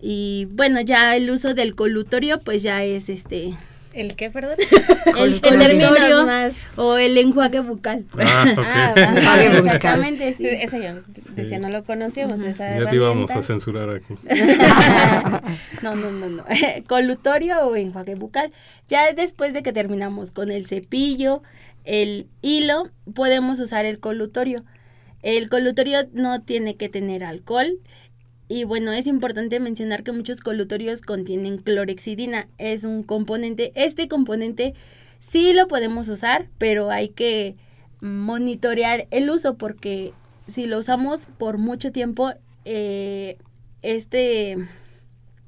Y 0.00 0.46
bueno, 0.54 0.80
ya 0.80 1.14
el 1.16 1.30
uso 1.30 1.54
del 1.54 1.74
colutorio, 1.74 2.38
pues 2.44 2.62
ya 2.62 2.82
es 2.84 3.08
este, 3.08 3.52
¿El 3.92 4.16
qué, 4.16 4.30
perdón? 4.30 4.56
el 5.06 5.40
Colutorio. 5.40 5.88
colutorio 5.88 6.24
más... 6.24 6.52
o 6.76 6.96
el 6.96 7.16
enjuague 7.18 7.60
bucal. 7.60 8.04
Ah, 8.18 8.46
ok. 8.56 8.64
Ah, 8.64 8.94
Ajá, 8.96 9.02
Enjuague 9.02 9.48
bucal. 9.48 9.66
exactamente, 9.66 10.34
sí. 10.34 10.46
Eso 10.48 10.78
yo 10.78 11.02
decía, 11.34 11.58
no 11.58 11.68
lo 11.68 11.84
conocíamos, 11.84 12.42
esa 12.42 12.78
ya 12.78 12.88
te 12.88 12.96
íbamos 12.96 13.30
a 13.30 13.42
censurar 13.42 13.90
aquí. 13.90 14.14
no, 15.82 15.94
no, 15.94 16.10
no, 16.10 16.28
no. 16.28 16.44
Colutorio 16.86 17.60
o 17.66 17.76
enjuague 17.76 18.14
bucal. 18.14 18.52
Ya 18.88 19.12
después 19.12 19.52
de 19.52 19.62
que 19.62 19.72
terminamos 19.72 20.30
con 20.30 20.50
el 20.50 20.66
cepillo, 20.66 21.42
el 21.84 22.28
hilo, 22.40 22.90
podemos 23.14 23.60
usar 23.60 23.84
el 23.84 23.98
colutorio. 23.98 24.64
El 25.22 25.48
colutorio 25.48 26.08
no 26.12 26.42
tiene 26.42 26.76
que 26.76 26.88
tener 26.88 27.24
alcohol. 27.24 27.78
Y 28.52 28.64
bueno, 28.64 28.92
es 28.92 29.06
importante 29.06 29.60
mencionar 29.60 30.02
que 30.02 30.12
muchos 30.12 30.42
colutorios 30.42 31.00
contienen 31.00 31.56
clorexidina. 31.56 32.48
Es 32.58 32.84
un 32.84 33.02
componente. 33.02 33.72
Este 33.74 34.08
componente 34.08 34.74
sí 35.20 35.54
lo 35.54 35.68
podemos 35.68 36.10
usar, 36.10 36.48
pero 36.58 36.90
hay 36.90 37.08
que 37.08 37.56
monitorear 38.02 39.06
el 39.10 39.30
uso 39.30 39.56
porque 39.56 40.12
si 40.46 40.66
lo 40.66 40.80
usamos 40.80 41.28
por 41.38 41.56
mucho 41.56 41.92
tiempo, 41.92 42.34
eh, 42.66 43.38
este 43.80 44.58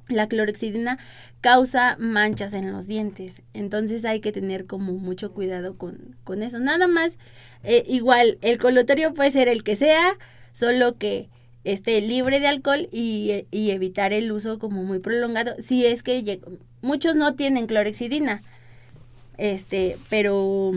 la 0.08 0.26
clorexidina 0.26 0.98
causa 1.42 1.96
manchas 1.98 2.54
en 2.54 2.72
los 2.72 2.86
dientes. 2.86 3.42
Entonces 3.52 4.06
hay 4.06 4.20
que 4.20 4.32
tener 4.32 4.64
como 4.64 4.94
mucho 4.94 5.34
cuidado 5.34 5.76
con, 5.76 6.16
con 6.24 6.42
eso. 6.42 6.58
Nada 6.58 6.86
más, 6.86 7.18
eh, 7.64 7.84
igual, 7.86 8.38
el 8.40 8.56
colutorio 8.56 9.12
puede 9.12 9.30
ser 9.30 9.48
el 9.48 9.62
que 9.62 9.76
sea, 9.76 10.16
solo 10.54 10.96
que 10.96 11.28
esté 11.64 12.00
libre 12.00 12.40
de 12.40 12.46
alcohol 12.46 12.88
y, 12.92 13.46
y 13.50 13.70
evitar 13.70 14.12
el 14.12 14.30
uso 14.30 14.58
como 14.58 14.84
muy 14.84 14.98
prolongado. 14.98 15.54
Si 15.58 15.84
es 15.86 16.02
que 16.02 16.40
muchos 16.82 17.16
no 17.16 17.34
tienen 17.34 17.66
clorexidina, 17.66 18.42
este, 19.38 19.96
pero 20.10 20.72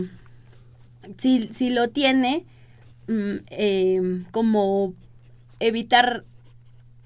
si, 1.18 1.48
si 1.48 1.70
lo 1.70 1.88
tiene, 1.88 2.44
mm, 3.06 3.36
eh, 3.50 4.24
como 4.30 4.94
evitar, 5.60 6.24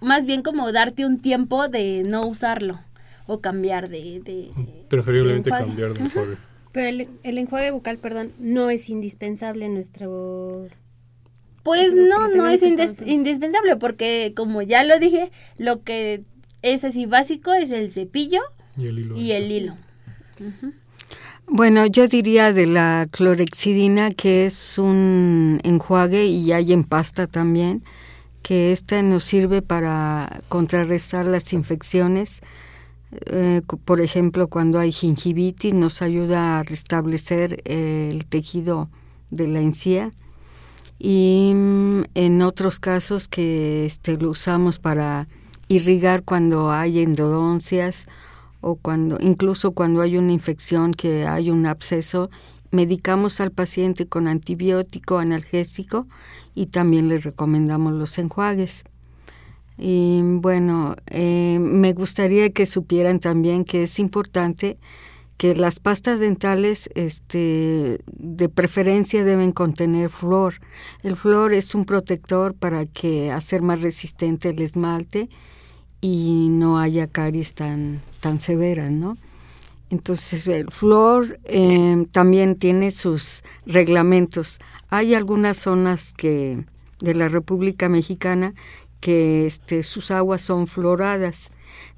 más 0.01 0.25
bien 0.27 0.43
como 0.43 0.71
darte 0.73 1.05
un 1.05 1.21
tiempo 1.21 1.69
de 1.69 2.03
no 2.07 2.27
usarlo 2.27 2.81
o 3.27 3.41
cambiar 3.41 3.89
de... 3.89 4.21
de 4.21 4.51
Preferiblemente 4.89 5.51
de 5.51 5.57
cambiar 5.57 5.95
de 5.95 6.05
enjuague. 6.05 6.37
Pero 6.73 6.89
el, 6.89 7.09
el 7.23 7.39
enjuague 7.39 7.71
bucal, 7.71 7.99
perdón, 7.99 8.33
no 8.39 8.71
es 8.71 8.89
indispensable 8.89 9.67
en 9.67 9.75
nuestro... 9.75 10.69
Pues 11.63 11.95
no, 11.95 12.29
no 12.29 12.49
es 12.49 12.63
indes- 12.63 13.07
indispensable 13.07 13.77
porque 13.77 14.33
como 14.37 14.63
ya 14.63 14.83
lo 14.85 14.99
dije, 14.99 15.31
lo 15.59 15.83
que 15.83 16.23
es 16.63 16.85
así 16.85 17.07
básico 17.07 17.53
es 17.53 17.71
el 17.71 17.93
cepillo 17.93 18.41
Y 18.77 18.87
el 18.87 18.99
hilo. 18.99 19.17
y 19.17 19.33
el 19.33 19.51
hilo. 19.53 19.77
Bueno, 21.47 21.87
yo 21.87 22.09
diría 22.09 22.53
de 22.53 22.67
la 22.67 23.07
clorexidina 23.11 24.11
que 24.11 24.47
es 24.47 24.79
un 24.79 25.61
enjuague 25.65 26.27
y 26.27 26.53
hay 26.53 26.73
en 26.73 26.85
pasta 26.85 27.27
también, 27.27 27.83
que 28.43 28.73
esta 28.73 29.03
nos 29.03 29.25
sirve 29.25 29.61
para 29.63 30.43
contrarrestar 30.49 31.27
las 31.27 31.53
infecciones. 31.53 32.41
Eh, 33.27 33.61
por 33.85 34.01
ejemplo, 34.01 34.49
cuando 34.49 34.79
hay 34.79 34.91
gingivitis 34.93 35.75
nos 35.75 36.01
ayuda 36.01 36.59
a 36.61 36.63
restablecer 36.63 37.61
el 37.67 38.25
tejido 38.27 38.89
de 39.31 39.49
la 39.49 39.61
encía 39.61 40.11
y 41.05 41.53
mm, 41.53 42.05
en 42.15 42.43
otros 42.43 42.79
casos 42.79 43.27
que 43.27 43.85
este, 43.85 44.17
lo 44.17 44.31
usamos 44.31 44.79
para 44.79 45.27
irrigar 45.67 46.23
cuando 46.23 46.71
hay 46.71 47.01
endodoncias 47.01 48.07
o 48.61 48.77
cuando 48.77 49.19
incluso 49.21 49.73
cuando 49.73 50.01
hay 50.01 50.17
una 50.17 50.33
infección 50.33 50.93
que 50.93 51.27
hay 51.27 51.51
un 51.51 51.67
absceso 51.67 52.31
medicamos 52.71 53.41
al 53.41 53.51
paciente 53.51 54.07
con 54.07 54.29
antibiótico 54.29 55.19
analgésico 55.19 56.07
y 56.55 56.67
también 56.67 57.09
le 57.09 57.19
recomendamos 57.19 57.95
los 57.95 58.17
enjuagues. 58.19 58.85
Y 59.77 60.21
bueno 60.23 60.95
eh, 61.09 61.59
me 61.61 61.95
gustaría 61.95 62.51
que 62.51 62.65
supieran 62.65 63.19
también 63.19 63.65
que 63.65 63.83
es 63.83 63.99
importante 63.99 64.79
que 65.43 65.57
las 65.57 65.81
pastas 65.81 66.21
dentales 66.21 66.89
este, 66.95 67.99
de 68.07 68.49
preferencia 68.49 69.25
deben 69.25 69.51
contener 69.51 70.09
flor. 70.09 70.55
El 71.03 71.17
flor 71.17 71.53
es 71.53 71.75
un 71.75 71.85
protector 71.85 72.55
para 72.55 72.87
que 72.87 73.33
hacer 73.33 73.61
más 73.61 73.83
resistente 73.83 74.51
el 74.51 74.63
esmalte 74.63 75.29
y 76.01 76.47
no 76.49 76.79
haya 76.79 77.09
caries 77.09 77.55
tan, 77.55 78.03
tan 78.21 78.39
severas, 78.39 78.93
¿no? 78.93 79.17
Entonces 79.91 80.47
el 80.47 80.71
flor 80.71 81.41
eh, 81.43 82.07
también 82.13 82.55
tiene 82.55 82.93
sus 82.93 83.43
reglamentos. 83.67 84.61
Hay 84.91 85.13
algunas 85.13 85.57
zonas 85.57 86.15
que 86.15 86.65
de 87.01 87.15
la 87.17 87.27
República 87.27 87.89
Mexicana 87.89 88.55
que 89.01 89.47
este, 89.47 89.83
sus 89.83 90.13
aguas 90.13 90.41
son 90.41 90.69
floradas. 90.69 91.51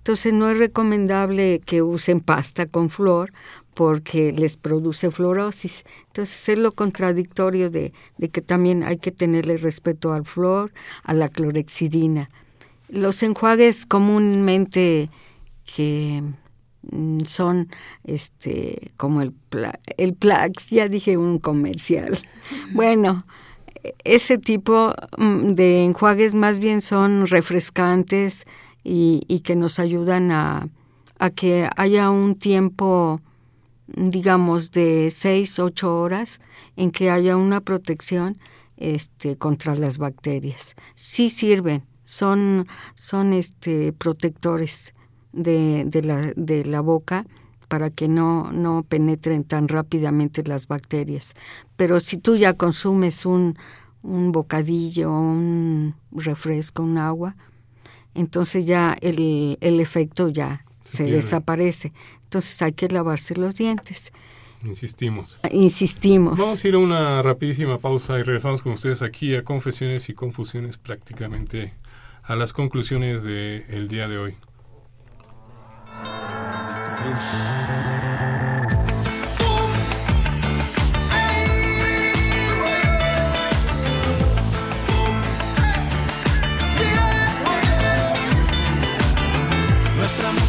Entonces 0.04 0.34
no 0.34 0.50
es 0.50 0.58
recomendable 0.58 1.62
que 1.64 1.80
usen 1.80 2.20
pasta 2.20 2.66
con 2.66 2.90
flor 2.90 3.32
porque 3.72 4.32
les 4.32 4.58
produce 4.58 5.10
fluorosis. 5.10 5.84
Entonces 6.08 6.46
es 6.50 6.58
lo 6.58 6.72
contradictorio 6.72 7.70
de, 7.70 7.90
de 8.18 8.28
que 8.28 8.42
también 8.42 8.82
hay 8.82 8.98
que 8.98 9.12
tenerle 9.12 9.56
respeto 9.56 10.12
al 10.12 10.26
flor, 10.26 10.74
a 11.04 11.14
la 11.14 11.30
clorexidina. 11.30 12.28
Los 12.90 13.22
enjuagues 13.22 13.86
comúnmente 13.86 15.08
que 15.74 16.22
mm, 16.82 17.20
son 17.20 17.70
este 18.04 18.90
como 18.98 19.22
el 19.22 19.32
pla- 19.32 19.80
el 19.96 20.12
Plax, 20.12 20.68
ya 20.68 20.86
dije 20.86 21.16
un 21.16 21.38
comercial. 21.38 22.18
Bueno, 22.74 23.24
ese 24.04 24.36
tipo 24.36 24.92
mm, 25.16 25.52
de 25.52 25.86
enjuagues 25.86 26.34
más 26.34 26.58
bien 26.58 26.82
son 26.82 27.26
refrescantes 27.26 28.44
y, 28.84 29.40
que 29.40 29.56
nos 29.56 29.78
ayudan 29.78 30.30
a, 30.30 30.68
que 31.34 31.68
haya 31.76 32.10
un 32.10 32.36
tiempo, 32.36 33.20
digamos, 33.86 34.70
de 34.70 35.10
seis, 35.10 35.58
ocho 35.58 35.98
horas 35.98 36.40
en 36.76 36.90
que 36.90 37.10
haya 37.10 37.36
una 37.36 37.60
protección 37.60 38.36
este, 38.76 39.36
contra 39.36 39.74
las 39.74 39.98
bacterias. 39.98 40.74
Sí 40.94 41.30
sirven, 41.30 41.82
son, 42.04 42.66
son 42.94 43.32
este, 43.32 43.92
protectores 43.94 44.92
de, 45.32 45.84
de, 45.86 46.02
la, 46.02 46.32
de 46.36 46.64
la 46.64 46.80
boca 46.80 47.24
para 47.68 47.90
que 47.90 48.06
no, 48.06 48.52
no 48.52 48.84
penetren 48.86 49.44
tan 49.44 49.68
rápidamente 49.68 50.44
las 50.46 50.68
bacterias. 50.68 51.32
Pero 51.76 52.00
si 52.00 52.18
tú 52.18 52.36
ya 52.36 52.52
consumes 52.52 53.24
un, 53.24 53.56
un 54.02 54.32
bocadillo, 54.32 55.10
un 55.10 55.94
refresco, 56.12 56.82
un 56.82 56.98
agua, 56.98 57.36
entonces 58.14 58.66
ya 58.66 58.96
el, 59.00 59.58
el 59.60 59.80
efecto 59.80 60.28
ya 60.28 60.64
Se 60.82 61.04
desaparece. 61.04 61.92
Entonces 62.24 62.60
hay 62.62 62.72
que 62.72 62.88
lavarse 62.88 63.34
los 63.34 63.54
dientes. 63.54 64.12
Insistimos. 64.64 65.40
Insistimos. 65.50 66.38
Vamos 66.38 66.64
a 66.64 66.68
ir 66.68 66.74
a 66.74 66.78
una 66.78 67.22
rapidísima 67.22 67.78
pausa 67.78 68.18
y 68.18 68.22
regresamos 68.22 68.62
con 68.62 68.72
ustedes 68.72 69.02
aquí 69.02 69.34
a 69.34 69.44
Confesiones 69.44 70.08
y 70.08 70.14
Confusiones 70.14 70.78
prácticamente 70.78 71.74
a 72.22 72.34
las 72.36 72.52
conclusiones 72.52 73.24
del 73.24 73.88
día 73.88 74.08
de 74.08 74.18
hoy. 74.18 74.36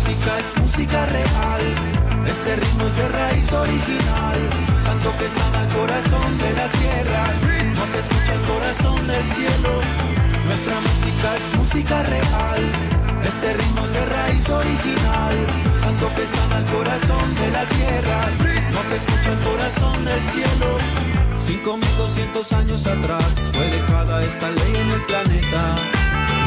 Es 0.07 0.61
música 0.61 1.05
real, 1.07 1.61
este 2.27 2.55
ritmo 2.57 2.85
es 2.85 2.95
de 2.95 3.09
raíz 3.09 3.51
original, 3.51 4.37
canto 4.83 5.17
que 5.17 5.29
sana 5.29 5.63
el 5.63 5.73
corazón 5.73 6.37
de 6.37 6.53
la 6.53 6.67
tierra, 6.67 7.21
ritmo 7.41 7.91
que 7.91 7.99
escucha 7.99 8.33
el 8.33 8.41
corazón 8.41 9.07
del 9.07 9.25
cielo. 9.33 9.81
Nuestra 10.45 10.79
música 10.79 11.35
es 11.37 11.57
música 11.57 12.03
real, 12.03 12.61
este 13.25 13.53
ritmo 13.53 13.85
es 13.85 13.93
de 13.93 14.05
raíz 14.05 14.49
original, 14.49 15.35
canto 15.81 16.13
que 16.13 16.27
sana 16.27 16.57
el 16.59 16.65
corazón 16.65 17.35
de 17.35 17.51
la 17.51 17.65
tierra, 17.65 18.17
ritmo 18.39 18.81
que 18.87 18.95
escucha 18.97 19.31
el 19.31 19.39
corazón 19.39 20.05
del 20.05 20.21
cielo. 20.29 20.77
5200 21.47 22.53
años 22.53 22.85
atrás 22.85 23.33
fue 23.53 23.69
dejada 23.71 24.21
esta 24.21 24.51
ley 24.51 24.73
en 24.75 24.89
el 24.91 25.01
planeta, 25.01 25.75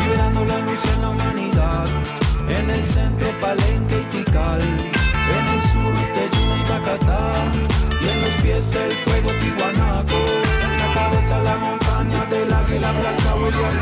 liberando 0.00 0.44
la 0.44 0.58
luz 0.58 0.84
en 0.94 1.02
la 1.02 1.08
humanidad. 1.08 2.27
En 2.48 2.70
el 2.70 2.86
centro 2.86 3.28
Palenque 3.40 4.00
y 4.00 4.04
Tikal, 4.06 4.60
en 4.62 5.46
el 5.54 5.62
sur 5.70 5.94
Teyuna 6.14 6.56
y 6.56 6.70
Bacatá, 6.70 7.34
y 8.00 8.08
en 8.08 8.20
los 8.22 8.34
pies 8.42 8.74
el 8.74 8.92
fuego 8.92 9.30
Tihuanaco, 9.40 10.16
en 10.62 10.78
la 10.78 10.94
cabeza 10.94 11.42
la 11.42 11.56
montaña 11.56 12.24
del 12.26 12.52
águila 12.52 12.92
blanca 12.92 13.34
huele 13.34 13.64
al 13.66 13.74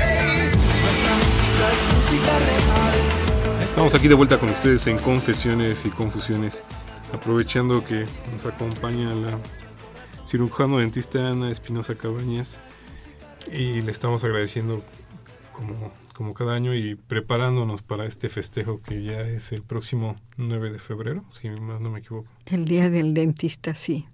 ey. 0.00 0.50
Nuestra 0.82 1.12
música 1.20 1.64
es 1.72 1.82
música 1.94 2.32
real. 2.38 3.62
Estamos 3.62 3.94
aquí 3.94 4.08
de 4.08 4.14
vuelta 4.14 4.38
con 4.38 4.48
ustedes 4.50 4.86
en 4.86 4.98
Confesiones 4.98 5.84
y 5.84 5.90
Confusiones, 5.90 6.62
aprovechando 7.12 7.84
que 7.84 8.06
nos 8.32 8.46
acompaña 8.46 9.14
la 9.14 9.38
cirujano 10.26 10.78
dentista 10.78 11.28
Ana 11.28 11.50
Espinosa 11.50 11.96
Cabañas 11.96 12.60
y 13.50 13.82
le 13.82 13.90
estamos 13.90 14.22
agradeciendo 14.22 14.80
como, 15.52 15.92
como 16.20 16.34
cada 16.34 16.52
año 16.54 16.74
y 16.74 16.96
preparándonos 16.96 17.80
para 17.80 18.04
este 18.04 18.28
festejo 18.28 18.76
que 18.76 19.02
ya 19.02 19.22
es 19.22 19.52
el 19.52 19.62
próximo 19.62 20.20
9 20.36 20.70
de 20.70 20.78
febrero, 20.78 21.24
si 21.32 21.48
más 21.48 21.80
no 21.80 21.88
me 21.88 22.00
equivoco. 22.00 22.28
El 22.44 22.66
día 22.66 22.90
del 22.90 23.14
dentista, 23.14 23.74
sí. 23.74 24.04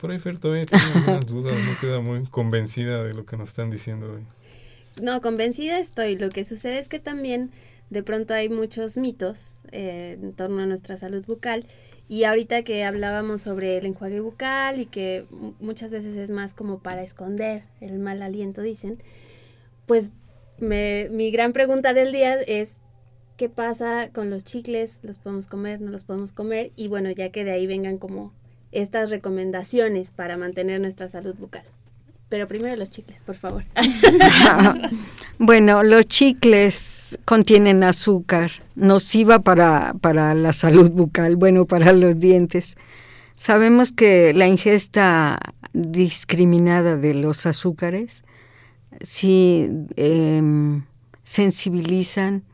Por 0.00 0.12
ahí 0.12 0.20
Fer 0.20 0.38
todavía 0.38 0.66
tiene 0.66 0.84
algunas 0.94 1.26
dudas, 1.26 1.58
no 1.66 1.76
queda 1.80 1.98
muy 1.98 2.24
convencida 2.28 3.02
de 3.02 3.12
lo 3.12 3.26
que 3.26 3.36
nos 3.36 3.48
están 3.48 3.72
diciendo 3.72 4.06
hoy. 4.12 4.22
No, 5.02 5.20
convencida 5.20 5.80
estoy. 5.80 6.14
Lo 6.16 6.28
que 6.28 6.44
sucede 6.44 6.78
es 6.78 6.88
que 6.88 7.00
también 7.00 7.50
de 7.90 8.04
pronto 8.04 8.32
hay 8.32 8.48
muchos 8.48 8.96
mitos 8.96 9.56
eh, 9.72 10.16
en 10.22 10.32
torno 10.32 10.62
a 10.62 10.66
nuestra 10.66 10.96
salud 10.96 11.26
bucal. 11.26 11.66
Y 12.08 12.22
ahorita 12.22 12.62
que 12.62 12.84
hablábamos 12.84 13.42
sobre 13.42 13.78
el 13.78 13.86
enjuague 13.86 14.20
bucal 14.20 14.78
y 14.78 14.86
que 14.86 15.26
mu- 15.32 15.54
muchas 15.58 15.90
veces 15.90 16.16
es 16.16 16.30
más 16.30 16.54
como 16.54 16.78
para 16.78 17.02
esconder 17.02 17.64
el 17.80 17.98
mal 17.98 18.22
aliento, 18.22 18.62
dicen, 18.62 19.02
pues 19.86 20.12
me- 20.60 21.08
mi 21.10 21.30
gran 21.30 21.52
pregunta 21.52 21.94
del 21.94 22.12
día 22.12 22.34
es, 22.40 22.76
¿qué 23.36 23.48
pasa 23.48 24.10
con 24.12 24.30
los 24.30 24.44
chicles? 24.44 24.98
¿Los 25.02 25.18
podemos 25.18 25.46
comer? 25.46 25.80
¿No 25.80 25.90
los 25.90 26.04
podemos 26.04 26.32
comer? 26.32 26.72
Y 26.76 26.88
bueno, 26.88 27.10
ya 27.10 27.30
que 27.30 27.44
de 27.44 27.52
ahí 27.52 27.66
vengan 27.66 27.98
como 27.98 28.32
estas 28.72 29.10
recomendaciones 29.10 30.10
para 30.10 30.36
mantener 30.36 30.80
nuestra 30.80 31.08
salud 31.08 31.34
bucal. 31.36 31.64
Pero 32.28 32.46
primero 32.46 32.76
los 32.76 32.90
chicles, 32.90 33.22
por 33.22 33.34
favor. 33.36 33.64
Bueno, 35.42 35.82
los 35.82 36.06
chicles 36.06 37.18
contienen 37.24 37.82
azúcar, 37.82 38.50
nociva 38.74 39.38
para, 39.38 39.94
para 40.02 40.34
la 40.34 40.52
salud 40.52 40.90
bucal, 40.90 41.36
bueno, 41.36 41.64
para 41.64 41.94
los 41.94 42.20
dientes. 42.20 42.76
Sabemos 43.36 43.90
que 43.90 44.34
la 44.34 44.46
ingesta 44.48 45.40
discriminada 45.72 46.98
de 46.98 47.14
los 47.14 47.46
azúcares 47.46 48.22
sí 49.00 49.68
em, 49.96 50.84
sensibilizan, 51.22 52.44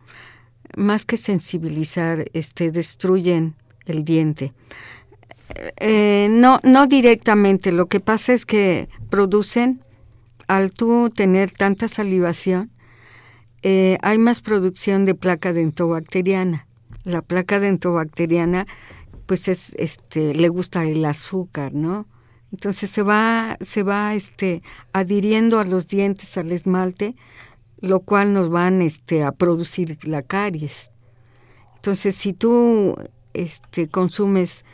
más 0.76 1.06
que 1.06 1.16
sensibilizar, 1.16 2.26
este, 2.32 2.70
destruyen 2.70 3.54
el 3.86 4.04
diente. 4.04 4.52
Eh, 5.78 6.28
no, 6.30 6.58
no 6.64 6.86
directamente, 6.86 7.72
lo 7.72 7.86
que 7.86 8.00
pasa 8.00 8.32
es 8.32 8.44
que 8.44 8.88
producen, 9.10 9.82
al 10.48 10.72
tú 10.72 11.08
tener 11.08 11.50
tanta 11.50 11.88
salivación, 11.88 12.70
eh, 13.62 13.98
hay 14.02 14.18
más 14.18 14.40
producción 14.40 15.04
de 15.04 15.14
placa 15.14 15.52
dentobacteriana. 15.52 16.66
La 17.04 17.22
placa 17.22 17.58
dentobacteriana, 17.60 18.66
pues 19.26 19.48
es, 19.48 19.74
este, 19.78 20.34
le 20.34 20.48
gusta 20.48 20.84
el 20.84 21.04
azúcar, 21.04 21.72
¿no? 21.72 22.06
Entonces 22.52 22.90
se 22.90 23.02
va, 23.02 23.56
se 23.60 23.82
va, 23.82 24.14
este, 24.14 24.62
adhiriendo 24.92 25.58
a 25.58 25.64
los 25.64 25.86
dientes, 25.86 26.38
al 26.38 26.52
esmalte, 26.52 27.14
lo 27.80 28.00
cual 28.00 28.32
nos 28.32 28.48
van, 28.48 28.80
este, 28.80 29.22
a 29.22 29.32
producir 29.32 29.98
la 30.04 30.22
caries. 30.22 30.90
Entonces, 31.76 32.16
si 32.16 32.32
tú, 32.32 32.96
este, 33.34 33.88
consumes 33.88 34.64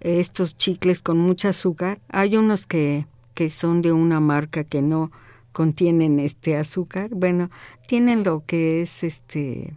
estos 0.00 0.56
chicles 0.56 1.02
con 1.02 1.18
mucho 1.18 1.48
azúcar, 1.48 2.00
hay 2.08 2.36
unos 2.36 2.66
que, 2.66 3.06
que 3.34 3.48
son 3.48 3.80
de 3.80 3.92
una 3.92 4.20
marca 4.20 4.62
que 4.62 4.82
no 4.82 5.10
contienen 5.52 6.20
este 6.20 6.56
azúcar, 6.56 7.10
bueno, 7.12 7.48
tienen 7.86 8.24
lo 8.24 8.44
que 8.44 8.82
es 8.82 9.04
este 9.04 9.74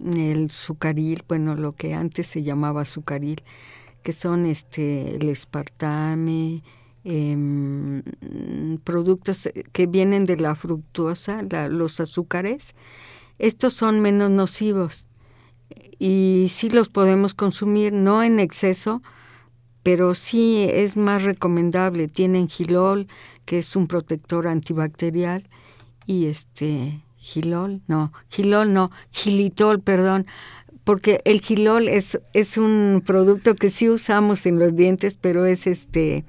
el 0.00 0.50
sucaril, 0.50 1.24
bueno, 1.26 1.56
lo 1.56 1.72
que 1.72 1.94
antes 1.94 2.26
se 2.26 2.42
llamaba 2.42 2.84
sucaril, 2.84 3.42
que 4.02 4.12
son 4.12 4.46
este 4.46 5.16
el 5.16 5.28
espartame, 5.28 6.62
em, 7.04 8.02
productos 8.84 9.48
que 9.72 9.86
vienen 9.86 10.24
de 10.26 10.36
la 10.36 10.54
fructuosa, 10.54 11.42
la- 11.50 11.68
los 11.68 12.00
azúcares, 12.00 12.74
estos 13.38 13.74
son 13.74 14.00
menos 14.00 14.30
nocivos 14.30 15.08
y 15.98 16.46
sí 16.48 16.70
los 16.70 16.88
podemos 16.88 17.34
consumir, 17.34 17.92
no 17.92 18.22
en 18.22 18.40
exceso, 18.40 19.02
pero 19.82 20.14
sí 20.14 20.66
es 20.70 20.96
más 20.96 21.24
recomendable. 21.24 22.08
Tienen 22.08 22.48
gilol, 22.48 23.08
que 23.44 23.58
es 23.58 23.74
un 23.76 23.86
protector 23.86 24.46
antibacterial, 24.46 25.44
y 26.06 26.26
este 26.26 27.02
gilol, 27.16 27.82
no, 27.86 28.12
gilol 28.30 28.72
no, 28.72 28.90
gilitol, 29.10 29.80
perdón, 29.80 30.26
porque 30.88 31.20
el 31.26 31.42
gilol 31.42 31.86
es, 31.86 32.18
es 32.32 32.56
un 32.56 33.02
producto 33.04 33.54
que 33.54 33.68
sí 33.68 33.90
usamos 33.90 34.46
en 34.46 34.58
los 34.58 34.74
dientes, 34.74 35.18
pero 35.20 35.44
es 35.44 35.66
este 35.66 36.24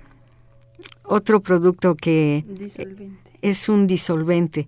otro 1.06 1.40
producto 1.40 1.96
que 1.96 2.44
Disolvente. 2.46 3.32
es 3.42 3.70
un 3.70 3.88
disolvente, 3.88 4.68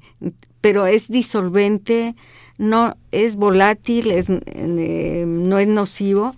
pero 0.61 0.85
es 0.85 1.09
disolvente, 1.09 2.15
no 2.57 2.95
es 3.11 3.35
volátil, 3.35 4.11
es, 4.11 4.27
eh, 4.29 5.25
no 5.27 5.59
es 5.59 5.67
nocivo. 5.67 6.33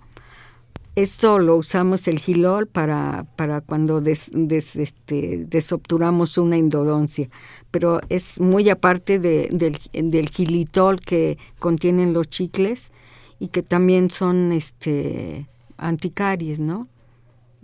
Esto 0.95 1.37
lo 1.37 1.55
usamos 1.55 2.07
el 2.07 2.17
gilol 2.19 2.65
para, 2.65 3.27
para 3.35 3.61
cuando 3.61 4.01
des- 4.01 4.31
des- 4.33 4.77
este, 4.77 5.45
desobturamos 5.47 6.39
una 6.39 6.57
endodoncia, 6.57 7.29
pero 7.69 8.01
es 8.09 8.39
muy 8.39 8.67
aparte 8.71 9.19
de- 9.19 9.47
del, 9.51 9.77
del 10.11 10.29
gilitol 10.31 10.99
que 10.99 11.37
contienen 11.59 12.13
los 12.13 12.27
chicles 12.27 12.91
y 13.39 13.47
que 13.47 13.61
también 13.61 14.09
son 14.09 14.51
este, 14.51 15.47
anticaries, 15.77 16.59
¿no? 16.59 16.87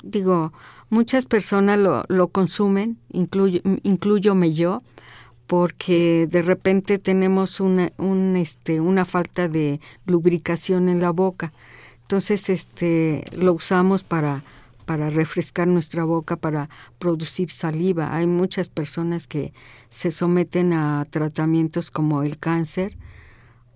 digo, 0.04 0.54
muchas 0.90 1.26
personas 1.26 1.80
lo, 1.80 2.04
lo 2.08 2.28
consumen, 2.30 2.98
incluyo, 3.12 3.62
incluyome 3.84 4.52
yo, 4.52 4.80
porque 5.48 6.28
de 6.30 6.42
repente 6.42 7.00
tenemos 7.00 7.60
una, 7.60 7.92
un, 7.98 8.36
este, 8.38 8.82
una 8.82 9.06
falta 9.06 9.48
de 9.48 9.80
lubricación 10.06 10.90
en 10.90 11.02
la 11.02 11.12
boca. 11.12 11.52
Entonces, 12.02 12.50
este, 12.50 13.26
lo 13.34 13.54
usamos 13.54 14.04
para, 14.04 14.44
para 14.86 15.10
refrescar 15.10 15.68
nuestra 15.68 16.04
boca, 16.04 16.36
para 16.36 16.70
producir 17.00 17.50
saliva. 17.50 18.16
Hay 18.16 18.28
muchas 18.28 18.70
personas 18.70 19.28
que 19.28 19.54
se 19.90 20.12
someten 20.12 20.74
a 20.74 21.06
tratamientos 21.10 21.90
como 21.90 22.24
el 22.24 22.38
cáncer 22.38 22.96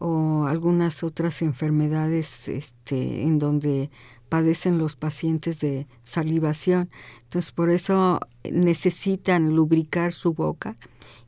o 0.05 0.47
algunas 0.47 1.01
otras 1.01 1.41
enfermedades 1.41 2.49
este, 2.49 3.21
en 3.21 3.39
donde 3.39 3.89
padecen 4.27 4.77
los 4.77 4.97
pacientes 4.97 5.61
de 5.61 5.87
salivación. 6.01 6.89
Entonces, 7.21 7.53
por 7.53 7.69
eso 7.69 8.19
necesitan 8.43 9.55
lubricar 9.55 10.11
su 10.11 10.33
boca 10.33 10.75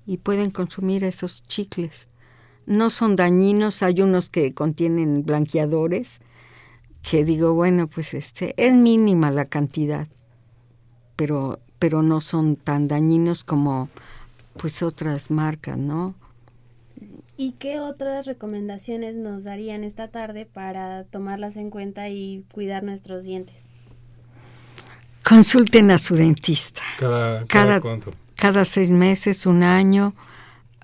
y 0.05 0.17
pueden 0.17 0.51
consumir 0.51 1.05
esos 1.05 1.41
chicles. 1.43 2.09
No 2.65 2.89
son 2.89 3.15
dañinos, 3.15 3.82
hay 3.82 4.01
unos 4.01 4.30
que 4.30 4.53
contienen 4.53 5.23
blanqueadores, 5.23 6.19
que 7.01 7.23
digo, 7.23 7.53
bueno, 7.53 7.88
pues 7.88 8.13
este 8.13 8.55
es 8.57 8.76
mínima 8.76 9.32
la 9.32 9.45
cantidad, 9.45 10.09
pero 11.15 11.59
pero 11.80 12.01
no 12.01 12.19
son 12.19 12.57
tan 12.57 12.89
dañinos 12.89 13.45
como 13.45 13.88
pues 14.57 14.84
otras 14.84 15.32
marcas, 15.32 15.78
¿no? 15.78 16.15
¿Y 17.38 17.51
qué 17.53 17.79
otras 17.79 18.25
recomendaciones 18.25 19.17
nos 19.17 19.43
darían 19.43 19.83
esta 19.83 20.07
tarde 20.07 20.45
para 20.45 21.03
tomarlas 21.03 21.57
en 21.57 21.69
cuenta 21.69 22.07
y 22.09 22.45
cuidar 22.53 22.83
nuestros 22.83 23.25
dientes? 23.25 23.55
Consulten 25.23 25.91
a 25.91 25.97
su 25.97 26.15
dentista. 26.15 26.81
Cada, 26.99 27.39
cada, 27.39 27.47
Cada- 27.47 27.81
cuánto. 27.81 28.11
Cada 28.36 28.65
seis 28.65 28.91
meses, 28.91 29.45
un 29.45 29.63
año, 29.63 30.13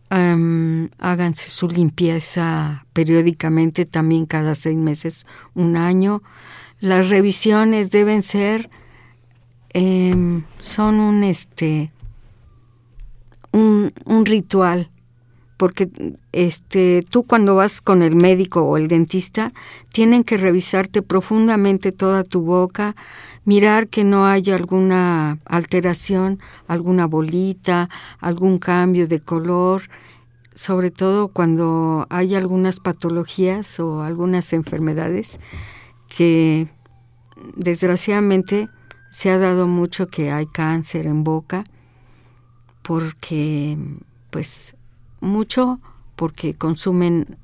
em, 0.10 0.89
háganse 0.99 1.49
su 1.49 1.68
limpieza 1.68 2.86
periódicamente, 2.93 3.86
también 3.86 4.26
cada 4.26 4.56
seis 4.56 4.78
meses, 4.78 5.26
un 5.54 5.76
año. 5.76 6.24
Las 6.80 7.10
revisiones 7.10 7.91
deben 7.91 8.24
ser, 8.24 8.70
em, 9.74 10.43
son 10.60 10.99
un 11.02 11.24
este, 11.24 11.91
un, 13.52 13.93
un 14.06 14.26
ritual, 14.26 14.89
porque 15.62 15.91
este, 16.32 17.05
tú 17.07 17.22
cuando 17.22 17.53
vas 17.53 17.82
con 17.82 18.01
el 18.01 18.16
médico 18.16 18.64
o 18.64 18.78
el 18.78 18.88
dentista, 18.88 19.53
tienen 19.91 20.24
que 20.24 20.38
revisarte 20.38 21.03
profundamente 21.03 21.91
toda 21.91 22.24
tu 22.24 22.41
boca, 22.41 22.95
mirar 23.45 23.88
que 23.88 24.03
no 24.03 24.26
haya 24.26 24.55
alguna 24.55 25.38
alteración, 25.45 26.39
alguna 26.68 27.05
bolita, 27.05 27.89
algún 28.20 28.57
cambio 28.57 29.07
de 29.07 29.20
color, 29.20 29.84
sobre 30.55 30.89
todo 30.89 31.28
cuando 31.28 32.07
hay 32.09 32.34
algunas 32.34 32.80
patologías 32.80 33.80
o 33.80 34.01
algunas 34.01 34.53
enfermedades 34.53 35.39
que 36.07 36.70
desgraciadamente 37.55 38.68
se 39.12 39.30
ha 39.30 39.38
dado 39.38 39.68
mucho 39.68 40.07
que 40.07 40.32
hay 40.32 40.47
cáncer 40.47 41.05
en 41.05 41.24
boca 41.24 41.64
porque 42.82 43.78
pues 44.32 44.76
mucho 45.22 45.80
porque 46.15 46.53
consumen 46.53 47.38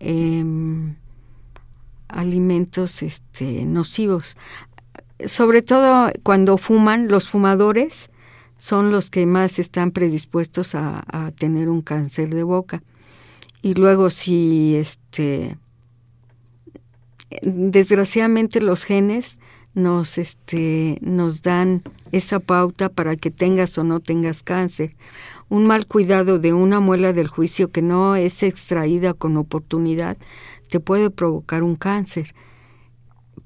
em, 0.00 0.96
alimentos 2.08 3.02
este 3.02 3.64
nocivos 3.64 4.36
sobre 5.26 5.62
todo 5.62 6.10
cuando 6.22 6.58
fuman 6.58 7.08
los 7.08 7.28
fumadores 7.28 8.10
son 8.58 8.90
los 8.90 9.10
que 9.10 9.24
más 9.26 9.58
están 9.58 9.90
predispuestos 9.90 10.74
a, 10.74 11.02
tener 11.38 11.68
un 11.68 11.80
cáncer 11.80 12.34
de 12.34 12.42
boca 12.42 12.82
y 13.62 13.74
luego 13.74 14.10
si 14.10 14.76
este 14.76 15.56
desgraciadamente 17.42 18.60
los 18.60 18.84
genes 18.84 19.40
nos 19.72 20.18
este 20.18 20.98
nos 21.00 21.42
dan 21.42 21.82
esa 22.12 22.40
pauta 22.40 22.88
para 22.88 23.16
que 23.16 23.30
tengas 23.30 23.78
o 23.78 23.84
no 23.84 24.00
tengas 24.00 24.42
cáncer. 24.42 24.96
Un 25.50 25.66
mal 25.66 25.86
cuidado 25.86 26.38
de 26.38 26.54
una 26.54 26.80
muela 26.80 27.12
del 27.12 27.28
juicio 27.28 27.70
que 27.70 27.82
no 27.82 28.16
es 28.16 28.42
extraída 28.42 29.12
con 29.12 29.36
oportunidad 29.36 30.16
te 30.70 30.80
puede 30.80 31.10
provocar 31.10 31.62
un 31.62 31.76
cáncer. 31.76 32.32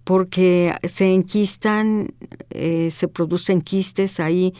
porque 0.04 0.74
se 0.82 1.14
enquistan, 1.14 2.08
eh, 2.50 2.90
se 2.90 3.08
producen 3.08 3.62
quistes 3.62 4.20
ahí 4.20 4.52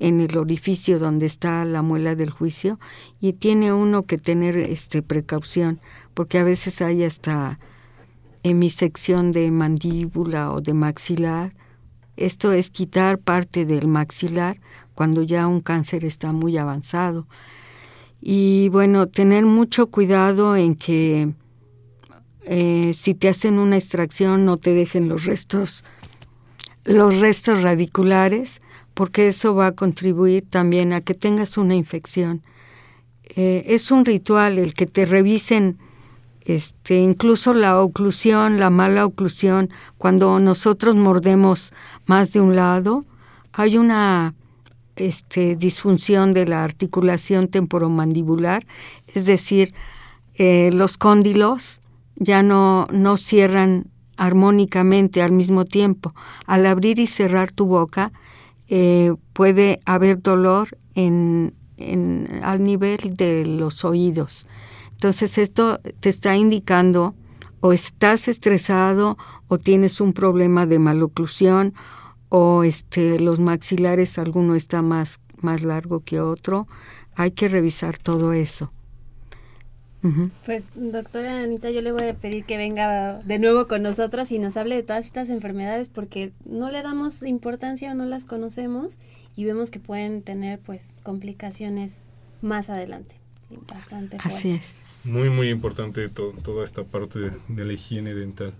en 0.00 0.20
el 0.20 0.36
orificio 0.36 0.98
donde 0.98 1.24
está 1.24 1.64
la 1.64 1.82
muela 1.82 2.16
del 2.16 2.30
juicio 2.30 2.80
y 3.20 3.34
tiene 3.34 3.72
uno 3.72 4.02
que 4.02 4.18
tener 4.18 4.58
este 4.58 5.02
precaución, 5.02 5.78
porque 6.14 6.40
a 6.40 6.42
veces 6.42 6.82
hay 6.82 7.04
hasta 7.04 7.60
hemisección 8.42 9.30
de 9.30 9.50
mandíbula 9.52 10.50
o 10.52 10.60
de 10.60 10.74
maxilar. 10.74 11.54
Esto 12.16 12.50
es 12.50 12.70
quitar 12.70 13.18
parte 13.18 13.64
del 13.64 13.86
maxilar 13.86 14.60
cuando 14.98 15.22
ya 15.22 15.46
un 15.46 15.60
cáncer 15.60 16.04
está 16.04 16.32
muy 16.32 16.58
avanzado. 16.58 17.28
Y 18.20 18.68
bueno, 18.70 19.06
tener 19.06 19.46
mucho 19.46 19.86
cuidado 19.86 20.56
en 20.56 20.74
que 20.74 21.34
eh, 22.46 22.90
si 22.94 23.14
te 23.14 23.28
hacen 23.28 23.60
una 23.60 23.76
extracción 23.76 24.44
no 24.44 24.56
te 24.56 24.72
dejen 24.72 25.08
los 25.08 25.24
restos, 25.24 25.84
los 26.82 27.20
restos 27.20 27.62
radiculares, 27.62 28.60
porque 28.92 29.28
eso 29.28 29.54
va 29.54 29.68
a 29.68 29.76
contribuir 29.76 30.42
también 30.50 30.92
a 30.92 31.00
que 31.00 31.14
tengas 31.14 31.58
una 31.58 31.76
infección. 31.76 32.42
Eh, 33.36 33.66
es 33.66 33.92
un 33.92 34.04
ritual 34.04 34.58
el 34.58 34.74
que 34.74 34.86
te 34.86 35.04
revisen 35.04 35.78
este, 36.44 36.96
incluso 36.96 37.54
la 37.54 37.80
oclusión, 37.80 38.58
la 38.58 38.70
mala 38.70 39.06
oclusión, 39.06 39.70
cuando 39.96 40.40
nosotros 40.40 40.96
mordemos 40.96 41.72
más 42.06 42.32
de 42.32 42.40
un 42.40 42.56
lado, 42.56 43.04
hay 43.52 43.78
una 43.78 44.34
este, 44.98 45.56
disfunción 45.56 46.32
de 46.32 46.46
la 46.46 46.64
articulación 46.64 47.48
temporomandibular, 47.48 48.66
es 49.14 49.24
decir, 49.24 49.74
eh, 50.34 50.70
los 50.72 50.98
cóndilos 50.98 51.80
ya 52.16 52.42
no, 52.42 52.86
no 52.92 53.16
cierran 53.16 53.86
armónicamente 54.16 55.22
al 55.22 55.32
mismo 55.32 55.64
tiempo. 55.64 56.12
Al 56.46 56.66
abrir 56.66 56.98
y 56.98 57.06
cerrar 57.06 57.50
tu 57.52 57.66
boca 57.66 58.12
eh, 58.68 59.14
puede 59.32 59.78
haber 59.86 60.20
dolor 60.20 60.76
en, 60.94 61.54
en, 61.76 62.40
al 62.42 62.62
nivel 62.62 63.14
de 63.16 63.46
los 63.46 63.84
oídos. 63.84 64.46
Entonces 64.92 65.38
esto 65.38 65.80
te 66.00 66.08
está 66.08 66.36
indicando 66.36 67.14
o 67.60 67.72
estás 67.72 68.28
estresado 68.28 69.16
o 69.46 69.58
tienes 69.58 70.00
un 70.00 70.12
problema 70.12 70.66
de 70.66 70.78
maloclusión 70.78 71.74
o 72.28 72.64
este 72.64 73.18
los 73.18 73.38
maxilares 73.38 74.18
alguno 74.18 74.54
está 74.54 74.82
más 74.82 75.20
más 75.42 75.62
largo 75.62 76.00
que 76.00 76.20
otro. 76.20 76.66
Hay 77.14 77.32
que 77.32 77.48
revisar 77.48 77.98
todo 77.98 78.32
eso. 78.32 78.72
Pues 80.46 80.64
doctora 80.76 81.42
Anita, 81.42 81.70
yo 81.70 81.82
le 81.82 81.90
voy 81.90 82.04
a 82.04 82.14
pedir 82.14 82.44
que 82.44 82.56
venga 82.56 83.18
de 83.24 83.40
nuevo 83.40 83.66
con 83.66 83.82
nosotros 83.82 84.30
y 84.30 84.38
nos 84.38 84.56
hable 84.56 84.76
de 84.76 84.84
todas 84.84 85.04
estas 85.04 85.28
enfermedades 85.28 85.88
porque 85.88 86.32
no 86.44 86.70
le 86.70 86.82
damos 86.82 87.22
importancia 87.24 87.90
o 87.90 87.94
no 87.94 88.04
las 88.04 88.24
conocemos 88.24 89.00
y 89.34 89.44
vemos 89.44 89.72
que 89.72 89.80
pueden 89.80 90.22
tener 90.22 90.60
pues 90.60 90.94
complicaciones 91.02 92.02
más 92.42 92.70
adelante. 92.70 93.16
Bastante 93.66 94.18
Así 94.22 94.52
es. 94.52 94.72
Muy, 95.04 95.30
muy 95.30 95.50
importante 95.50 96.08
to 96.08 96.32
toda 96.44 96.64
esta 96.64 96.84
parte 96.84 97.18
de, 97.18 97.32
de 97.48 97.64
la 97.64 97.72
higiene 97.72 98.14
dental. 98.14 98.54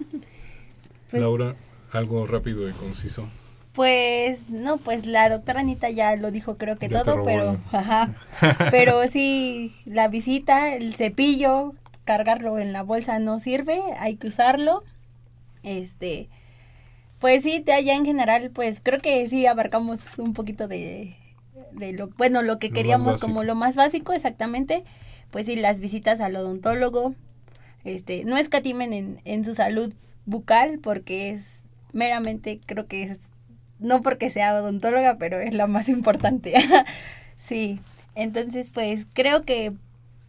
pues, 1.10 1.22
Laura, 1.22 1.54
algo 1.96 2.26
rápido 2.26 2.68
y 2.68 2.72
conciso. 2.72 3.28
Pues 3.72 4.48
no, 4.48 4.78
pues 4.78 5.06
la 5.06 5.28
doctora 5.28 5.60
Anita 5.60 5.90
ya 5.90 6.16
lo 6.16 6.30
dijo 6.30 6.56
creo 6.56 6.76
que 6.76 6.88
ya 6.88 7.02
todo, 7.02 7.22
pero 7.24 7.58
ajá. 7.72 8.14
pero 8.70 9.06
sí 9.08 9.74
la 9.84 10.08
visita, 10.08 10.74
el 10.74 10.94
cepillo, 10.94 11.74
cargarlo 12.04 12.58
en 12.58 12.72
la 12.72 12.82
bolsa 12.82 13.18
no 13.18 13.38
sirve, 13.38 13.82
hay 13.98 14.16
que 14.16 14.28
usarlo. 14.28 14.82
Este 15.62 16.28
pues 17.18 17.42
sí, 17.42 17.64
ya 17.66 17.94
en 17.94 18.04
general 18.04 18.50
pues 18.50 18.80
creo 18.82 19.00
que 19.00 19.28
sí 19.28 19.46
abarcamos 19.46 20.18
un 20.18 20.32
poquito 20.32 20.68
de 20.68 21.16
de 21.72 21.92
lo 21.92 22.08
bueno, 22.08 22.42
lo 22.42 22.58
que 22.58 22.68
lo 22.68 22.74
queríamos 22.74 23.20
como 23.20 23.44
lo 23.44 23.54
más 23.54 23.76
básico 23.76 24.12
exactamente. 24.12 24.84
Pues 25.30 25.46
sí, 25.46 25.56
las 25.56 25.80
visitas 25.80 26.20
al 26.20 26.36
odontólogo, 26.36 27.14
este, 27.84 28.24
no 28.24 28.38
escatimen 28.38 28.92
en, 28.92 29.20
en 29.24 29.44
su 29.44 29.54
salud 29.54 29.92
bucal 30.24 30.78
porque 30.78 31.30
es 31.30 31.65
meramente 31.92 32.60
creo 32.66 32.86
que 32.86 33.04
es 33.04 33.20
no 33.78 34.02
porque 34.02 34.30
sea 34.30 34.54
odontóloga, 34.54 35.18
pero 35.18 35.38
es 35.38 35.54
la 35.54 35.66
más 35.66 35.88
importante. 35.88 36.54
sí, 37.38 37.78
entonces 38.14 38.70
pues 38.70 39.06
creo 39.12 39.42
que 39.42 39.72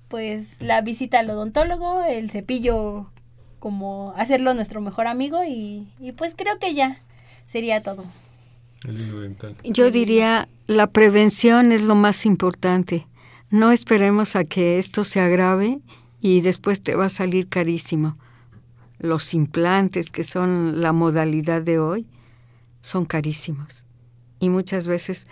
pues 0.08 0.62
la 0.62 0.82
visita 0.82 1.20
al 1.20 1.30
odontólogo, 1.30 2.04
el 2.04 2.30
cepillo 2.32 3.10
como 3.60 4.14
hacerlo 4.16 4.54
nuestro 4.54 4.82
mejor 4.82 5.08
amigo 5.08 5.44
y, 5.44 5.88
y 6.00 6.12
pues 6.12 6.36
creo 6.36 6.60
que 6.60 6.74
ya 6.74 7.02
sería 7.48 7.82
todo. 7.82 8.06
El 8.84 9.02
hilo 9.02 9.22
dental. 9.22 9.56
Yo 9.64 9.92
diría 9.92 10.48
la 10.68 10.88
prevención 10.88 11.72
es 11.72 11.82
lo 11.82 11.96
más 11.96 12.26
importante. 12.26 13.08
No 13.50 13.72
esperemos 13.72 14.36
a 14.36 14.44
que 14.44 14.78
esto 14.78 15.04
se 15.04 15.22
agrave 15.22 15.80
y 16.20 16.42
después 16.42 16.82
te 16.82 16.96
va 16.96 17.06
a 17.06 17.10
salir 17.10 17.48
carísimo. 17.48 18.18
Los 19.00 19.34
implantes, 19.34 20.12
que 20.12 20.24
son 20.24 20.82
la 20.82 20.94
modalidad 20.94 21.62
de 21.62 21.80
hoy, 21.80 22.08
son 22.82 23.06
carísimos. 23.06 23.84
Y 24.40 24.50
muchas 24.50 24.88
veces, 24.88 25.28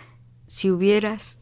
si 0.46 0.70
hubieras 0.70 1.38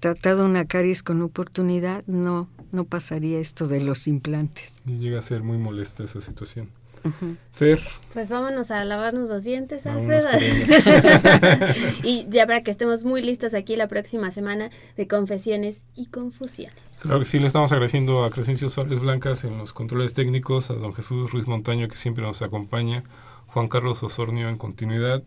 tratado 0.00 0.44
una 0.44 0.66
caries 0.66 1.02
con 1.02 1.22
oportunidad, 1.22 2.04
no, 2.06 2.48
no 2.72 2.84
pasaría 2.84 3.38
esto 3.38 3.66
de 3.66 3.80
los 3.80 4.06
implantes. 4.06 4.82
Y 4.86 4.98
llega 4.98 5.18
a 5.18 5.22
ser 5.22 5.42
muy 5.42 5.58
molesta 5.58 6.04
esa 6.04 6.20
situación. 6.20 6.70
Uh 7.06 7.12
-huh. 7.20 7.36
Fer. 7.52 7.80
Pues 8.12 8.28
vámonos 8.28 8.70
a 8.70 8.84
lavarnos 8.84 9.28
los 9.28 9.44
dientes, 9.44 9.86
Alfredo. 9.86 10.28
y 12.02 12.26
ya 12.28 12.46
para 12.46 12.62
que 12.62 12.70
estemos 12.70 13.04
muy 13.04 13.22
listos 13.22 13.54
aquí 13.54 13.76
la 13.76 13.88
próxima 13.88 14.30
semana 14.30 14.70
de 14.96 15.08
confesiones 15.08 15.86
y 15.94 16.06
confusiones. 16.06 16.76
Claro 17.00 17.20
que 17.20 17.24
sí, 17.24 17.38
le 17.38 17.46
estamos 17.46 17.72
agradeciendo 17.72 18.24
a 18.24 18.30
Crescencio 18.30 18.68
Suárez 18.68 19.00
Blancas 19.00 19.44
en 19.44 19.56
los 19.58 19.72
controles 19.72 20.12
técnicos, 20.14 20.70
a 20.70 20.74
don 20.74 20.94
Jesús 20.94 21.30
Ruiz 21.32 21.46
Montaño 21.46 21.88
que 21.88 21.96
siempre 21.96 22.24
nos 22.24 22.42
acompaña, 22.42 23.04
Juan 23.46 23.68
Carlos 23.68 24.02
Osornio 24.02 24.48
en 24.48 24.58
continuidad, 24.58 25.22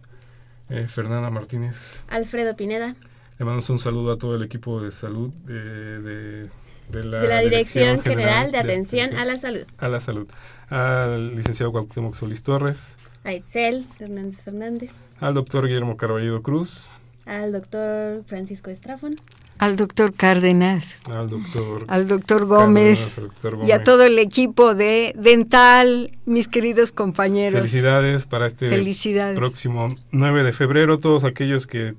eh, 0.70 0.88
Fernanda 0.88 1.30
Martínez. 1.30 2.04
Alfredo 2.10 2.56
Pineda. 2.56 2.96
Le 3.40 3.46
mandamos 3.46 3.70
un 3.70 3.80
saludo 3.80 4.12
a 4.12 4.18
todo 4.18 4.36
el 4.36 4.44
equipo 4.44 4.82
de 4.82 4.92
salud 4.92 5.30
de, 5.46 6.00
de, 6.00 6.50
de, 6.90 7.04
la, 7.04 7.20
de 7.20 7.28
la, 7.28 7.40
Dirección, 7.42 8.02
General, 8.02 8.04
General 8.04 8.52
de, 8.52 8.58
Atención, 8.58 9.06
Atención, 9.06 9.22
a 9.22 9.26
la 9.26 9.38
Salud. 9.38 9.64
A 9.78 9.88
la 9.88 10.00
Salud. 10.00 10.28
Al 10.70 11.36
licenciado 11.36 11.72
Cuauhtémoc 11.72 12.16
Solís 12.16 12.44
Torres. 12.44 12.96
A 13.24 13.34
Itzel 13.34 13.86
Hernández 14.00 14.44
Fernández. 14.44 14.92
Al 15.20 15.34
doctor 15.34 15.68
Guillermo 15.68 15.98
Carballido 15.98 16.42
Cruz. 16.42 16.88
Al 17.26 17.52
doctor 17.52 18.24
Francisco 18.26 18.72
Estrafón. 18.72 19.16
Al 19.60 19.76
doctor 19.76 20.14
Cárdenas. 20.14 21.00
Al 21.06 21.30
doctor. 21.30 21.86
Al 21.90 22.08
doctor 22.08 22.46
Gómez, 22.46 23.00
Cárdenas, 23.00 23.18
al 23.18 23.24
doctor 23.26 23.56
Gómez. 23.56 23.70
Y 23.70 23.72
a 23.74 23.84
todo 23.84 24.04
el 24.04 24.18
equipo 24.18 24.74
de 24.74 25.14
Dental, 25.18 26.12
mis 26.26 26.48
queridos 26.48 26.92
compañeros. 26.92 27.60
Felicidades 27.60 28.26
para 28.26 28.48
este 28.48 28.70
Felicidades. 28.70 29.38
próximo 29.38 29.94
9 30.12 30.44
de 30.44 30.54
febrero. 30.54 30.98
Todos 30.98 31.26
aquellos 31.26 31.68
que 31.68 31.94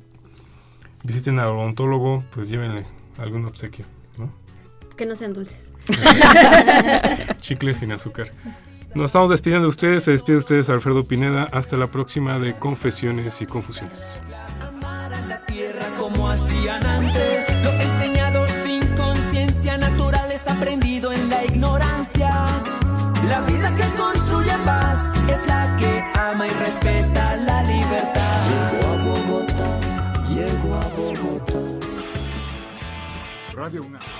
visiten 1.05 1.38
al 1.38 1.49
odontólogo, 1.49 2.24
pues 2.30 2.49
llévenle 2.49 2.84
algún 3.18 3.45
obsequio. 3.45 3.84
Que 5.01 5.07
no 5.07 5.16
sean 5.16 5.32
dulces. 5.32 5.72
Chicles 7.40 7.78
sin 7.78 7.90
azúcar. 7.90 8.30
Nos 8.94 9.07
estamos 9.07 9.30
despidiendo 9.30 9.64
de 9.64 9.70
ustedes. 9.70 10.05
Se 10.05 10.11
despide 10.11 10.34
de 10.34 10.40
ustedes 10.40 10.68
Alfredo 10.68 11.05
Pineda. 11.05 11.44
Hasta 11.53 11.78
la 11.78 11.86
próxima 11.86 12.38
de 12.38 12.53
Confesiones 12.53 13.40
y 13.40 13.46
Confusiones. 13.46 14.14
como 15.98 16.28
hacían 16.28 16.84
antes. 16.84 17.46
Lo 17.64 17.70
enseñado 17.70 18.46
sin 18.62 18.86
conciencia 18.94 19.78
natural 19.78 20.30
es 20.32 20.46
aprendido 20.46 21.14
en 21.14 21.30
la 21.30 21.46
ignorancia. 21.46 22.30
La 23.26 23.40
vida 23.40 23.74
que 23.74 23.84
construye 23.98 24.53
paz 24.66 25.09
es 25.32 25.46
la 25.46 25.78
que 25.78 26.05
ama 26.12 26.46
y 26.46 26.51
respeta 26.51 27.36
la 27.36 27.62
libertad. 27.62 28.48
Llego 28.51 28.86
a 28.86 28.96
Bogotá, 29.03 29.80
llego 30.28 30.74
a 30.74 30.84
Bogotá. 30.94 31.86
Radio 33.55 33.82
UNAM. 33.82 34.19